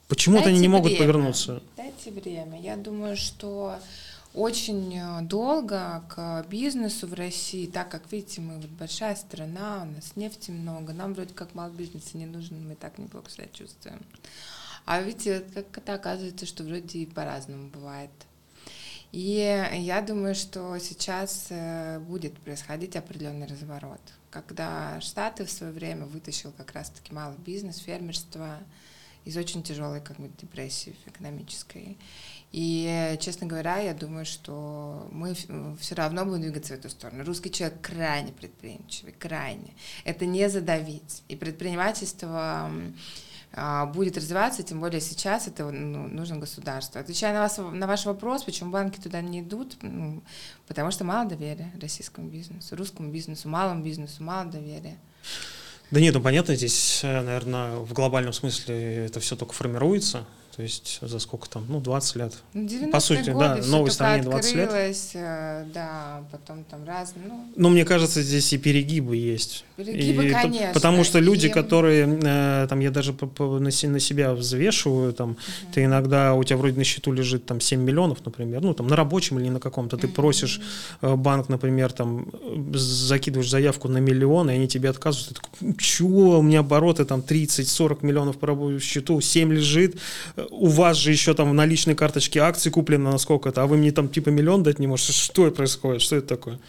Почему-то 0.10 0.50
они 0.50 0.60
не 0.60 0.67
могут 0.67 0.91
время. 0.91 1.06
повернуться. 1.06 1.62
Дайте 1.78 2.12
время. 2.12 2.60
Я 2.62 2.76
думаю, 2.76 3.15
что 3.15 3.76
очень 4.36 4.98
э, 4.98 5.21
долго 5.21 6.04
к 6.10 6.45
бизнесу 6.50 7.08
в 7.08 7.13
России, 7.13 7.67
так 7.67 7.89
как, 7.89 8.12
видите, 8.12 8.41
мы 8.41 8.58
вот 8.58 8.69
большая 8.69 9.15
страна, 9.15 9.84
у 9.84 9.95
нас 9.95 10.15
нефти 10.15 10.52
много, 10.52 10.93
нам 10.93 11.13
вроде 11.13 11.34
как 11.34 11.56
мало 11.56 11.71
бизнеса 11.71 12.17
не 12.17 12.26
нужен, 12.26 12.67
мы 12.67 12.76
так 12.76 12.98
неплохо 12.98 13.30
себя 13.30 13.48
чувствуем. 13.52 14.02
А 14.86 15.02
видите, 15.02 15.43
как 15.54 15.78
это 15.78 15.93
оказывается, 15.93 16.45
что 16.45 16.63
вроде 16.63 17.00
и 17.00 17.06
по-разному 17.06 17.69
бывает. 17.69 18.12
И 19.12 19.69
я 19.74 20.02
думаю, 20.02 20.36
что 20.36 20.78
сейчас 20.78 21.48
э, 21.50 22.00
будет 22.00 22.38
происходить 22.39 22.95
определенный 22.95 23.48
разворот. 23.48 24.02
Когда 24.30 25.00
Штаты 25.00 25.45
в 25.45 25.52
свое 25.52 25.71
время 25.71 26.06
вытащил 26.06 26.52
как 26.52 26.74
раз-таки 26.74 27.13
малый 27.13 27.38
бизнес, 27.38 27.78
фермерство 27.78 28.60
из 29.26 29.36
очень 29.38 29.63
тяжелой 29.63 30.02
как 30.02 30.17
бы, 30.17 30.30
депрессии 30.38 30.95
экономической. 31.08 31.98
И, 32.57 33.17
честно 33.19 33.47
говоря, 33.47 33.79
я 33.79 33.93
думаю, 33.93 34.25
что 34.25 35.09
мы 35.11 35.35
все 35.77 35.93
равно 35.93 36.23
будем 36.23 36.43
двигаться 36.43 36.73
в 36.73 36.77
эту 36.77 36.89
сторону. 36.89 37.25
Русский 37.25 37.51
человек 37.51 37.81
крайне 37.81 38.31
предприимчивый, 38.31 39.11
крайне. 39.11 39.73
Это 40.05 40.25
не 40.25 40.47
задавить. 40.49 41.21
И 41.27 41.35
предпринимательство 41.35 42.71
а, 43.51 43.87
будет 43.87 44.15
развиваться, 44.15 44.63
тем 44.63 44.79
более 44.79 45.01
сейчас 45.01 45.49
это 45.49 45.69
ну, 45.69 46.07
нужно 46.07 46.37
государство. 46.37 47.01
Отвечая 47.01 47.33
на, 47.33 47.41
вас, 47.41 47.57
на 47.57 47.87
ваш 47.87 48.05
вопрос, 48.05 48.45
почему 48.45 48.71
банки 48.71 49.01
туда 49.01 49.19
не 49.19 49.41
идут, 49.41 49.75
ну, 49.81 50.23
потому 50.65 50.91
что 50.91 51.03
мало 51.03 51.27
доверия 51.27 51.73
российскому 51.81 52.29
бизнесу, 52.29 52.77
русскому 52.77 53.11
бизнесу, 53.11 53.49
малому 53.49 53.83
бизнесу, 53.83 54.23
мало 54.23 54.49
доверия. 54.49 54.95
Да 55.91 55.99
нет, 55.99 56.13
ну 56.13 56.21
понятно, 56.21 56.55
здесь, 56.55 57.01
э, 57.03 57.21
наверное, 57.21 57.79
в 57.79 57.91
глобальном 57.91 58.31
смысле 58.31 59.07
это 59.07 59.19
все 59.19 59.35
только 59.35 59.51
формируется, 59.51 60.25
то 60.55 60.61
есть 60.61 60.99
за 61.01 61.19
сколько 61.19 61.49
там, 61.49 61.65
ну, 61.67 61.81
20 61.81 62.15
лет. 62.15 62.33
Ну, 62.53 62.91
По 62.91 63.01
сути, 63.01 63.29
годы 63.29 63.61
да, 63.61 63.67
новой 63.67 63.91
стране 63.91 64.23
20 64.23 64.55
лет. 64.55 64.69
Э, 65.15 65.65
да, 65.73 66.23
потом 66.31 66.63
там 66.63 66.85
разные. 66.85 67.27
Ну, 67.27 67.51
Но 67.57 67.69
мне 67.69 67.83
кажется, 67.83 68.21
здесь 68.21 68.53
и 68.53 68.57
перегибы 68.57 69.17
есть. 69.17 69.65
Перегибы, 69.75 70.27
и, 70.27 70.31
конечно. 70.31 70.71
Потому 70.73 71.03
что 71.03 71.19
люди, 71.19 71.47
и... 71.47 71.49
которые, 71.49 72.19
э, 72.23 72.67
там, 72.69 72.79
я 72.79 72.89
даже 72.89 73.13
на 73.13 73.99
себя 73.99 74.33
взвешиваю, 74.33 75.11
там, 75.11 75.31
угу. 75.31 75.39
ты 75.73 75.83
иногда, 75.83 76.33
у 76.33 76.43
тебя 76.45 76.55
вроде 76.55 76.77
на 76.77 76.85
счету 76.85 77.11
лежит 77.11 77.45
там 77.45 77.59
7 77.59 77.81
миллионов, 77.81 78.23
например, 78.23 78.61
ну, 78.61 78.73
там, 78.73 78.87
на 78.87 78.95
рабочем 78.95 79.39
или 79.39 79.49
на 79.49 79.59
каком-то, 79.59 79.97
ты 79.97 80.07
угу. 80.07 80.15
просишь 80.15 80.61
э, 81.01 81.15
банк, 81.15 81.49
например, 81.49 81.91
там, 81.91 82.27
закидываешь 82.73 83.49
заявку 83.49 83.89
на 83.89 83.97
миллион, 83.97 84.49
и 84.49 84.53
они 84.53 84.69
тебе 84.69 84.89
отказывают, 84.89 85.27
ты 85.27 85.33
такой, 85.33 85.75
чего, 85.77 86.39
у 86.39 86.41
меня 86.41 86.60
обороты 86.60 87.03
там 87.03 87.19
30-40 87.19 88.06
миллионов 88.06 88.37
по 88.37 88.79
счету, 88.79 89.19
7 89.19 89.51
лежит, 89.51 89.97
у 90.52 90.67
вас 90.67 90.98
же 90.98 91.12
еще 91.12 91.33
там 91.33 91.50
в 91.50 91.54
наличной 91.54 91.96
карточке 91.96 92.39
акции 92.39 92.69
куплено 92.69 93.12
на 93.12 93.17
сколько-то, 93.17 93.63
а 93.63 93.67
вы 93.67 93.77
мне 93.77 93.91
там 93.91 94.10
типа 94.10 94.29
миллион 94.29 94.63
дать 94.63 94.79
не 94.79 94.87
можете. 94.87 95.13
Что 95.13 95.48
это 95.48 95.58
происходит? 95.58 96.02
Что 96.02 96.15
это 96.15 96.27
такое? 96.27 96.60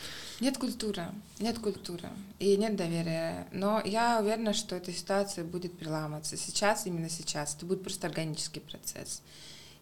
Нет 0.40 0.58
культуры, 0.58 1.06
нет 1.40 1.58
культуры 1.58 2.08
и 2.38 2.56
нет 2.56 2.76
доверия. 2.76 3.46
Но 3.52 3.80
я 3.84 4.20
уверена, 4.20 4.52
что 4.52 4.76
эта 4.76 4.92
ситуация 4.92 5.44
будет 5.44 5.78
переламываться 5.78 6.36
сейчас, 6.36 6.86
именно 6.86 7.08
сейчас. 7.08 7.54
Это 7.56 7.64
будет 7.64 7.82
просто 7.82 8.06
органический 8.06 8.60
процесс. 8.60 9.22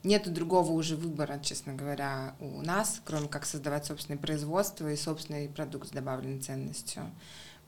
Нет 0.04 0.30
другого 0.32 0.70
уже 0.72 0.96
выбора, 0.96 1.40
честно 1.42 1.72
говоря, 1.72 2.36
у 2.38 2.60
нас, 2.60 3.00
кроме 3.04 3.26
как 3.26 3.46
создавать 3.46 3.86
собственное 3.86 4.20
производство 4.20 4.90
и 4.92 4.96
собственный 4.96 5.48
продукт 5.48 5.88
с 5.88 5.92
добавленной 5.92 6.40
ценностью. 6.40 7.10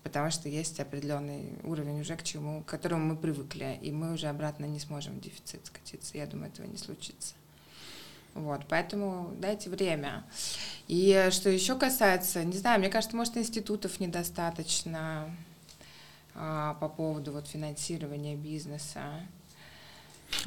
Потому 0.06 0.30
что 0.30 0.48
есть 0.48 0.78
определенный 0.78 1.58
уровень 1.64 2.00
уже 2.00 2.14
к 2.14 2.22
чему, 2.22 2.62
к 2.62 2.66
которому 2.66 3.06
мы 3.06 3.16
привыкли, 3.16 3.76
и 3.82 3.90
мы 3.90 4.14
уже 4.14 4.28
обратно 4.28 4.64
не 4.64 4.78
сможем 4.78 5.14
в 5.14 5.20
дефицит 5.20 5.66
скатиться. 5.66 6.16
Я 6.16 6.26
думаю, 6.28 6.52
этого 6.52 6.64
не 6.64 6.76
случится. 6.76 7.34
Вот, 8.32 8.60
поэтому 8.68 9.34
дайте 9.40 9.68
время. 9.68 10.22
И 10.86 11.26
что 11.32 11.50
еще 11.50 11.76
касается, 11.76 12.44
не 12.44 12.56
знаю, 12.56 12.78
мне 12.78 12.88
кажется, 12.88 13.16
может, 13.16 13.36
институтов 13.36 13.98
недостаточно 13.98 15.28
а, 16.36 16.74
по 16.74 16.88
поводу 16.88 17.32
вот 17.32 17.48
финансирования 17.48 18.36
бизнеса. 18.36 19.00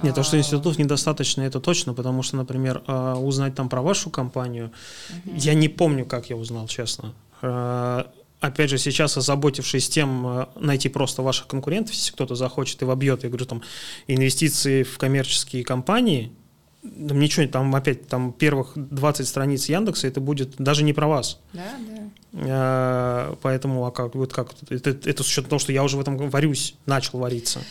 Нет, 0.02 0.16
то, 0.16 0.24
что 0.24 0.38
а. 0.38 0.40
институтов 0.40 0.78
недостаточно, 0.78 1.42
это 1.42 1.60
точно, 1.60 1.94
потому 1.94 2.24
что, 2.24 2.38
например, 2.38 2.82
а, 2.88 3.16
узнать 3.16 3.56
там 3.56 3.68
про 3.68 3.82
вашу 3.82 4.10
компанию, 4.10 4.72
угу. 5.10 5.36
я 5.36 5.54
не 5.54 5.68
помню, 5.68 6.06
как 6.06 6.30
я 6.30 6.38
узнал, 6.38 6.66
честно. 6.70 7.14
Опять 8.40 8.70
же, 8.70 8.78
сейчас 8.78 9.18
озаботившись 9.18 9.90
тем, 9.90 10.48
найти 10.56 10.88
просто 10.88 11.22
ваших 11.22 11.48
конкурентов, 11.48 11.94
если 11.94 12.14
кто-то 12.14 12.36
захочет 12.36 12.82
и 12.82 12.86
вобьет, 12.86 13.24
я 13.24 13.30
говорю, 13.30 13.46
там, 13.46 13.62
инвестиции 14.08 14.84
в 14.84 14.98
коммерческие 14.98 15.66
компании, 15.66 16.32
там 16.82 17.20
ничего, 17.20 17.46
там 17.48 17.76
опять 17.76 18.08
там 18.08 18.32
первых 18.32 18.74
20 18.76 19.28
страниц 19.28 19.68
Яндекса, 19.68 20.08
это 20.08 20.22
будет 20.22 20.56
даже 20.58 20.84
не 20.84 20.94
про 20.94 21.08
вас. 21.08 21.40
Да, 21.52 21.76
да. 21.80 22.10
А, 22.34 23.36
поэтому, 23.42 23.86
а 23.86 23.92
как, 23.92 24.14
вот 24.14 24.34
как, 24.34 24.52
это, 24.70 24.92
это 24.92 25.24
с 25.24 25.28
учетом 25.28 25.50
того, 25.50 25.60
что 25.60 25.72
я 25.72 25.84
уже 25.84 25.98
в 25.98 26.00
этом 26.00 26.18
варюсь, 26.30 26.76
начал 26.86 27.20
вариться. 27.20 27.62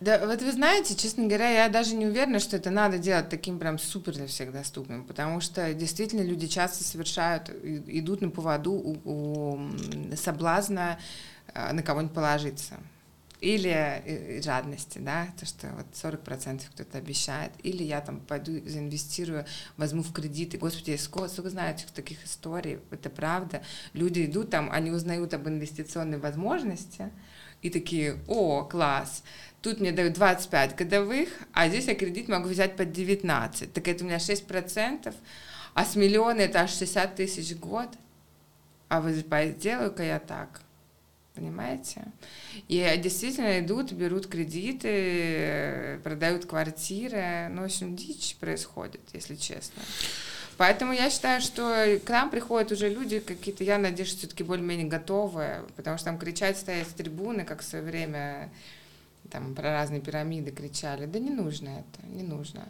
Да, 0.00 0.24
вот 0.26 0.40
вы 0.40 0.52
знаете, 0.52 0.94
честно 0.94 1.26
говоря, 1.26 1.50
я 1.64 1.68
даже 1.68 1.94
не 1.94 2.06
уверена, 2.06 2.40
что 2.40 2.56
это 2.56 2.70
надо 2.70 2.98
делать 2.98 3.28
таким 3.28 3.58
прям 3.58 3.78
супер 3.78 4.14
для 4.14 4.26
всех 4.26 4.52
доступным, 4.52 5.04
потому 5.04 5.40
что 5.40 5.74
действительно 5.74 6.22
люди 6.22 6.46
часто 6.46 6.84
совершают, 6.84 7.50
идут 7.50 8.22
на 8.22 8.30
поводу 8.30 8.72
у, 8.72 8.96
у 9.04 9.58
соблазна 10.16 10.98
а, 11.54 11.72
на 11.72 11.82
кого-нибудь 11.82 12.14
положиться. 12.14 12.76
Или 13.40 13.70
э, 13.70 14.42
жадности, 14.42 14.98
да, 14.98 15.28
то, 15.38 15.46
что 15.46 15.68
вот 15.68 15.86
40% 15.92 16.62
кто-то 16.72 16.98
обещает, 16.98 17.52
или 17.62 17.84
я 17.84 18.00
там 18.00 18.18
пойду 18.18 18.60
заинвестирую, 18.66 19.46
возьму 19.76 20.02
в 20.02 20.12
кредиты. 20.12 20.58
Господи, 20.58 20.90
я 20.90 20.98
сколько, 20.98 21.28
сколько 21.28 21.50
знаю 21.50 21.76
этих 21.76 21.92
таких 21.92 22.24
историй, 22.24 22.80
это 22.90 23.10
правда. 23.10 23.62
Люди 23.92 24.24
идут 24.24 24.50
там, 24.50 24.68
они 24.72 24.90
узнают 24.90 25.34
об 25.34 25.46
инвестиционной 25.46 26.18
возможности, 26.18 27.12
и 27.62 27.70
такие, 27.70 28.18
о, 28.26 28.64
класс, 28.64 29.22
тут 29.62 29.80
мне 29.80 29.92
дают 29.92 30.14
25 30.14 30.74
годовых, 30.74 31.28
а 31.52 31.68
здесь 31.68 31.86
я 31.86 31.94
кредит 31.94 32.28
могу 32.28 32.48
взять 32.48 32.76
под 32.76 32.90
19, 32.90 33.72
так 33.72 33.86
это 33.86 34.04
у 34.04 34.06
меня 34.06 34.18
6%, 34.18 35.14
а 35.74 35.84
с 35.84 35.94
миллиона 35.94 36.40
это 36.40 36.60
аж 36.62 36.70
60 36.70 37.14
тысяч 37.14 37.52
в 37.52 37.60
год, 37.60 37.88
а 38.88 39.00
вы 39.00 39.12
сделаю-ка 39.12 40.02
я 40.02 40.18
так– 40.18 40.62
понимаете? 41.38 42.02
И 42.66 42.78
действительно 43.02 43.60
идут, 43.60 43.92
берут 43.92 44.26
кредиты, 44.26 46.00
продают 46.02 46.46
квартиры. 46.46 47.48
Ну, 47.50 47.62
в 47.62 47.66
общем, 47.66 47.96
дичь 47.96 48.36
происходит, 48.40 49.00
если 49.12 49.36
честно. 49.36 49.82
Поэтому 50.56 50.92
я 50.92 51.08
считаю, 51.08 51.40
что 51.40 52.00
к 52.04 52.10
нам 52.10 52.30
приходят 52.30 52.72
уже 52.72 52.88
люди 52.88 53.20
какие-то, 53.20 53.62
я 53.62 53.78
надеюсь, 53.78 54.14
все-таки 54.14 54.42
более-менее 54.42 54.88
готовые, 54.88 55.62
потому 55.76 55.96
что 55.98 56.06
там 56.06 56.18
кричать, 56.18 56.58
стоять 56.58 56.88
с 56.88 56.92
трибуны, 56.92 57.44
как 57.44 57.60
в 57.60 57.64
свое 57.64 57.84
время 57.84 58.50
там 59.30 59.54
про 59.54 59.70
разные 59.70 60.00
пирамиды 60.00 60.50
кричали. 60.50 61.06
Да 61.06 61.20
не 61.20 61.30
нужно 61.30 61.68
это, 61.68 62.06
не 62.08 62.24
нужно. 62.24 62.68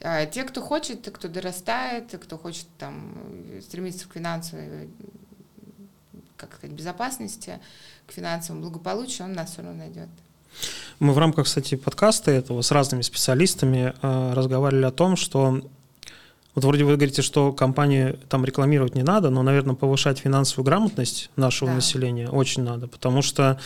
А 0.00 0.26
те, 0.26 0.42
кто 0.42 0.60
хочет, 0.60 1.08
кто 1.08 1.28
дорастает, 1.28 2.10
кто 2.20 2.38
хочет 2.38 2.66
там 2.76 3.16
стремиться 3.60 4.08
к 4.08 4.14
финансовой 4.14 4.88
как 6.38 6.54
сказать, 6.54 6.74
безопасности, 6.74 7.58
к 8.08 8.12
финансовому 8.12 8.62
благополучию, 8.62 9.26
он 9.26 9.34
нас 9.34 9.52
все 9.52 9.62
равно 9.62 9.78
найдет. 9.78 10.08
Мы 10.98 11.12
в 11.12 11.18
рамках, 11.18 11.46
кстати, 11.46 11.76
подкаста 11.76 12.30
этого 12.30 12.62
с 12.62 12.72
разными 12.72 13.02
специалистами 13.02 13.94
э, 14.02 14.32
разговаривали 14.34 14.86
о 14.86 14.90
том, 14.90 15.16
что 15.16 15.62
вот 16.54 16.64
вроде 16.64 16.82
вы 16.84 16.96
говорите, 16.96 17.22
что 17.22 17.52
компании 17.52 18.18
там 18.28 18.44
рекламировать 18.44 18.96
не 18.96 19.04
надо, 19.04 19.30
но, 19.30 19.42
наверное, 19.42 19.76
повышать 19.76 20.18
финансовую 20.18 20.64
грамотность 20.64 21.30
нашего 21.36 21.70
да. 21.70 21.76
населения 21.76 22.28
очень 22.28 22.64
надо, 22.64 22.88
потому 22.88 23.22
что 23.22 23.60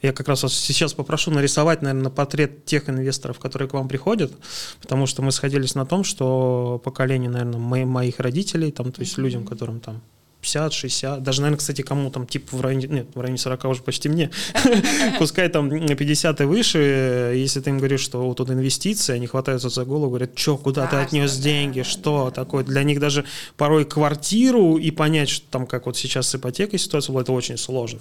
я 0.00 0.12
как 0.12 0.26
раз 0.26 0.42
вас 0.42 0.52
сейчас 0.52 0.94
попрошу 0.94 1.30
нарисовать, 1.30 1.82
наверное, 1.82 2.10
портрет 2.10 2.64
тех 2.64 2.88
инвесторов, 2.88 3.38
которые 3.38 3.68
к 3.68 3.74
вам 3.74 3.86
приходят, 3.86 4.32
потому 4.80 5.06
что 5.06 5.22
мы 5.22 5.30
сходились 5.30 5.76
на 5.76 5.86
том, 5.86 6.02
что 6.02 6.80
поколение, 6.82 7.30
наверное, 7.30 7.86
моих 7.86 8.18
родителей, 8.18 8.72
там, 8.72 8.90
то 8.90 9.02
есть 9.02 9.16
людям, 9.18 9.46
которым 9.46 9.78
там 9.78 10.02
50, 10.42 10.72
60, 10.72 11.22
даже, 11.22 11.40
наверное, 11.40 11.58
кстати, 11.58 11.82
кому 11.82 12.10
там, 12.10 12.26
типа, 12.26 12.56
в 12.56 12.60
районе, 12.60 12.88
нет, 12.88 13.06
в 13.14 13.20
районе 13.20 13.38
40 13.38 13.64
уже 13.66 13.82
почти 13.82 14.08
мне, 14.08 14.30
пускай 15.18 15.48
там 15.48 15.70
50 15.70 16.40
и 16.40 16.44
выше, 16.44 17.32
если 17.36 17.60
ты 17.60 17.70
им 17.70 17.78
говоришь, 17.78 18.00
что 18.00 18.20
вот 18.26 18.38
тут 18.38 18.50
инвестиции, 18.50 19.14
они 19.14 19.28
хватаются 19.28 19.68
за 19.68 19.84
голову, 19.84 20.08
говорят, 20.10 20.36
что, 20.36 20.58
куда 20.58 20.88
ты 20.88 20.96
отнес 20.96 21.36
деньги, 21.36 21.82
что 21.82 22.32
такое, 22.32 22.64
для 22.64 22.82
них 22.82 22.98
даже 22.98 23.24
порой 23.56 23.84
квартиру 23.84 24.78
и 24.78 24.90
понять, 24.90 25.28
что 25.28 25.46
там, 25.48 25.64
как 25.64 25.86
вот 25.86 25.96
сейчас 25.96 26.28
с 26.28 26.34
ипотекой 26.34 26.80
ситуация 26.80 27.12
была, 27.12 27.22
это 27.22 27.32
очень 27.32 27.56
сложно. 27.56 28.00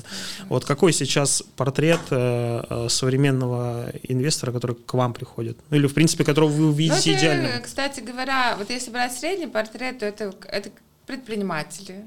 Вот 0.50 0.66
какой 0.66 0.94
сейчас 0.94 1.44
портрет 1.56 2.00
э, 2.10 2.64
э, 2.68 2.88
современного 2.90 3.92
инвестора, 4.02 4.52
который 4.52 4.76
к 4.76 4.94
вам 4.96 5.14
приходит? 5.14 5.60
Ну, 5.70 5.78
или, 5.78 5.86
в 5.86 5.94
принципе, 5.94 6.24
которого 6.24 6.50
вы 6.50 6.70
увидите 6.70 7.12
ну, 7.12 7.18
идеально? 7.18 7.62
Кстати 7.64 8.00
говоря, 8.00 8.56
вот 8.58 8.72
если 8.72 8.90
брать 8.90 9.14
средний 9.14 9.48
портрет, 9.48 10.00
то 10.00 10.08
это, 10.08 10.34
это 10.48 10.72
предприниматели, 11.06 12.06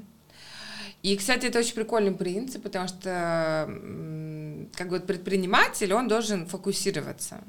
и, 1.11 1.17
кстати, 1.17 1.45
это 1.45 1.59
очень 1.59 1.75
прикольный 1.75 2.11
принцип, 2.11 2.63
потому 2.63 2.87
что 2.87 3.69
как 4.75 4.89
бы 4.89 4.99
предприниматель, 4.99 5.93
он 5.93 6.07
должен 6.07 6.47
фокусироваться 6.47 7.43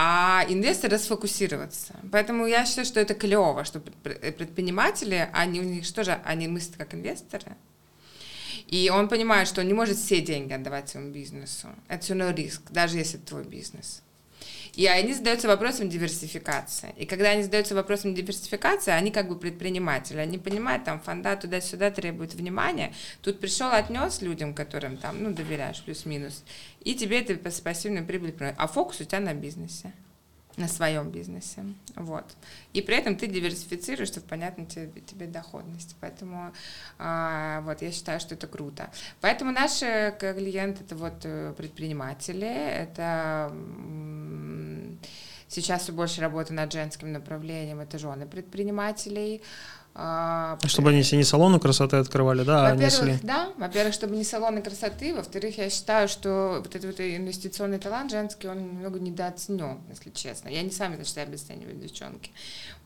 а 0.00 0.44
инвестор 0.48 0.92
расфокусироваться. 0.92 1.96
Поэтому 2.12 2.46
я 2.46 2.64
считаю, 2.64 2.86
что 2.86 3.00
это 3.00 3.14
клево, 3.14 3.64
что 3.64 3.80
предприниматели, 3.80 5.28
они 5.32 5.58
у 5.60 5.64
них 5.64 5.84
что 5.84 6.04
же, 6.04 6.20
они 6.24 6.46
мыслят 6.46 6.76
как 6.76 6.94
инвесторы. 6.94 7.56
И 8.68 8.90
он 8.90 9.08
понимает, 9.08 9.48
что 9.48 9.60
он 9.60 9.66
не 9.66 9.74
может 9.74 9.96
все 9.96 10.20
деньги 10.20 10.52
отдавать 10.52 10.88
своему 10.88 11.10
бизнесу. 11.10 11.66
Это 11.88 12.04
все 12.04 12.14
равно 12.14 12.32
риск, 12.32 12.62
даже 12.70 12.96
если 12.96 13.18
это 13.18 13.26
твой 13.26 13.42
бизнес. 13.42 14.02
И 14.74 14.86
они 14.86 15.14
задаются 15.14 15.48
вопросом 15.48 15.88
диверсификации. 15.88 16.94
И 16.96 17.06
когда 17.06 17.30
они 17.30 17.42
задаются 17.42 17.74
вопросом 17.74 18.14
диверсификации, 18.14 18.90
они 18.90 19.10
как 19.10 19.28
бы 19.28 19.38
предприниматели. 19.38 20.18
Они 20.18 20.38
понимают, 20.38 20.84
там, 20.84 21.00
фонда 21.00 21.36
туда-сюда 21.36 21.90
требует 21.90 22.34
внимания. 22.34 22.92
Тут 23.22 23.40
пришел, 23.40 23.70
отнес 23.70 24.22
людям, 24.22 24.54
которым 24.54 24.96
там, 24.96 25.22
ну, 25.22 25.32
доверяешь, 25.32 25.82
плюс-минус. 25.82 26.44
И 26.80 26.94
тебе 26.94 27.20
это 27.20 27.34
пассивная 27.36 28.02
прибыль. 28.02 28.34
А 28.56 28.66
фокус 28.66 29.00
у 29.00 29.04
тебя 29.04 29.20
на 29.20 29.34
бизнесе 29.34 29.92
на 30.56 30.68
своем 30.68 31.10
бизнесе. 31.10 31.64
Вот. 31.94 32.24
И 32.72 32.82
при 32.82 32.96
этом 32.96 33.16
ты 33.16 33.26
диверсифицируешь, 33.26 34.08
чтобы 34.08 34.26
понятно 34.26 34.66
тебе, 34.66 35.00
тебе 35.02 35.26
доходность. 35.26 35.96
Поэтому 36.00 36.52
а, 36.98 37.60
вот 37.62 37.80
я 37.82 37.92
считаю, 37.92 38.18
что 38.20 38.34
это 38.34 38.46
круто. 38.46 38.90
Поэтому 39.20 39.52
наши 39.52 40.14
клиенты 40.18 40.82
это 40.84 40.96
вот 40.96 41.24
э, 41.24 41.54
предприниматели, 41.56 42.48
это 42.48 43.52
сейчас 45.48 45.82
все 45.82 45.92
больше 45.92 46.20
работа 46.20 46.52
над 46.52 46.72
женским 46.72 47.12
направлением, 47.12 47.80
это 47.80 47.98
жены 47.98 48.26
предпринимателей. 48.26 49.42
А, 50.00 50.56
чтобы 50.66 50.90
они 50.90 51.02
себе 51.02 51.18
не 51.18 51.24
салоны 51.24 51.58
красоты 51.58 51.96
открывали, 51.96 52.44
да, 52.44 52.68
а 52.68 52.76
да, 53.24 53.48
во-первых, 53.58 53.92
чтобы 53.92 54.14
не 54.14 54.22
салоны 54.22 54.62
красоты, 54.62 55.12
во-вторых, 55.12 55.58
я 55.58 55.68
считаю, 55.70 56.06
что 56.06 56.60
вот 56.62 56.72
этот 56.76 56.84
вот 56.84 57.00
инвестиционный 57.00 57.80
талант 57.80 58.12
женский, 58.12 58.46
он 58.46 58.74
немного 58.74 59.00
недооценен, 59.00 59.80
если 59.90 60.10
честно. 60.10 60.50
Я 60.50 60.62
не 60.62 60.70
сами, 60.70 60.94
значит, 60.94 61.18
обесцениваю 61.18 61.74
девчонки. 61.74 62.30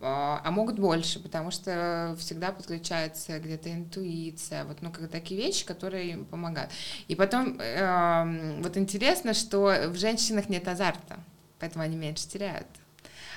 А, 0.01 0.41
а 0.43 0.51
могут 0.51 0.79
больше, 0.79 1.21
потому 1.21 1.51
что 1.51 2.17
всегда 2.19 2.51
подключается 2.51 3.39
где-то 3.39 3.71
интуиция, 3.71 4.65
вот, 4.65 4.79
ну, 4.81 4.91
как 4.91 5.11
такие 5.11 5.39
вещи, 5.39 5.67
которые 5.67 6.13
им 6.13 6.25
помогают. 6.25 6.71
И 7.09 7.15
потом, 7.15 7.61
э, 7.61 8.59
вот 8.63 8.79
интересно, 8.79 9.35
что 9.35 9.91
в 9.91 9.99
женщинах 9.99 10.49
нет 10.49 10.67
азарта, 10.67 11.19
поэтому 11.59 11.85
они 11.85 11.97
меньше 11.97 12.27
теряют. 12.27 12.69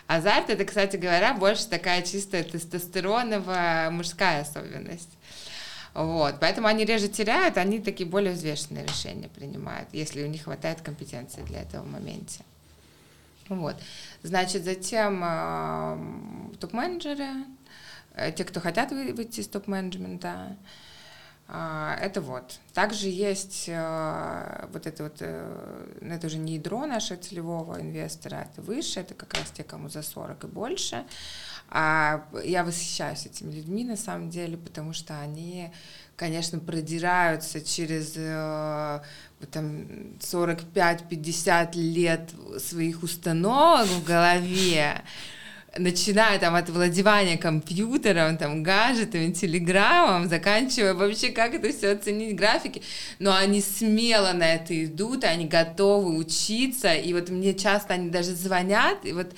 Азарт 0.07 0.49
это, 0.49 0.65
кстати 0.65 0.97
говоря, 0.97 1.33
больше 1.33 1.67
такая 1.67 2.01
чистая 2.03 2.43
тестостероновая 2.43 3.89
мужская 3.89 4.41
особенность. 4.41 5.09
Вот, 5.93 6.35
поэтому 6.41 6.67
они 6.67 6.83
реже 6.83 7.07
теряют, 7.07 7.57
они 7.57 7.79
такие 7.79 8.07
более 8.07 8.33
взвешенные 8.33 8.85
решения 8.85 9.29
принимают, 9.29 9.87
если 9.93 10.23
у 10.23 10.27
них 10.27 10.43
хватает 10.43 10.81
компетенции 10.81 11.41
для 11.43 11.61
этого 11.61 11.83
в 11.83 11.91
моменте. 11.91 12.41
Вот. 13.47 13.75
Значит, 14.21 14.63
затем 14.63 15.23
э, 15.23 16.57
топ-менеджеры, 16.59 17.29
те, 18.35 18.43
кто 18.43 18.59
хотят 18.59 18.91
выйти 18.91 19.39
из 19.39 19.47
топ-менеджмента, 19.47 20.57
это 21.47 22.21
вот. 22.21 22.59
Также 22.73 23.07
есть 23.07 23.65
э, 23.67 24.67
вот 24.73 24.87
это 24.87 25.03
вот, 25.03 25.17
э, 25.19 25.85
ну, 26.01 26.13
это 26.13 26.27
уже 26.27 26.37
не 26.37 26.55
ядро 26.55 26.87
нашего 26.87 27.19
целевого 27.19 27.79
инвестора, 27.79 28.47
это 28.51 28.61
выше, 28.63 29.01
это 29.01 29.13
как 29.13 29.35
раз 29.35 29.51
те, 29.51 29.63
кому 29.63 29.87
за 29.87 30.01
40 30.01 30.43
и 30.43 30.47
больше. 30.47 31.05
А 31.69 32.25
я 32.43 32.63
восхищаюсь 32.63 33.27
этими 33.27 33.51
людьми 33.51 33.83
на 33.83 33.95
самом 33.95 34.29
деле, 34.29 34.57
потому 34.57 34.93
что 34.93 35.19
они, 35.19 35.71
конечно, 36.15 36.59
продираются 36.59 37.61
через 37.61 38.13
э, 38.15 39.01
там 39.51 39.85
45-50 40.19 41.73
лет 41.75 42.31
своих 42.59 43.03
установок 43.03 43.87
в 43.87 44.03
голове, 44.03 45.03
начиная 45.77 46.39
там 46.39 46.55
от 46.55 46.69
владевания 46.69 47.37
компьютером, 47.37 48.37
там, 48.37 48.63
гаджетами, 48.63 49.31
телеграммом, 49.33 50.29
заканчивая 50.29 50.93
вообще, 50.93 51.29
как 51.29 51.53
это 51.53 51.69
все 51.75 51.91
оценить, 51.91 52.35
графики, 52.35 52.81
но 53.19 53.35
они 53.35 53.61
смело 53.61 54.31
на 54.33 54.55
это 54.55 54.85
идут, 54.85 55.23
они 55.23 55.45
готовы 55.45 56.17
учиться, 56.17 56.93
и 56.93 57.13
вот 57.13 57.29
мне 57.29 57.53
часто 57.53 57.95
они 57.95 58.09
даже 58.09 58.33
звонят, 58.33 58.99
и 59.03 59.11
вот 59.11 59.33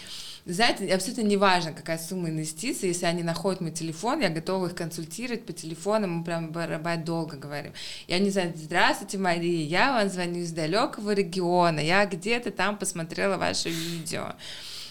знаете, 0.46 0.88
абсолютно 0.94 1.24
не 1.24 1.36
важно, 1.36 1.74
какая 1.74 1.98
сумма 1.98 2.30
инвестиций, 2.30 2.88
если 2.88 3.06
они 3.06 3.22
находят 3.22 3.60
мой 3.60 3.72
телефон, 3.72 4.22
я 4.22 4.30
готова 4.30 4.68
их 4.68 4.76
консультировать 4.76 5.46
по 5.46 5.52
телефону, 5.52 6.08
мы 6.08 6.24
прям 6.24 6.52
барабать 6.52 7.04
долго 7.04 7.36
говорим. 7.36 7.74
И 8.08 8.14
они 8.14 8.30
знают, 8.30 8.56
здравствуйте, 8.56 9.18
Мария, 9.18 9.66
я 9.66 9.92
вам 9.92 10.10
звоню 10.10 10.40
из 10.44 10.54
далекого 10.54 11.12
региона, 11.12 11.82
я 11.82 12.06
где-то 12.06 12.52
там 12.52 12.78
посмотрела 12.78 13.36
ваше 13.36 13.70
видео. 13.70 14.36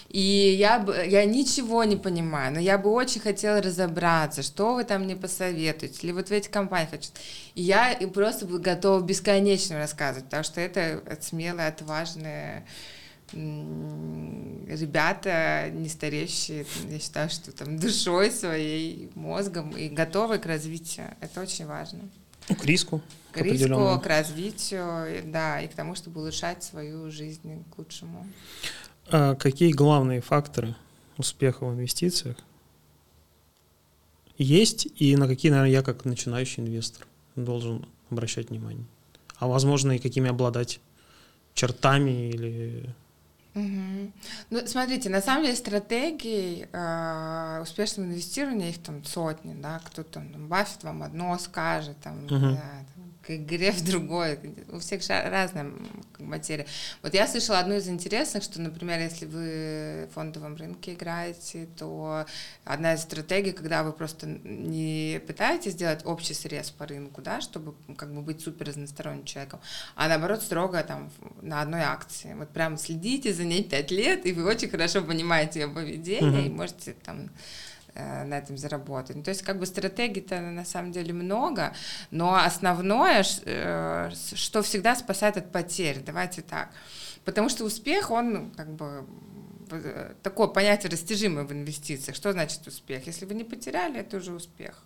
И 0.09 0.55
я, 0.57 0.85
я 1.05 1.25
ничего 1.25 1.83
не 1.83 1.97
понимаю, 1.97 2.53
но 2.53 2.59
я 2.59 2.77
бы 2.77 2.89
очень 2.89 3.19
хотела 3.19 3.61
разобраться, 3.61 4.41
что 4.41 4.75
вы 4.75 4.85
там 4.85 5.03
мне 5.03 5.15
посоветуете, 5.15 5.99
или 6.01 6.13
вот 6.13 6.29
в 6.29 6.31
эти 6.31 6.47
компании 6.47 6.87
хочу. 6.89 7.09
И 7.55 7.61
я 7.61 7.97
просто 8.13 8.45
готова 8.45 9.01
бесконечно 9.01 9.77
рассказывать, 9.77 10.25
потому 10.25 10.43
что 10.43 10.61
это 10.61 11.01
смелые, 11.21 11.67
отважные 11.67 12.65
ребята, 14.67 15.69
не 15.73 15.89
стареющие, 15.89 16.65
я 16.89 16.99
считаю, 16.99 17.29
что 17.29 17.51
там 17.51 17.77
душой 17.77 18.31
своей, 18.31 19.11
мозгом 19.15 19.71
и 19.71 19.89
готовы 19.89 20.39
к 20.39 20.45
развитию. 20.45 21.07
Это 21.19 21.41
очень 21.41 21.65
важно. 21.65 22.07
К 22.47 22.63
риску. 22.63 23.01
К 23.33 23.41
риску, 23.41 23.99
к 24.01 24.05
развитию, 24.05 25.23
да, 25.25 25.59
и 25.59 25.67
к 25.67 25.73
тому, 25.73 25.95
чтобы 25.95 26.21
улучшать 26.21 26.63
свою 26.63 27.11
жизнь 27.11 27.65
к 27.75 27.77
лучшему. 27.77 28.25
А 29.09 29.35
какие 29.35 29.71
главные 29.71 30.21
факторы 30.21 30.75
успеха 31.17 31.65
в 31.65 31.73
инвестициях 31.73 32.37
есть, 34.37 34.87
и 34.95 35.15
на 35.15 35.27
какие, 35.27 35.51
наверное, 35.51 35.71
я 35.71 35.81
как 35.81 36.05
начинающий 36.05 36.63
инвестор 36.63 37.07
должен 37.35 37.85
обращать 38.09 38.49
внимание? 38.49 38.85
А 39.37 39.47
возможно, 39.47 39.93
и 39.93 39.99
какими 39.99 40.29
обладать 40.29 40.79
чертами 41.53 42.29
или 42.29 42.93
Угу. 43.57 44.11
Ну, 44.51 44.67
смотрите, 44.67 45.09
на 45.09 45.19
самом 45.19 45.45
деле 45.45 45.55
стратегий 45.55 46.67
э, 46.71 47.59
успешного 47.63 48.07
инвестирования 48.07 48.69
их 48.69 48.77
там 48.77 49.03
сотни, 49.03 49.55
да, 49.59 49.81
кто-то 49.83 50.13
там 50.13 50.47
Баффет 50.47 50.83
вам 50.83 51.01
одно 51.01 51.35
скажет, 51.39 51.97
там, 52.03 52.25
угу. 52.25 52.35
да, 52.35 52.85
там 52.93 52.96
к 53.27 53.35
игре 53.35 53.71
в 53.73 53.83
другой. 53.83 54.39
У 54.71 54.79
всех 54.79 55.01
разная 55.09 55.71
материя. 56.17 56.65
Вот 57.03 57.13
я 57.13 57.27
слышала 57.27 57.59
одну 57.59 57.75
из 57.75 57.87
интересных, 57.89 58.43
что, 58.43 58.61
например, 58.61 58.99
если 59.01 59.25
вы 59.25 60.07
в 60.09 60.13
фондовом 60.13 60.55
рынке 60.55 60.93
играете, 60.93 61.67
то 61.77 62.25
одна 62.63 62.93
из 62.93 63.01
стратегий, 63.01 63.51
когда 63.51 63.83
вы 63.83 63.91
просто 63.91 64.27
не 64.27 65.19
пытаетесь 65.27 65.73
сделать 65.73 66.05
общий 66.05 66.33
срез 66.33 66.71
по 66.71 66.87
рынку, 66.87 67.21
да, 67.21 67.41
чтобы 67.41 67.75
как 67.97 68.13
бы 68.13 68.21
быть 68.21 68.41
супер 68.41 68.67
разносторонним 68.67 69.25
человеком, 69.25 69.59
а 69.95 70.07
наоборот 70.07 70.41
строго 70.41 70.81
там 70.83 71.11
на 71.41 71.61
одной 71.61 71.81
акции. 71.81 72.33
Вот 72.33 72.49
прям 72.49 72.77
следите 72.77 73.33
за 73.33 73.43
ней 73.43 73.63
пять 73.63 73.91
лет, 73.91 74.25
и 74.25 74.31
вы 74.31 74.45
очень 74.45 74.69
хорошо 74.69 75.01
понимаете 75.01 75.61
ее 75.61 75.67
поведение, 75.67 76.43
mm-hmm. 76.43 76.47
и 76.47 76.49
можете 76.49 76.93
там 77.03 77.29
на 77.97 78.37
этом 78.37 78.57
заработать. 78.57 79.15
Ну, 79.15 79.23
то 79.23 79.29
есть 79.29 79.41
как 79.41 79.59
бы 79.59 79.65
стратегий-то 79.65 80.39
на 80.39 80.65
самом 80.65 80.91
деле 80.91 81.13
много, 81.13 81.73
но 82.11 82.35
основное, 82.35 83.23
э, 83.45 84.11
что 84.35 84.61
всегда 84.61 84.95
спасает 84.95 85.37
от 85.37 85.51
потерь, 85.51 86.01
давайте 86.05 86.41
так. 86.41 86.69
Потому 87.25 87.49
что 87.49 87.65
успех, 87.65 88.11
он 88.11 88.51
как 88.51 88.69
бы 88.73 89.05
э, 89.71 90.13
такое 90.23 90.47
понятие 90.47 90.91
растяжимое 90.91 91.43
в 91.43 91.51
инвестициях. 91.51 92.15
Что 92.15 92.31
значит 92.31 92.65
успех? 92.67 93.07
Если 93.07 93.25
вы 93.25 93.33
не 93.33 93.43
потеряли, 93.43 93.99
это 93.99 94.17
уже 94.17 94.33
успех. 94.33 94.83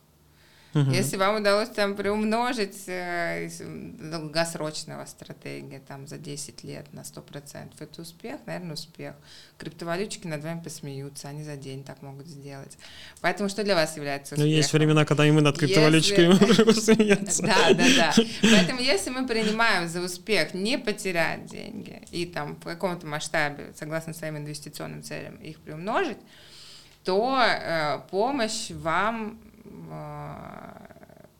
Угу. 0.73 0.91
Если 0.91 1.17
вам 1.17 1.37
удалось 1.37 1.69
там 1.69 1.95
приумножить 1.95 2.83
э, 2.87 3.49
долгосрочного 3.59 5.05
стратегия 5.05 5.81
там 5.85 6.07
за 6.07 6.17
10 6.17 6.63
лет 6.63 6.85
на 6.93 7.01
100%, 7.01 7.71
это 7.77 8.01
успех, 8.01 8.39
наверное, 8.45 8.73
успех. 8.73 9.15
Криптовалютчики 9.57 10.27
над 10.27 10.43
вами 10.43 10.61
посмеются, 10.61 11.27
они 11.27 11.43
за 11.43 11.57
день 11.57 11.83
так 11.83 12.01
могут 12.01 12.27
сделать. 12.27 12.77
Поэтому 13.19 13.49
что 13.49 13.63
для 13.63 13.75
вас 13.75 13.97
является 13.97 14.35
успехом? 14.35 14.49
Но 14.49 14.55
есть 14.55 14.71
времена, 14.71 15.03
когда 15.03 15.27
и 15.27 15.31
мы 15.31 15.41
над 15.41 15.57
криптовалютчиками 15.57 16.31
если... 16.33 16.45
можем 16.45 16.65
посмеяться. 16.73 17.43
Да, 17.43 17.73
да, 17.73 17.85
да. 17.97 18.13
Поэтому 18.41 18.79
если 18.79 19.09
мы 19.09 19.27
принимаем 19.27 19.89
за 19.89 20.01
успех 20.01 20.53
не 20.53 20.77
потерять 20.77 21.47
деньги 21.47 22.01
и 22.11 22.25
там 22.25 22.55
в 22.55 22.63
каком-то 22.63 23.05
масштабе, 23.05 23.73
согласно 23.75 24.13
своим 24.13 24.37
инвестиционным 24.37 25.03
целям, 25.03 25.35
их 25.35 25.59
приумножить, 25.59 26.17
то 27.03 27.41
э, 27.41 27.99
помощь 28.09 28.69
вам 28.69 29.39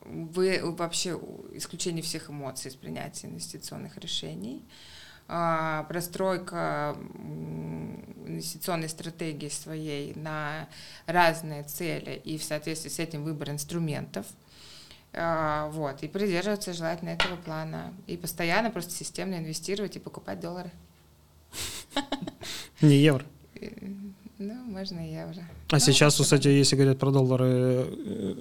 вы 0.06 0.60
вообще 0.64 1.20
исключение 1.54 2.04
всех 2.04 2.30
эмоций 2.30 2.70
из 2.70 2.76
принятия 2.76 3.28
инвестиционных 3.28 3.98
решений, 3.98 4.64
а, 5.28 5.84
простройка 5.84 6.98
инвестиционной 8.26 8.90
стратегии 8.90 9.50
своей 9.50 10.14
на 10.16 10.68
разные 11.06 11.64
цели 11.64 12.22
и 12.24 12.38
в 12.38 12.44
соответствии 12.44 12.90
с 12.90 13.00
этим 13.00 13.24
выбор 13.24 13.50
инструментов. 13.52 14.26
А, 15.14 15.70
вот, 15.70 16.04
и 16.04 16.08
придерживаться 16.08 16.74
желательно 16.74 17.10
этого 17.10 17.36
плана. 17.36 17.94
И 18.08 18.18
постоянно 18.18 18.72
просто 18.72 18.92
системно 18.92 19.36
инвестировать 19.36 19.96
и 19.96 20.00
покупать 20.00 20.40
доллары. 20.40 20.72
Не 22.82 22.96
евро. 22.96 23.26
Ну, 24.42 24.56
можно 24.56 25.00
евро. 25.00 25.44
А 25.70 25.74
ну, 25.74 25.80
сейчас, 25.80 26.18
кстати, 26.20 26.48
если 26.48 26.76
говорят 26.76 26.98
про 26.98 27.12
доллары, 27.12 27.46
э, 27.46 28.36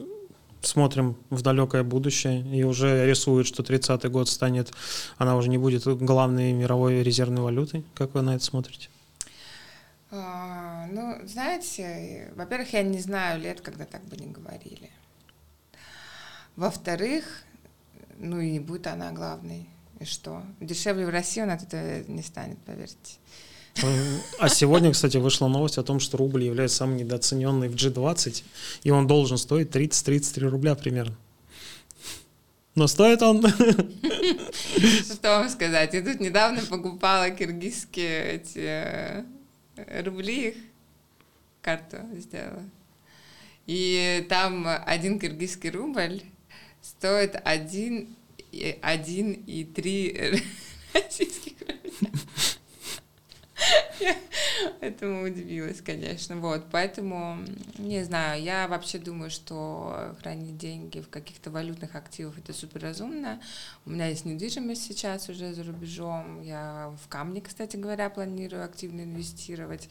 смотрим 0.63 1.15
в 1.29 1.43
далекое 1.43 1.83
будущее 1.83 2.41
и 2.57 2.63
уже 2.63 3.07
рисуют, 3.07 3.47
что 3.47 3.63
30-й 3.63 4.09
год 4.09 4.27
станет, 4.31 4.73
она 5.19 5.37
уже 5.37 5.51
не 5.51 5.59
будет 5.59 5.85
главной 5.85 6.53
мировой 6.55 7.03
резервной 7.03 7.43
валютой. 7.43 7.85
Как 7.95 8.15
вы 8.15 8.23
на 8.23 8.37
это 8.37 8.43
смотрите? 8.43 8.89
А, 10.11 10.87
ну, 10.91 11.19
знаете, 11.27 12.33
во-первых, 12.35 12.73
я 12.73 12.83
не 12.83 12.99
знаю 12.99 13.39
лет, 13.39 13.61
когда 13.61 13.85
так 13.85 14.03
бы 14.07 14.17
не 14.17 14.33
говорили. 14.33 14.91
Во-вторых, 16.57 17.45
ну 18.19 18.41
и 18.41 18.53
не 18.53 18.61
будет 18.61 18.87
она 18.87 19.13
главной. 19.13 19.69
И 19.99 20.07
что? 20.07 20.43
Дешевле 20.61 21.05
в 21.05 21.11
России 21.11 21.43
он 21.43 21.51
от 21.51 21.63
этого 21.63 22.11
не 22.11 22.23
станет, 22.23 22.59
поверьте. 22.61 23.19
А 24.39 24.49
сегодня, 24.49 24.93
кстати, 24.93 25.17
вышла 25.17 25.49
новость 25.49 25.79
о 25.79 25.83
том, 25.83 26.01
что 26.01 26.17
рубль 26.17 26.45
является 26.45 26.79
самым 26.79 26.97
недооцененный 26.97 27.69
в 27.69 27.75
G20, 27.75 28.43
и 28.83 28.91
он 28.91 29.07
должен 29.07 29.39
стоить 29.39 29.69
30-33 29.69 30.49
рубля 30.49 30.75
примерно. 30.75 31.17
Но 32.75 32.87
стоит 32.87 33.23
он... 33.23 33.43
Что 33.47 35.41
вам 35.41 35.49
сказать? 35.49 35.93
Я 35.93 36.03
тут 36.03 36.21
недавно 36.21 36.61
покупала 36.63 37.31
киргизские 37.31 38.35
эти 38.35 38.59
э, 38.59 40.03
рубли, 40.03 40.49
их 40.49 40.55
карту 41.63 41.99
сделала. 42.15 42.65
И 43.67 44.25
там 44.29 44.67
один 44.67 45.19
киргизский 45.19 45.71
рубль 45.71 46.23
стоит 46.81 47.41
один, 47.45 48.17
один 48.83 49.33
и 49.33 49.65
три 49.65 50.43
российских 50.95 51.53
рубля. 51.61 52.11
Я 54.01 54.17
этому 54.81 55.25
удивилась, 55.25 55.81
конечно. 55.81 56.37
Вот, 56.37 56.65
поэтому, 56.71 57.39
не 57.79 58.03
знаю, 58.05 58.43
я 58.43 58.69
вообще 58.69 58.99
думаю, 58.99 59.31
что 59.31 60.15
хранить 60.21 60.57
деньги 60.57 61.01
в 61.01 61.09
каких-то 61.09 61.51
валютных 61.51 61.95
активах 61.95 62.39
это 62.39 62.53
супер 62.53 62.83
разумно. 62.83 63.41
У 63.87 63.91
меня 63.91 64.07
есть 64.07 64.25
недвижимость 64.25 64.83
сейчас 64.83 65.29
уже 65.29 65.53
за 65.55 65.65
рубежом. 65.65 66.43
Я 66.43 66.95
в 67.05 67.09
камни, 67.09 67.41
кстати 67.41 67.77
говоря, 67.77 68.11
планирую 68.11 68.65
активно 68.65 69.03
инвестировать. 69.03 69.89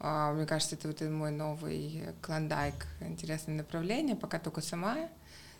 А, 0.00 0.32
мне 0.32 0.46
кажется, 0.46 0.76
это 0.76 0.88
вот 0.88 1.00
мой 1.00 1.30
новый 1.30 2.04
клондайк, 2.22 2.86
интересное 3.00 3.56
направление, 3.56 4.14
пока 4.14 4.38
только 4.38 4.60
сама. 4.60 5.08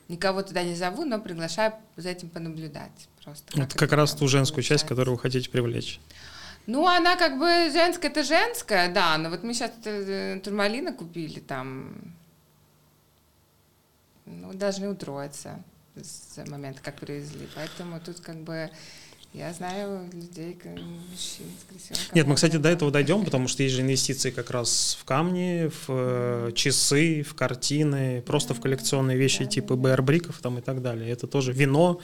Никого 0.08 0.42
туда 0.42 0.62
не 0.62 0.74
зову, 0.74 1.04
но 1.04 1.20
приглашаю 1.20 1.74
за 1.96 2.10
этим 2.10 2.30
понаблюдать. 2.30 3.08
Просто 3.22 3.60
это 3.60 3.76
как 3.76 3.92
раз 3.92 4.14
ту 4.14 4.26
женскую 4.26 4.62
часть, 4.62 4.86
которую 4.86 5.16
вы 5.16 5.20
хотите 5.20 5.50
привлечь. 5.50 6.00
Ну, 6.68 6.86
она 6.86 7.16
как 7.16 7.38
бы 7.38 7.70
женская, 7.72 8.08
это 8.08 8.22
женская, 8.22 8.92
да, 8.92 9.16
но 9.16 9.30
вот 9.30 9.42
мы 9.42 9.54
сейчас 9.54 9.72
э, 9.86 10.38
турмалина 10.44 10.92
купили 10.92 11.40
там, 11.40 11.96
ну, 14.26 14.52
должны 14.52 14.90
утроиться 14.90 15.62
с 15.96 16.36
момента, 16.46 16.82
как 16.82 16.96
привезли, 16.96 17.48
поэтому 17.54 17.98
тут 18.00 18.20
как 18.20 18.36
бы 18.36 18.70
я 19.34 19.52
знаю 19.52 20.08
людей, 20.10 20.58
мужчин 20.64 21.46
с 21.60 21.70
красивым 21.70 22.14
Нет, 22.14 22.26
мы, 22.26 22.34
кстати, 22.34 22.56
до 22.56 22.70
этого 22.70 22.90
дойдем, 22.90 23.26
потому 23.26 23.46
что 23.46 23.62
есть 23.62 23.74
же 23.74 23.82
инвестиции 23.82 24.30
как 24.30 24.50
раз 24.50 24.96
в 24.98 25.04
камни, 25.04 25.68
в 25.68 25.84
э, 25.88 26.52
часы, 26.54 27.22
в 27.22 27.34
картины, 27.34 28.22
просто 28.22 28.54
в 28.54 28.60
коллекционные 28.60 29.18
вещи 29.18 29.44
типа 29.44 29.76
да. 29.76 29.90
BR-бриков 29.90 30.38
там 30.40 30.58
и 30.58 30.62
так 30.62 30.80
далее. 30.80 31.10
Это 31.10 31.26
тоже 31.26 31.52
вино. 31.52 32.00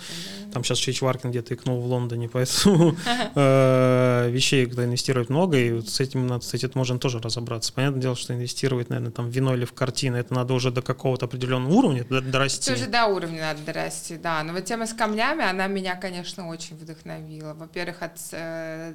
Там 0.53 0.65
сейчас 0.65 0.79
Чичваркин 0.79 1.31
где-то 1.31 1.55
икнул 1.55 1.81
в 1.81 1.87
Лондоне, 1.87 2.29
поэтому 2.33 2.95
э, 3.35 4.29
вещей, 4.31 4.67
когда 4.67 4.85
инвестировать 4.85 5.31
много, 5.31 5.57
и 5.57 5.73
вот 5.73 5.89
с 5.89 6.01
этим 6.01 6.27
надо, 6.27 6.41
кстати, 6.41 6.67
это 6.67 6.77
можно 6.77 6.99
тоже 6.99 7.21
разобраться. 7.21 7.73
Понятное 7.73 8.03
дело, 8.03 8.17
что 8.17 8.35
инвестировать, 8.35 8.91
наверное, 8.91 9.13
там 9.13 9.31
в 9.31 9.33
вино 9.35 9.55
или 9.55 9.65
в 9.65 9.73
картины, 9.73 10.19
это 10.19 10.35
надо 10.35 10.53
уже 10.53 10.71
до 10.71 10.83
какого-то 10.83 11.25
определенного 11.25 11.73
уровня 11.73 12.05
дорасти. 12.05 12.71
Это 12.71 12.81
уже 12.81 12.91
до 12.91 13.07
уровня 13.07 13.41
надо 13.41 13.63
дорасти, 13.63 14.17
да. 14.23 14.43
Но 14.43 14.53
вот 14.53 14.67
тема 14.67 14.87
с 14.87 14.93
камнями, 14.93 15.43
она 15.43 15.67
меня, 15.69 15.97
конечно, 15.97 16.49
очень 16.49 16.77
вдохновляет 16.77 17.14
вдохновило. 17.15 17.55
Во-первых, 17.55 18.03
от 18.03 18.19
э, 18.33 18.95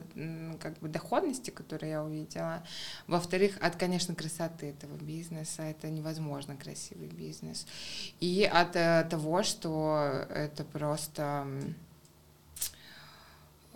как 0.60 0.78
бы 0.80 0.88
доходности, 0.88 1.52
которую 1.52 1.90
я 1.90 2.04
увидела. 2.04 2.64
Во-вторых, 3.08 3.58
от, 3.62 3.76
конечно, 3.76 4.16
красоты 4.16 4.68
этого 4.68 4.96
бизнеса. 4.98 5.64
Это 5.64 5.90
невозможно 5.90 6.56
красивый 6.56 7.08
бизнес. 7.08 7.66
И 8.20 8.50
от 8.52 8.76
э, 8.76 9.08
того, 9.10 9.44
что 9.44 10.26
это 10.30 10.64
просто 10.64 11.48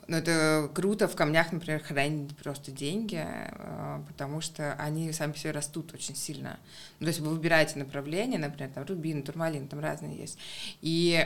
ну, 0.06 0.18
это 0.18 0.70
круто 0.74 1.08
в 1.08 1.16
камнях, 1.16 1.54
например, 1.54 1.82
хранить 1.82 2.36
просто 2.36 2.72
деньги, 2.72 3.24
э, 3.26 4.02
потому 4.08 4.42
что 4.42 4.74
они 4.74 5.14
сами 5.14 5.32
по 5.32 5.38
себе 5.38 5.52
растут 5.52 5.94
очень 5.94 6.16
сильно. 6.16 6.60
Ну, 7.00 7.06
то 7.06 7.08
есть 7.10 7.20
вы 7.22 7.30
выбираете 7.30 7.80
направление, 7.80 8.38
например, 8.38 8.70
там 8.74 8.86
рубин, 8.86 9.24
турмалин, 9.24 9.68
там 9.68 9.80
разные 9.80 10.18
есть. 10.18 10.38
И 10.82 11.26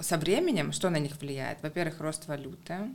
со 0.00 0.16
временем 0.18 0.72
что 0.72 0.90
на 0.90 0.98
них 0.98 1.20
влияет? 1.20 1.62
Во-первых, 1.62 2.00
рост 2.00 2.26
валюты, 2.26 2.90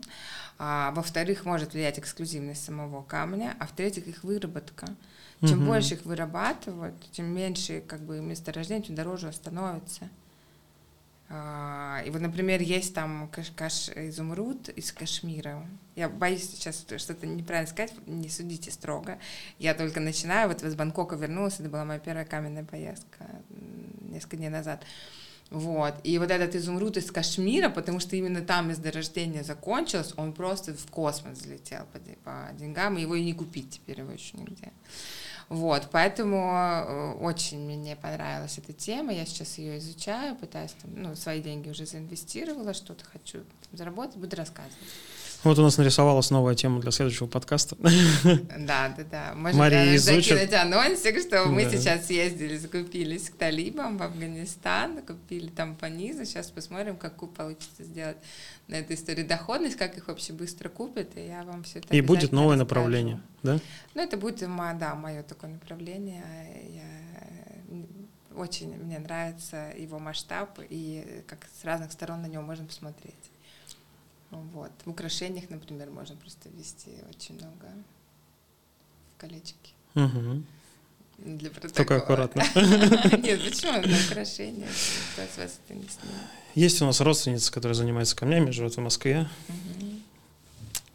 а, 0.58 0.91
во-вторых, 0.91 1.45
может 1.45 1.74
влиять 1.74 2.00
эксклюзивность 2.00 2.64
самого 2.64 3.04
камня, 3.04 3.56
а 3.60 3.68
в-третьих, 3.68 4.08
их 4.08 4.24
выработка. 4.24 4.88
Чем 5.41 5.60
угу. 5.60 5.68
больше 5.68 5.93
их 5.93 6.04
вырабатывают, 6.04 6.95
тем 7.12 7.28
меньше 7.28 7.82
как 7.88 8.02
бы 8.02 8.20
месторождений, 8.20 8.84
тем 8.84 8.95
дороже 8.95 9.32
становится. 9.32 10.10
А, 11.32 12.02
и 12.06 12.10
вот, 12.10 12.22
например, 12.22 12.60
есть 12.62 12.95
там 12.95 13.30
каш, 13.30 13.52
каш 13.52 13.89
изумруд 13.89 14.68
из 14.70 14.91
Кашмира. 14.91 15.66
Я 15.95 16.10
боюсь 16.10 16.50
сейчас 16.50 16.86
что-то 16.97 17.28
неправильно 17.28 17.70
сказать, 17.70 17.93
не 18.08 18.30
судите 18.30 18.72
строго. 18.72 19.20
Я 19.60 19.76
только 19.76 20.00
начинаю, 20.00 20.50
вот 20.50 20.64
из 20.64 20.76
Бангкока 20.76 21.16
вернулась, 21.16 21.60
это 21.60 21.70
была 21.70 21.86
моя 21.86 22.00
первая 22.00 22.26
каменная 22.26 22.64
поездка 22.64 23.26
несколько 24.02 24.38
дней 24.38 24.50
назад. 24.50 24.84
Вот. 25.50 25.95
И 26.04 26.20
вот 26.20 26.30
этот 26.30 26.54
изумруд 26.56 26.97
из 26.97 27.12
Кашмира, 27.12 27.70
потому 27.70 28.00
что 28.00 28.16
именно 28.16 28.41
там 28.41 28.70
месторождение 28.70 29.43
закончилось, 29.43 30.14
он 30.16 30.34
просто 30.34 30.76
в 30.76 30.91
космос 30.91 31.39
взлетел 31.39 31.86
по, 31.91 32.00
по 32.24 32.54
деньгам, 32.54 32.97
и 32.97 33.02
его 33.02 33.16
и 33.16 33.24
не 33.24 33.34
купить 33.34 33.72
теперь 33.72 34.00
его 34.00 34.12
еще 34.12 34.38
нигде. 34.38 34.72
Вот, 35.50 35.89
поэтому 35.91 36.38
э, 36.38 37.14
очень 37.22 37.60
мне 37.60 37.95
понравилась 37.95 38.60
эта 38.60 38.72
тема, 38.72 39.12
я 39.12 39.26
сейчас 39.26 39.58
ее 39.58 39.80
изучаю, 39.80 40.36
пытаюсь, 40.36 40.76
там, 40.80 40.91
ну, 40.95 41.16
свои 41.16 41.41
деньги 41.41 41.70
уже 41.70 41.88
заинвестировала, 41.88 42.76
что-то 42.76 43.04
хочу 43.04 43.39
заработать, 43.72 44.18
буду 44.18 44.36
рассказывать. 44.36 44.78
Вот 45.44 45.58
у 45.58 45.62
нас 45.62 45.78
нарисовалась 45.78 46.32
новая 46.32 46.54
тема 46.54 46.82
для 46.82 46.92
следующего 46.92 47.26
подкаста. 47.28 47.78
Да, 47.80 48.94
да, 48.98 49.04
да. 49.10 49.34
Можно 49.36 49.60
Мария 49.60 49.96
изучит. 49.96 50.38
закинуть 50.38 50.54
анонсик, 50.54 51.20
что 51.22 51.46
мы 51.46 51.64
сейчас 51.70 52.10
ездили, 52.10 52.58
закупились 52.58 53.30
к 53.30 53.36
талибам 53.36 53.98
в 53.98 54.04
Афганистан, 54.04 55.02
купили 55.02 55.48
там 55.48 55.76
по 55.76 55.86
низу. 55.86 56.26
Сейчас 56.26 56.52
посмотрим, 56.52 56.98
какую 56.98 57.30
получится 57.32 57.84
сделать 57.84 58.18
на 58.68 58.76
этой 58.76 58.98
истории 58.98 59.24
доходность, 59.24 59.78
как 59.78 59.98
их 59.98 60.10
вообще 60.10 60.34
быстро 60.34 60.68
купят, 60.68 61.16
и 61.16 61.26
я 61.28 61.44
вам 61.44 61.64
все 61.64 61.80
это 61.80 61.96
И 61.96 62.02
будет 62.02 62.34
новое 62.34 62.56
расскажу. 62.58 62.60
направление, 62.60 63.22
да? 63.42 63.60
Ну, 63.96 64.02
это 64.04 64.18
будет, 64.18 64.40
да, 64.40 64.96
мое 64.96 65.24
такое 65.24 65.52
направление. 65.52 66.24
Я 66.70 66.84
очень 68.36 68.76
мне 68.76 69.00
нравится 69.00 69.72
его 69.78 70.00
масштаб, 70.00 70.60
и 70.70 71.24
как 71.28 71.48
с 71.60 71.64
разных 71.64 71.92
сторон 71.94 72.22
на 72.22 72.28
него 72.28 72.44
можно 72.44 72.66
посмотреть. 72.66 73.16
Вот. 74.32 74.71
В 74.86 74.89
украшениях, 74.89 75.49
например, 75.49 75.89
можно 75.89 76.15
просто 76.15 76.49
ввести 76.49 76.91
очень 77.09 77.36
много 77.36 77.67
в 79.15 79.21
колечки. 79.21 79.73
Угу. 79.95 80.43
Для 81.17 81.49
протокола. 81.49 81.73
Только 81.73 81.95
аккуратно. 81.97 82.41
Нет, 83.17 83.43
почему? 83.43 83.73
На 83.73 83.97
украшения. 84.07 84.67
Кто 85.13 85.23
с 85.23 85.38
вас 85.38 85.59
это 85.65 85.73
не 85.73 85.86
Есть 86.55 86.82
у 86.82 86.86
нас 86.86 87.01
родственница, 87.01 87.51
которая 87.51 87.75
занимается 87.75 88.15
камнями, 88.15 88.51
живет 88.51 88.75
в 88.75 88.80
Москве. 88.80 89.27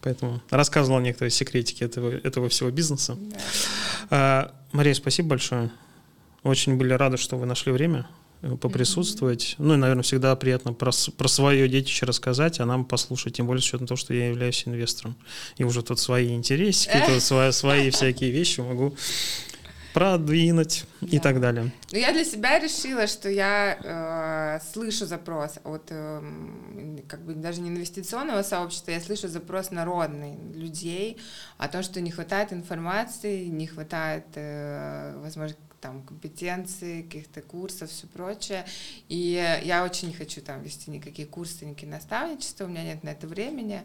Поэтому 0.01 0.41
рассказывала 0.51 1.01
некоторые 1.01 1.31
секретики 1.31 1.83
этого, 1.83 2.11
этого 2.11 2.49
всего 2.49 2.71
бизнеса. 2.71 3.17
Да. 3.19 3.39
А, 4.11 4.55
Мария, 4.73 4.95
спасибо 4.95 5.31
большое. 5.31 5.71
Очень 6.43 6.77
были 6.77 6.93
рады, 6.93 7.17
что 7.17 7.37
вы 7.37 7.47
нашли 7.47 7.73
время 7.73 8.07
поприсутствовать. 8.61 9.57
Mm-hmm. 9.59 9.65
Ну 9.65 9.75
и, 9.75 9.77
наверное, 9.77 10.03
всегда 10.03 10.35
приятно 10.37 10.73
про, 10.73 10.91
про 11.17 11.29
свое 11.29 11.69
детище 11.69 12.07
рассказать, 12.07 12.61
а 12.61 12.67
нам 12.67 12.85
послушать, 12.85 13.37
тем 13.37 13.47
более 13.47 13.63
с 13.63 13.67
учетом 13.67 13.87
того, 13.87 13.97
что 13.97 14.15
я 14.15 14.29
являюсь 14.29 14.63
инвестором. 14.67 15.17
И 15.57 15.65
уже 15.65 15.83
тут 15.83 15.99
свои 15.99 16.35
интересики, 16.35 17.03
тут 17.07 17.23
свои, 17.23 17.53
свои 17.53 17.91
всякие 17.91 18.31
вещи 18.31 18.61
могу 18.61 18.95
продвинуть 19.95 20.85
да. 21.01 21.17
и 21.17 21.21
так 21.21 21.41
далее. 21.41 21.73
Ну, 21.93 21.99
я 21.99 22.13
для 22.13 22.25
себя 22.25 22.59
решила, 22.59 23.07
что 23.07 23.31
я 23.31 24.59
э, 24.61 24.73
слышу 24.73 25.07
запрос 25.07 25.61
от 25.63 25.87
э, 25.91 26.21
как 27.07 27.25
бы 27.25 27.35
даже 27.35 27.61
не 27.61 27.71
инвестиционного 27.71 28.43
сообщества, 28.43 28.91
я 28.91 29.01
слышу 29.01 29.29
запрос 29.29 29.71
народный 29.71 30.37
людей 30.53 31.19
о 31.59 31.69
том, 31.69 31.85
что 31.85 32.01
не 32.01 32.11
хватает 32.11 32.53
информации, 32.53 33.45
не 33.45 33.69
хватает, 33.69 34.25
э, 34.35 35.17
возможно, 35.23 35.57
там 35.85 36.03
компетенции, 36.03 37.03
каких-то 37.03 37.43
курсов, 37.43 37.91
все 37.91 38.07
прочее. 38.07 38.65
И 39.11 39.61
я 39.65 39.85
очень 39.85 40.09
не 40.09 40.15
хочу 40.15 40.41
там 40.41 40.63
вести 40.63 40.91
никакие 40.91 41.29
курсы, 41.29 41.67
никакие 41.67 41.93
наставничества, 41.93 42.65
у 42.65 42.69
меня 42.69 42.85
нет 42.85 43.05
на 43.05 43.11
это 43.11 43.27
времени 43.27 43.83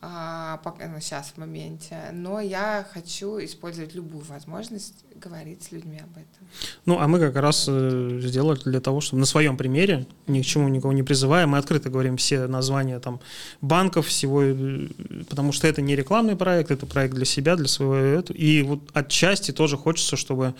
а, 0.00 0.58
пока, 0.58 0.86
ну, 0.86 1.00
сейчас 1.00 1.32
в 1.34 1.38
моменте, 1.38 1.96
но 2.12 2.40
я 2.40 2.86
хочу 2.92 3.44
использовать 3.44 3.96
любую 3.96 4.24
возможность 4.24 4.94
говорить 5.16 5.64
с 5.64 5.72
людьми 5.72 5.98
об 5.98 6.12
этом. 6.12 6.46
Ну, 6.86 7.00
а 7.00 7.08
мы 7.08 7.18
как 7.18 7.34
раз 7.34 7.66
э, 7.68 8.20
сделали 8.22 8.60
для 8.64 8.80
того, 8.80 9.00
чтобы 9.00 9.18
на 9.18 9.26
своем 9.26 9.56
примере, 9.56 10.06
ни 10.28 10.40
к 10.40 10.46
чему 10.46 10.68
никого 10.68 10.92
не 10.92 11.02
призывая, 11.02 11.48
мы 11.48 11.58
открыто 11.58 11.90
говорим 11.90 12.16
все 12.16 12.46
названия 12.46 13.00
там 13.00 13.18
банков, 13.60 14.06
всего, 14.06 14.42
э, 14.42 14.86
потому 15.28 15.50
что 15.50 15.66
это 15.66 15.82
не 15.82 15.96
рекламный 15.96 16.36
проект, 16.36 16.70
это 16.70 16.86
проект 16.86 17.14
для 17.14 17.24
себя, 17.24 17.56
для 17.56 17.66
своего, 17.66 18.20
и 18.20 18.62
вот 18.62 18.80
отчасти 18.92 19.50
тоже 19.50 19.76
хочется, 19.76 20.16
чтобы 20.16 20.54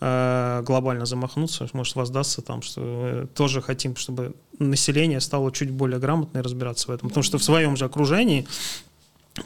э, 0.00 0.62
глобально 0.64 1.04
замахнуться, 1.04 1.68
может 1.72 1.96
воздастся 1.96 2.42
там, 2.42 2.62
что 2.62 2.80
э, 2.84 3.26
тоже 3.34 3.60
хотим, 3.60 3.96
чтобы 3.96 4.34
население 4.58 5.20
стало 5.20 5.52
чуть 5.52 5.70
более 5.70 5.98
грамотно 5.98 6.38
и 6.38 6.42
разбираться 6.42 6.88
в 6.88 6.90
этом, 6.90 7.08
потому 7.08 7.22
что 7.22 7.38
в 7.38 7.44
своем 7.44 7.76
же 7.76 7.84
окружении 7.84 8.46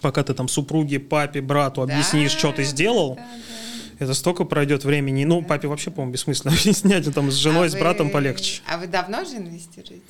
пока 0.01 0.23
ты 0.23 0.35
там 0.35 0.49
супруге, 0.49 1.01
папе, 1.01 1.41
брату 1.41 1.83
объяснишь, 1.83 2.33
да, 2.33 2.39
что 2.39 2.53
ты 2.53 2.65
сделал, 2.65 3.15
да, 3.17 3.23
да. 3.23 4.05
это 4.05 4.15
столько 4.15 4.45
пройдет 4.45 4.85
времени. 4.85 5.25
Ну, 5.25 5.43
папе 5.43 5.69
вообще, 5.69 5.91
по-моему, 5.91 6.13
бессмысленно 6.13 6.55
объяснять, 6.61 7.13
там 7.15 7.31
с 7.31 7.35
женой, 7.35 7.67
а 7.67 7.71
с 7.71 7.75
братом 7.75 8.11
полегче. 8.11 8.63
А 8.67 8.79
вы 8.79 8.87
давно 8.87 9.25
же 9.25 9.37
инвестируете? 9.37 10.03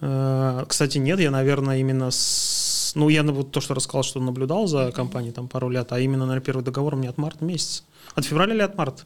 Э, 0.00 0.64
кстати, 0.66 0.98
нет, 0.98 1.20
я, 1.20 1.30
наверное, 1.30 1.78
именно 1.78 2.10
с... 2.10 2.92
Ну, 2.94 3.08
я 3.08 3.22
вот 3.22 3.52
то, 3.52 3.60
что 3.60 3.74
рассказал, 3.74 4.02
что 4.02 4.20
наблюдал 4.20 4.66
за 4.66 4.92
компанией 4.92 5.32
там 5.32 5.48
пару 5.48 5.70
лет, 5.70 5.92
а 5.92 6.00
именно, 6.00 6.26
наверное, 6.26 6.44
первый 6.44 6.62
договор 6.62 6.94
у 6.94 6.96
меня 6.98 7.10
от 7.10 7.18
марта 7.18 7.44
месяца. 7.44 7.84
От 8.14 8.24
февраля 8.24 8.54
или 8.54 8.62
от 8.62 8.76
марта. 8.76 9.04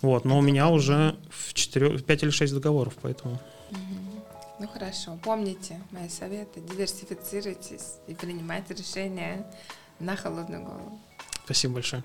Вот, 0.00 0.24
но 0.24 0.38
у 0.38 0.40
меня 0.40 0.68
уже 0.68 1.14
в 1.30 1.54
4, 1.54 1.98
5 1.98 2.22
или 2.24 2.30
6 2.30 2.54
договоров, 2.54 2.94
поэтому... 3.00 3.40
Ну 4.62 4.68
хорошо, 4.68 5.18
помните 5.24 5.80
мои 5.90 6.08
советы, 6.08 6.60
диверсифицируйтесь 6.60 7.94
и 8.06 8.14
принимайте 8.14 8.74
решения 8.74 9.44
на 9.98 10.14
холодную 10.14 10.62
голову. 10.62 11.00
Спасибо 11.44 11.74
большое. 11.74 12.04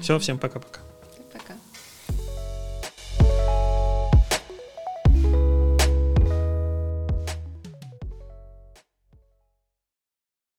Все, 0.00 0.16
всем 0.20 0.38
пока-пока. 0.38 0.89